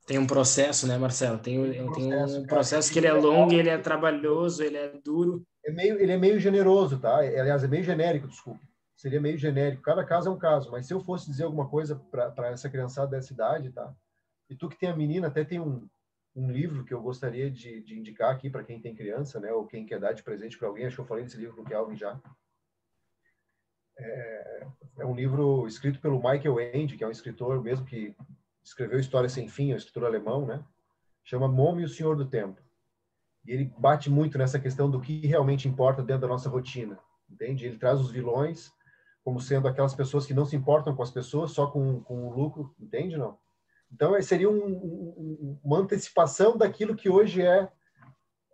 Tem 0.08 0.18
um 0.18 0.26
processo, 0.26 0.88
né, 0.88 0.98
Marcelo? 0.98 1.38
Tem, 1.38 1.70
tem 1.70 1.82
um 1.82 1.92
processo, 1.92 2.40
um 2.40 2.48
processo 2.48 2.94
que 2.94 2.98
ele 2.98 3.08
é 3.08 3.14
longo, 3.14 3.52
ele 3.52 3.68
é 3.68 3.78
trabalhoso, 3.78 4.64
ele 4.64 4.78
é 4.78 4.88
duro. 5.04 5.46
É 5.66 5.70
meio, 5.70 6.00
ele 6.00 6.14
é 6.14 6.18
meio 6.18 6.40
generoso, 6.40 6.98
tá? 6.98 7.26
É, 7.26 7.42
aliás, 7.42 7.62
é 7.62 7.68
meio 7.68 7.84
genérico, 7.84 8.26
desculpa. 8.26 8.62
Seria 8.96 9.20
meio 9.20 9.38
genérico. 9.38 9.82
Cada 9.82 10.06
caso 10.06 10.30
é 10.30 10.32
um 10.32 10.38
caso. 10.38 10.72
Mas 10.72 10.88
se 10.88 10.94
eu 10.94 11.02
fosse 11.02 11.30
dizer 11.30 11.44
alguma 11.44 11.68
coisa 11.68 11.98
para 12.10 12.48
essa 12.48 12.70
criançada 12.70 13.12
dessa 13.12 13.34
idade, 13.34 13.70
tá? 13.70 13.94
E 14.50 14.56
tu 14.56 14.70
que 14.70 14.80
tem 14.80 14.88
a 14.88 14.96
menina, 14.96 15.28
até 15.28 15.44
tem 15.44 15.60
um, 15.60 15.86
um 16.34 16.50
livro 16.50 16.86
que 16.86 16.94
eu 16.94 17.02
gostaria 17.02 17.52
de, 17.52 17.82
de 17.82 18.00
indicar 18.00 18.32
aqui 18.32 18.50
para 18.50 18.64
quem 18.64 18.80
tem 18.80 18.96
criança, 18.96 19.42
né? 19.42 19.52
Ou 19.52 19.68
quem 19.68 19.86
quer 19.86 20.00
dar 20.00 20.14
de 20.14 20.24
presente 20.24 20.58
para 20.58 20.70
alguém. 20.70 20.86
Acho 20.86 20.96
que 20.96 21.02
eu 21.02 21.06
falei 21.06 21.26
desse 21.26 21.38
livro 21.38 21.58
com 21.58 21.64
o 21.64 21.66
Kelvin 21.66 21.98
já. 21.98 22.18
É, 24.00 24.68
é 25.00 25.06
um 25.06 25.14
livro 25.14 25.68
escrito 25.68 26.00
pelo 26.00 26.18
Michael 26.18 26.62
Ende, 26.74 26.96
que 26.96 27.04
é 27.04 27.08
um 27.08 27.12
escritor 27.12 27.62
mesmo 27.62 27.86
que 27.86 28.16
escreveu 28.68 29.00
História 29.00 29.30
Sem 29.30 29.48
Fim, 29.48 29.72
é 29.72 29.74
um 29.76 29.78
escritor 29.78 30.06
alemão, 30.06 30.46
né? 30.46 30.64
Chama 31.24 31.48
Momo 31.48 31.80
e 31.80 31.86
o 31.86 31.90
Senhor 31.90 32.16
do 32.16 32.26
Tempo. 32.26 32.62
E 33.46 33.52
ele 33.52 33.74
bate 33.78 34.10
muito 34.10 34.38
nessa 34.38 34.60
questão 34.60 34.92
do 34.92 35.00
que 35.00 35.26
realmente 35.26 35.68
importa 35.70 36.04
dentro 36.04 36.24
da 36.24 36.28
nossa 36.28 36.50
rotina, 36.50 37.00
entende? 37.30 37.66
Ele 37.66 37.78
traz 37.78 38.00
os 38.02 38.12
vilões 38.12 38.72
como 39.24 39.40
sendo 39.40 39.68
aquelas 39.68 39.96
pessoas 39.96 40.26
que 40.26 40.34
não 40.34 40.46
se 40.46 40.56
importam 40.56 40.96
com 40.96 41.04
as 41.04 41.12
pessoas, 41.12 41.52
só 41.52 41.68
com, 41.68 42.02
com 42.02 42.28
o 42.28 42.34
lucro, 42.34 42.74
entende 42.80 43.18
não? 43.18 43.38
Então, 43.92 44.22
seria 44.22 44.50
um, 44.50 44.68
um, 44.68 45.60
uma 45.64 45.80
antecipação 45.80 46.58
daquilo 46.58 46.96
que 46.96 47.10
hoje 47.10 47.42
é 47.42 47.72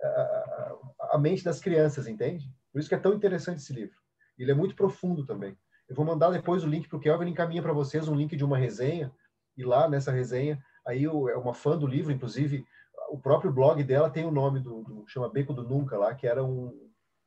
a, 0.03 0.75
a 1.13 1.17
mente 1.17 1.43
das 1.43 1.59
crianças, 1.59 2.07
entende? 2.07 2.51
Por 2.71 2.79
isso 2.79 2.89
que 2.89 2.95
é 2.95 2.99
tão 2.99 3.13
interessante 3.13 3.59
esse 3.59 3.73
livro. 3.73 3.97
Ele 4.37 4.51
é 4.51 4.55
muito 4.55 4.75
profundo 4.75 5.25
também. 5.25 5.57
Eu 5.89 5.95
vou 5.95 6.05
mandar 6.05 6.29
depois 6.29 6.63
o 6.63 6.67
link 6.67 6.87
para 6.87 6.97
o 6.97 6.99
Kelvin, 6.99 7.29
encaminha 7.29 7.61
para 7.61 7.73
vocês 7.73 8.07
um 8.07 8.15
link 8.15 8.35
de 8.35 8.43
uma 8.43 8.57
resenha 8.57 9.11
e 9.57 9.63
lá 9.63 9.89
nessa 9.89 10.11
resenha, 10.11 10.61
aí 10.85 11.05
é 11.05 11.37
uma 11.37 11.53
fã 11.53 11.77
do 11.77 11.87
livro, 11.87 12.11
inclusive 12.11 12.65
o 13.09 13.17
próprio 13.19 13.51
blog 13.51 13.83
dela 13.83 14.09
tem 14.09 14.25
o 14.25 14.31
nome 14.31 14.59
do, 14.59 14.83
do 14.83 15.07
chama 15.07 15.29
Beco 15.29 15.53
do 15.53 15.63
Nunca 15.63 15.97
lá, 15.97 16.15
que 16.15 16.27
era 16.27 16.43
um, 16.43 16.67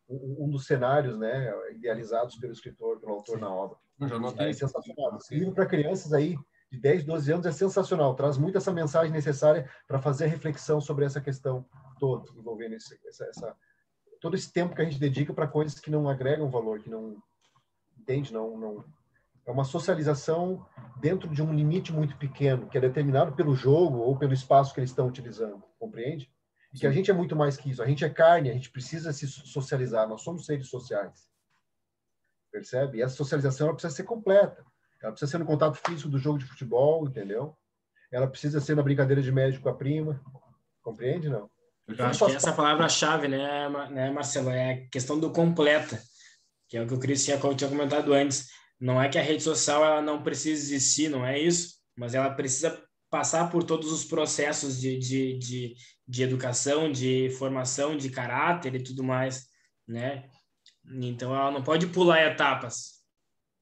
um, 0.09 0.45
um, 0.45 0.51
dos 0.51 0.67
cenários, 0.67 1.19
né, 1.19 1.53
idealizados 1.73 2.37
pelo 2.37 2.53
escritor, 2.53 2.99
pelo 2.99 3.13
autor 3.13 3.39
na 3.39 3.49
obra. 3.49 3.77
Eu 4.01 4.09
já 4.09 4.19
notei. 4.19 4.51
É 4.51 4.53
sensacional. 4.53 5.17
Esse 5.17 5.35
livro 5.35 5.55
para 5.55 5.67
crianças 5.67 6.13
aí 6.13 6.37
de 6.71 6.81
10, 6.81 7.05
12 7.05 7.33
anos 7.33 7.47
é 7.47 7.53
sensacional, 7.53 8.15
traz 8.15 8.37
muito 8.37 8.59
essa 8.59 8.73
mensagem 8.73 9.13
necessária 9.13 9.71
para 9.87 10.01
fazer 10.01 10.25
a 10.25 10.29
reflexão 10.29 10.81
sobre 10.81 11.05
essa 11.05 11.21
questão 11.21 11.65
toda, 11.99 12.29
envolvendo 12.37 12.75
esse, 12.75 12.99
essa, 13.07 13.25
essa, 13.27 13.57
todo 14.21 14.35
esse 14.35 14.53
tempo 14.53 14.75
que 14.75 14.83
a 14.83 14.85
gente 14.85 14.99
dedica 14.99 15.33
para 15.33 15.47
coisas 15.47 15.79
que 15.79 15.91
não 15.91 16.09
agregam 16.09 16.51
valor, 16.51 16.81
que 16.81 16.91
não 16.91 17.23
entende, 17.97 18.33
não, 18.33 18.59
não 18.59 18.85
é 19.47 19.51
uma 19.51 19.65
socialização 19.65 20.67
dentro 21.01 21.29
de 21.29 21.41
um 21.43 21.55
limite 21.55 21.93
muito 21.93 22.17
pequeno, 22.17 22.69
que 22.69 22.77
é 22.77 22.81
determinado 22.81 23.33
pelo 23.33 23.55
jogo 23.55 23.99
ou 23.99 24.19
pelo 24.19 24.33
espaço 24.35 24.75
que 24.75 24.81
eles 24.81 24.91
estão 24.91 25.07
utilizando, 25.07 25.63
compreende? 25.79 26.29
E 26.75 26.81
que 26.81 26.87
a 26.87 26.91
gente 26.91 27.11
é 27.11 27.15
muito 27.15 27.37
mais 27.37 27.57
que 27.57 27.71
isso. 27.71 27.83
A 27.83 27.87
gente 27.87 28.05
é 28.05 28.11
carne, 28.11 28.51
a 28.51 28.53
gente 28.53 28.71
precisa 28.71 29.13
se 29.13 29.27
socializar, 29.27 30.09
nós 30.09 30.23
somos 30.23 30.45
seres 30.45 30.69
sociais. 30.69 31.31
Percebe? 32.51 32.99
E 32.99 33.03
essa 33.03 33.15
socialização 33.15 33.69
ela 33.69 33.75
precisa 33.75 33.95
ser 33.95 34.03
completa. 34.03 34.65
Ela 35.01 35.13
precisa 35.13 35.31
ser 35.31 35.39
no 35.39 35.47
contato 35.47 35.79
físico 35.87 36.09
do 36.09 36.19
jogo 36.19 36.39
de 36.39 36.45
futebol, 36.45 37.07
entendeu? 37.07 37.57
Ela 38.11 38.27
precisa 38.27 38.61
ser 38.61 38.75
na 38.75 38.83
brincadeira 38.83 39.23
de 39.23 39.31
médico 39.31 39.63
com 39.63 39.69
a 39.69 39.75
prima. 39.75 40.21
Compreende, 40.83 41.29
não? 41.29 41.49
Eu 41.87 42.05
acho 42.05 42.27
que 42.27 42.33
essa 42.33 42.53
palavra-chave, 42.53 43.29
né, 43.29 43.69
né, 43.91 44.11
Marcelo, 44.11 44.51
é 44.51 44.73
a 44.73 44.89
questão 44.89 45.21
do 45.21 45.31
completa, 45.31 46.03
que 46.69 46.77
é 46.77 46.83
o 46.83 46.87
que 46.87 46.95
o 46.95 46.99
Cris 46.99 47.25
tinha 47.25 47.39
comentado 47.39 48.13
antes 48.13 48.49
não 48.79 49.01
é 49.01 49.09
que 49.09 49.19
a 49.19 49.23
rede 49.23 49.43
social 49.43 49.85
ela 49.85 50.03
não 50.03 50.23
precise 50.23 50.75
existir, 50.75 51.09
não 51.09 51.25
é 51.25 51.39
isso, 51.39 51.77
mas 51.97 52.15
ela 52.15 52.31
precisa 52.31 52.83
passar 53.11 53.51
por 53.51 53.65
todos 53.65 53.91
os 53.91 54.05
processos 54.05 54.81
de, 54.81 54.99
de, 54.99 55.39
de, 55.39 55.75
de 56.07 56.23
educação, 56.23 56.91
de 56.91 57.31
formação, 57.39 57.97
de 57.97 58.11
caráter 58.11 58.75
e 58.75 58.83
tudo 58.83 59.03
mais, 59.03 59.49
né? 59.87 60.29
Então 60.85 61.35
ela 61.35 61.51
não 61.51 61.63
pode 61.63 61.87
pular 61.87 62.21
etapas. 62.23 62.97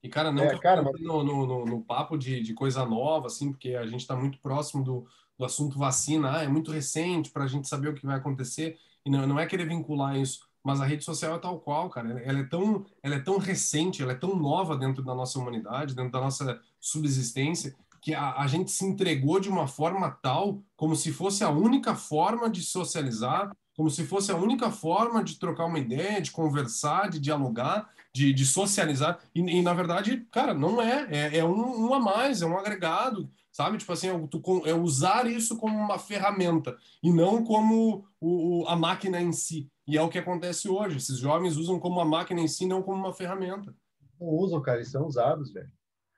E, 0.03 0.09
cara, 0.09 0.31
não 0.31 0.43
é, 0.43 0.59
cara, 0.59 0.83
mas... 0.83 1.01
no, 1.01 1.23
no, 1.23 1.65
no, 1.65 1.83
papo 1.83 2.17
de, 2.17 2.41
de 2.41 2.53
coisa 2.53 2.85
nova, 2.85 3.27
assim, 3.27 3.51
porque 3.51 3.75
a 3.75 3.87
gente 3.87 4.01
está 4.01 4.15
muito 4.15 4.39
próximo 4.39 4.83
do, 4.83 5.07
do 5.37 5.45
assunto 5.45 5.79
vacina, 5.79 6.37
ah, 6.37 6.43
é 6.43 6.47
muito 6.47 6.71
recente 6.71 7.31
para 7.31 7.45
a 7.45 7.47
gente 7.47 7.67
saber 7.67 7.89
o 7.89 7.95
que 7.95 8.05
vai 8.05 8.17
acontecer, 8.17 8.77
e 9.03 9.09
não, 9.09 9.25
não 9.25 9.39
é 9.39 9.47
querer 9.47 9.67
vincular 9.67 10.15
isso 10.15 10.39
mas 10.65 10.81
a 10.81 10.85
rede 10.85 11.05
social 11.05 11.35
é 11.35 11.37
tal 11.37 11.59
qual, 11.59 11.91
cara. 11.91 12.19
Ela 12.25 12.39
é 12.39 12.43
tão, 12.43 12.83
ela 13.03 13.15
é 13.15 13.19
tão 13.19 13.37
recente, 13.37 14.01
ela 14.01 14.13
é 14.13 14.15
tão 14.15 14.35
nova 14.35 14.75
dentro 14.75 15.03
da 15.03 15.13
nossa 15.13 15.37
humanidade, 15.37 15.93
dentro 15.93 16.11
da 16.11 16.19
nossa 16.19 16.59
subsistência, 16.81 17.75
que 18.01 18.15
a, 18.15 18.33
a 18.37 18.47
gente 18.47 18.71
se 18.71 18.83
entregou 18.83 19.39
de 19.39 19.47
uma 19.47 19.67
forma 19.67 20.09
tal, 20.09 20.63
como 20.75 20.95
se 20.95 21.13
fosse 21.13 21.43
a 21.43 21.51
única 21.51 21.93
forma 21.93 22.49
de 22.49 22.63
socializar, 22.63 23.55
como 23.77 23.91
se 23.91 24.05
fosse 24.05 24.31
a 24.31 24.35
única 24.35 24.71
forma 24.71 25.23
de 25.23 25.37
trocar 25.37 25.65
uma 25.65 25.77
ideia, 25.77 26.19
de 26.19 26.31
conversar, 26.31 27.11
de 27.11 27.19
dialogar, 27.19 27.87
de, 28.11 28.33
de 28.33 28.43
socializar. 28.43 29.19
E, 29.35 29.41
e, 29.41 29.61
na 29.61 29.73
verdade, 29.73 30.25
cara, 30.31 30.55
não 30.55 30.81
é. 30.81 31.07
É, 31.11 31.37
é 31.37 31.45
um, 31.45 31.89
um, 31.89 31.93
a 31.93 31.99
mais, 31.99 32.41
é 32.41 32.45
um 32.47 32.57
agregado, 32.57 33.29
sabe? 33.51 33.77
Tipo 33.77 33.93
assim, 33.93 34.07
é, 34.07 34.27
tu, 34.27 34.41
é 34.65 34.73
usar 34.73 35.27
isso 35.27 35.57
como 35.57 35.77
uma 35.77 35.99
ferramenta 35.99 36.75
e 37.03 37.11
não 37.11 37.43
como 37.43 38.07
o, 38.19 38.63
o, 38.63 38.67
a 38.67 38.75
máquina 38.75 39.21
em 39.21 39.31
si. 39.31 39.69
E 39.87 39.97
é 39.97 40.01
o 40.01 40.09
que 40.09 40.17
acontece 40.17 40.67
hoje. 40.67 40.97
Esses 40.97 41.17
jovens 41.19 41.57
usam 41.57 41.79
como 41.79 41.97
uma 41.97 42.05
máquina 42.05 42.41
em 42.41 42.47
si, 42.47 42.65
não 42.65 42.81
como 42.81 42.97
uma 42.97 43.13
ferramenta. 43.13 43.75
Não 44.19 44.27
usam, 44.27 44.61
cara, 44.61 44.77
eles 44.77 44.91
são 44.91 45.05
usados, 45.05 45.51
velho. 45.51 45.71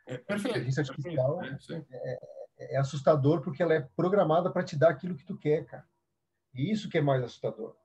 É 0.06 0.18
perfeito. 0.18 0.48
A 0.48 0.50
inteligência 0.52 0.82
artificial 0.82 1.44
é, 1.44 1.58
é, 1.92 2.76
é, 2.76 2.78
assustador 2.78 3.42
porque 3.42 3.62
ela 3.62 3.74
é 3.74 3.82
programada 3.96 4.50
para 4.50 4.64
te 4.64 4.78
dar 4.78 4.90
aquilo 4.90 5.16
que 5.16 5.26
tu 5.26 5.38
quer, 5.38 5.66
cara. 5.66 5.86
E 6.54 6.72
isso 6.72 6.90
que 6.90 6.98
é 6.98 7.02
mais 7.02 7.22
assustador. 7.24 7.76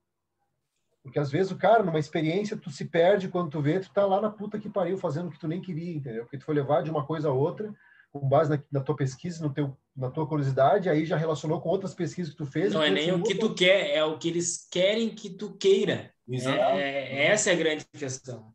Porque 1.03 1.19
às 1.19 1.31
vezes 1.33 1.51
o 1.51 1.59
cara, 1.59 1.83
numa 1.83 1.99
experiência, 1.99 2.57
tu 2.57 2.71
se 2.71 2.85
perde 2.85 3.29
quando 3.29 3.51
tu 3.51 3.61
vê, 3.61 3.81
tu 3.81 3.93
tá 3.93 4.07
lá 4.07 4.21
na 4.21 4.31
puta 4.31 4.61
que 4.61 4.71
pariu 4.71 4.97
fazendo 4.97 5.29
o 5.29 5.31
que 5.33 5.39
tu 5.39 5.49
nem 5.49 5.61
queria, 5.61 5.97
entendeu? 5.97 6.23
Porque 6.23 6.39
tu 6.39 6.45
foi 6.45 6.55
levar 6.55 6.83
de 6.83 6.91
uma 6.91 7.05
coisa 7.05 7.29
a 7.29 7.33
outra, 7.33 7.75
com 8.13 8.29
base 8.29 8.51
na, 8.51 8.63
na, 8.71 8.81
tua 8.81 8.95
pesquisa, 8.95 9.43
no 9.43 9.53
teu, 9.53 9.75
na 9.97 10.11
tua 10.11 10.27
curiosidade, 10.27 10.89
aí 10.89 11.07
já 11.07 11.17
relacionou 11.17 11.61
com 11.61 11.71
outras 11.71 11.95
pesquisas 11.95 12.33
que 12.33 12.39
tu 12.39 12.47
fez. 12.47 12.73
Não 12.73 12.83
é 12.83 12.91
nem 12.91 13.11
o 13.11 13.23
que 13.23 13.35
tu 13.35 13.55
quer, 13.55 13.91
é 13.97 14.05
o 14.05 14.19
que 14.19 14.29
eles 14.29 14.69
querem 14.71 15.15
que 15.15 15.31
tu 15.31 15.55
queira. 15.57 16.13
É, 16.31 16.45
é, 16.47 17.27
essa 17.27 17.51
é 17.51 17.55
a 17.55 17.57
grande 17.57 17.87
questão. 17.91 18.55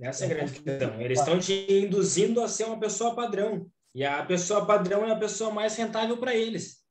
Essa 0.00 0.24
é 0.24 0.26
a 0.26 0.34
grande 0.34 0.60
questão. 0.60 1.00
Eles 1.00 1.18
estão 1.20 1.38
te 1.38 1.66
induzindo 1.84 2.42
a 2.42 2.48
ser 2.48 2.64
uma 2.64 2.80
pessoa 2.80 3.14
padrão. 3.14 3.70
E 3.94 4.04
a 4.04 4.24
pessoa 4.24 4.66
padrão 4.66 5.04
é 5.04 5.12
a 5.12 5.18
pessoa 5.18 5.52
mais 5.52 5.76
rentável 5.76 6.16
para 6.16 6.34
eles. 6.34 6.82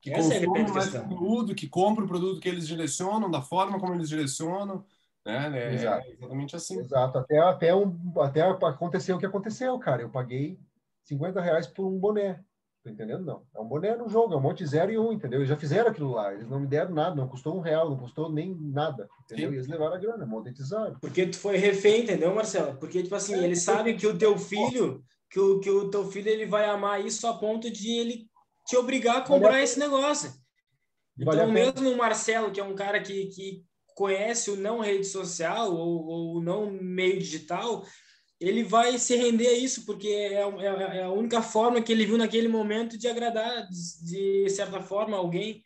que 0.00 0.10
Essa 0.10 0.34
é 0.34 0.46
consome 0.46 0.70
é 0.70 0.72
mais 0.72 0.90
conteúdo, 0.90 1.54
que 1.54 1.68
compra 1.68 2.04
o 2.04 2.08
produto 2.08 2.40
que 2.40 2.48
eles 2.48 2.66
direcionam, 2.66 3.30
da 3.30 3.42
forma 3.42 3.78
como 3.78 3.94
eles 3.94 4.08
direcionam. 4.08 4.86
Né? 5.26 5.58
É, 5.58 5.74
Exato. 5.74 6.08
exatamente 6.08 6.56
assim. 6.56 6.78
Exato. 6.78 7.18
Até, 7.18 7.38
até, 7.38 7.74
um, 7.74 7.98
até 8.20 8.42
aconteceu 8.42 9.16
o 9.16 9.18
que 9.18 9.26
aconteceu, 9.26 9.78
cara. 9.78 10.02
Eu 10.02 10.08
paguei 10.08 10.58
50 11.04 11.40
reais 11.40 11.66
por 11.66 11.86
um 11.86 11.98
boné. 11.98 12.42
Tô 12.82 12.90
entendendo? 12.90 13.24
Não. 13.24 13.42
É 13.56 13.60
um 13.60 13.66
boné 13.66 13.96
no 13.96 14.08
jogo, 14.10 14.34
é 14.34 14.36
um 14.36 14.40
monte 14.42 14.66
zero 14.66 14.92
e 14.92 14.98
um, 14.98 15.10
entendeu? 15.10 15.38
Eles 15.38 15.48
já 15.48 15.56
fizeram 15.56 15.90
aquilo 15.90 16.12
lá. 16.12 16.34
Eles 16.34 16.46
não 16.48 16.60
me 16.60 16.66
deram 16.66 16.92
nada, 16.92 17.16
não 17.16 17.26
custou 17.26 17.56
um 17.56 17.60
real, 17.60 17.88
não 17.88 17.96
custou 17.96 18.30
nem 18.30 18.54
nada, 18.60 19.08
entendeu? 19.24 19.48
Sim. 19.48 19.54
Eles 19.54 19.66
levaram 19.66 19.94
a 19.94 19.98
grana, 19.98 20.26
monetizaram. 20.26 20.98
Porque 21.00 21.26
tu 21.26 21.38
foi 21.38 21.56
refém, 21.56 22.02
entendeu, 22.02 22.34
Marcelo? 22.34 22.76
Porque, 22.76 23.02
tipo 23.02 23.14
assim, 23.14 23.34
é, 23.34 23.44
eles 23.44 23.62
sabem 23.62 23.96
que 23.96 24.06
o 24.06 24.18
teu 24.18 24.36
filho, 24.36 25.02
que 25.30 25.40
o, 25.40 25.60
que 25.60 25.70
o 25.70 25.90
teu 25.90 26.04
filho, 26.10 26.28
ele 26.28 26.44
vai 26.44 26.66
amar 26.66 27.02
isso 27.02 27.26
a 27.26 27.38
ponto 27.38 27.70
de 27.70 27.90
ele 27.90 28.28
te 28.66 28.76
obrigar 28.76 29.16
a 29.16 29.22
comprar 29.22 29.62
esse 29.62 29.78
negócio. 29.78 30.30
Então, 31.18 31.50
mesmo 31.50 31.88
o 31.88 31.96
Marcelo, 31.96 32.50
que 32.50 32.60
é 32.60 32.64
um 32.64 32.74
cara 32.74 33.00
que, 33.00 33.26
que 33.28 33.64
conhece 33.94 34.50
o 34.50 34.56
não 34.56 34.80
rede 34.80 35.06
social 35.06 35.72
ou, 35.72 36.04
ou 36.04 36.42
não 36.42 36.70
meio 36.70 37.18
digital, 37.18 37.84
ele 38.48 38.62
vai 38.62 38.98
se 38.98 39.16
render 39.16 39.48
a 39.48 39.52
isso, 39.52 39.84
porque 39.86 40.08
é, 40.08 40.42
é, 40.42 40.98
é, 40.98 41.02
a 41.04 41.10
única 41.10 41.40
forma 41.40 41.80
que 41.80 41.92
ele 41.92 42.06
viu 42.06 42.18
naquele 42.18 42.48
momento 42.48 42.98
de 42.98 43.08
agradar, 43.08 43.68
de, 43.68 44.44
de 44.44 44.50
certa 44.50 44.80
forma, 44.80 45.16
alguém. 45.16 45.62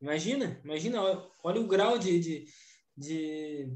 Imagina, 0.00 0.60
imagina, 0.64 1.00
olha 1.42 1.60
o 1.60 1.66
grau 1.66 1.98
de, 1.98 2.18
de, 2.18 2.44
de, 2.96 3.72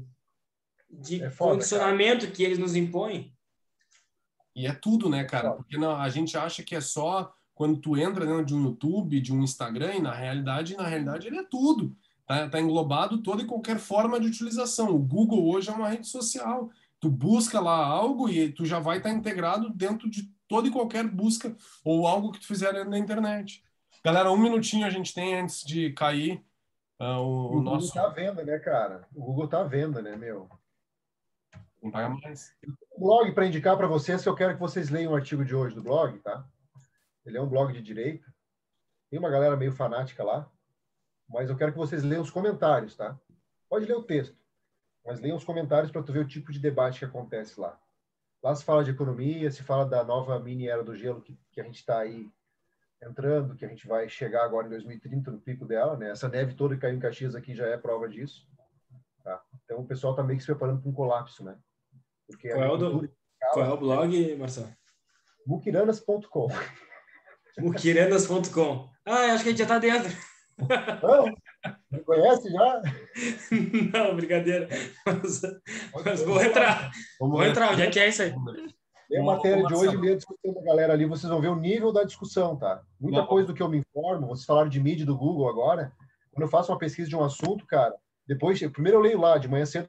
de 0.89 1.23
é 1.23 1.29
foda, 1.29 1.53
condicionamento 1.53 2.21
cara. 2.21 2.31
que 2.31 2.43
eles 2.43 2.57
nos 2.57 2.75
impõem. 2.75 3.33
E 4.55 4.65
é 4.65 4.73
tudo, 4.73 5.09
né, 5.09 5.23
cara? 5.23 5.51
Porque 5.51 5.77
não, 5.77 5.95
a 5.95 6.09
gente 6.09 6.37
acha 6.37 6.63
que 6.63 6.75
é 6.75 6.81
só 6.81 7.33
quando 7.53 7.79
tu 7.79 7.97
entra 7.97 8.25
dentro 8.25 8.45
de 8.45 8.55
um 8.55 8.63
YouTube, 8.63 9.21
de 9.21 9.33
um 9.33 9.41
Instagram, 9.41 9.95
e 9.95 10.01
na 10.01 10.13
realidade, 10.13 10.75
na 10.75 10.87
realidade 10.87 11.27
ele 11.27 11.37
é 11.37 11.43
tudo. 11.43 11.95
Tá, 12.25 12.49
tá 12.49 12.59
englobado 12.59 13.21
toda 13.23 13.41
e 13.41 13.47
qualquer 13.47 13.79
forma 13.79 14.19
de 14.19 14.27
utilização. 14.27 14.93
O 14.93 14.99
Google 14.99 15.47
hoje 15.49 15.69
é 15.69 15.73
uma 15.73 15.89
rede 15.89 16.07
social. 16.07 16.69
Tu 16.99 17.09
busca 17.09 17.59
lá 17.59 17.85
algo 17.85 18.29
e 18.29 18.51
tu 18.51 18.65
já 18.65 18.79
vai 18.79 18.97
estar 18.97 19.09
tá 19.09 19.15
integrado 19.15 19.69
dentro 19.69 20.09
de 20.09 20.23
toda 20.47 20.67
e 20.67 20.71
qualquer 20.71 21.07
busca 21.07 21.55
ou 21.83 22.07
algo 22.07 22.31
que 22.31 22.39
tu 22.39 22.47
fizer 22.47 22.85
na 22.85 22.97
internet. 22.97 23.63
Galera, 24.03 24.31
um 24.31 24.37
minutinho 24.37 24.85
a 24.85 24.89
gente 24.89 25.13
tem 25.13 25.39
antes 25.39 25.63
de 25.63 25.91
cair 25.93 26.43
uh, 26.99 27.19
o, 27.19 27.45
o, 27.45 27.49
Google 27.49 27.63
nosso. 27.63 27.93
tá 27.93 28.07
vendo, 28.07 28.43
né, 28.43 28.57
cara? 28.59 29.07
O 29.13 29.25
Google 29.25 29.47
tá 29.47 29.63
vendo, 29.63 30.01
né, 30.01 30.15
meu? 30.15 30.49
Não 31.81 31.91
paga 31.91 32.09
mais. 32.09 32.55
Um 32.95 32.99
blog 32.99 33.31
para 33.33 33.45
indicar 33.45 33.77
para 33.77 33.87
vocês 33.87 34.23
que 34.23 34.29
eu 34.29 34.35
quero 34.35 34.53
que 34.53 34.59
vocês 34.59 34.89
leiam 34.89 35.11
o 35.11 35.15
artigo 35.15 35.45
de 35.45 35.55
hoje 35.55 35.75
do 35.75 35.83
blog, 35.83 36.17
tá? 36.19 36.45
Ele 37.25 37.37
é 37.37 37.41
um 37.41 37.49
blog 37.49 37.73
de 37.73 37.81
direita. 37.81 38.25
Tem 39.09 39.19
uma 39.19 39.29
galera 39.29 39.55
meio 39.55 39.71
fanática 39.71 40.23
lá, 40.23 40.49
mas 41.29 41.49
eu 41.49 41.55
quero 41.55 41.71
que 41.71 41.77
vocês 41.77 42.03
leiam 42.03 42.23
os 42.23 42.31
comentários, 42.31 42.95
tá? 42.95 43.17
Pode 43.69 43.85
ler 43.85 43.95
o 43.95 44.03
texto, 44.03 44.35
mas 45.07 45.21
leiam 45.21 45.37
os 45.37 45.45
comentários 45.45 45.89
para 45.89 46.03
tu 46.03 46.11
ver 46.11 46.19
o 46.19 46.27
tipo 46.27 46.51
de 46.51 46.59
debate 46.59 46.99
que 46.99 47.05
acontece 47.05 47.57
lá. 47.57 47.79
Lá 48.43 48.53
se 48.53 48.65
fala 48.65 48.83
de 48.83 48.91
economia, 48.91 49.49
se 49.49 49.63
fala 49.63 49.85
da 49.85 50.03
nova 50.03 50.37
mini 50.37 50.67
era 50.67 50.83
do 50.83 50.93
gelo 50.93 51.21
que, 51.21 51.39
que 51.49 51.61
a 51.61 51.63
gente 51.63 51.77
está 51.77 51.99
aí 51.99 52.29
entrando, 53.01 53.55
que 53.55 53.63
a 53.63 53.69
gente 53.69 53.87
vai 53.87 54.09
chegar 54.09 54.43
agora 54.43 54.67
em 54.67 54.69
2030 54.69 55.31
no 55.31 55.39
pico 55.39 55.65
dela, 55.65 55.95
né? 55.95 56.11
Essa 56.11 56.27
neve 56.27 56.55
toda 56.55 56.75
que 56.75 56.81
caiu 56.81 56.97
em 56.97 56.99
Caxias 56.99 57.35
aqui 57.35 57.55
já 57.55 57.65
é 57.67 57.77
prova 57.77 58.09
disso. 58.09 58.45
Tá? 59.23 59.41
Então 59.63 59.79
o 59.79 59.87
pessoal 59.87 60.11
está 60.11 60.23
meio 60.23 60.37
que 60.37 60.43
se 60.43 60.51
preparando 60.51 60.81
para 60.81 60.89
um 60.89 60.93
colapso, 60.93 61.41
né? 61.41 61.57
Porque 62.27 62.49
qual, 62.49 62.63
é 62.63 62.69
o, 62.69 62.77
do, 62.77 63.13
qual 63.53 63.65
é 63.65 63.69
o 63.69 63.77
blog, 63.77 64.35
Marcelo? 64.35 64.75
Mukiranas.com 65.45 66.49
Mukiranas.com. 67.57 68.89
Ah, 69.05 69.33
acho 69.33 69.43
que 69.43 69.49
a 69.49 69.51
gente 69.51 69.59
já 69.59 69.63
está 69.63 69.79
dentro. 69.79 70.11
Não, 71.01 71.33
me 71.91 71.99
conhece 71.99 72.51
já? 72.51 72.81
Não, 73.93 74.15
brincadeira. 74.15 74.67
Mas, 75.05 75.41
mas 76.05 76.21
vou 76.23 76.41
entrar. 76.41 76.91
Vou 77.19 77.43
entrar, 77.43 77.73
onde 77.73 77.81
é 77.81 77.89
que 77.89 77.99
é 77.99 78.09
isso 78.09 78.21
aí? 78.21 78.33
Tem 79.09 79.21
a 79.21 79.23
matéria 79.23 79.65
de 79.65 79.73
hoje, 79.73 79.97
meio 79.97 80.17
discussão 80.17 80.53
da 80.53 80.61
galera 80.61 80.93
ali, 80.93 81.05
vocês 81.05 81.29
vão 81.29 81.39
ver 81.39 81.47
o 81.47 81.55
nível 81.55 81.93
da 81.93 82.03
discussão, 82.03 82.57
tá? 82.57 82.81
Muita 82.99 83.25
coisa 83.25 83.47
do 83.47 83.53
que 83.53 83.63
eu 83.63 83.69
me 83.69 83.77
informo, 83.77 84.27
vocês 84.27 84.45
falaram 84.45 84.67
de 84.67 84.79
mídia 84.81 85.05
do 85.05 85.17
Google 85.17 85.47
agora, 85.47 85.93
quando 86.31 86.43
eu 86.43 86.49
faço 86.49 86.71
uma 86.71 86.77
pesquisa 86.77 87.07
de 87.07 87.15
um 87.15 87.23
assunto, 87.23 87.65
cara, 87.65 87.95
depois, 88.27 88.59
primeiro 88.71 88.97
eu 88.97 89.01
leio 89.01 89.21
lá, 89.21 89.37
de 89.37 89.47
manhã 89.47 89.65
cedo 89.65 89.85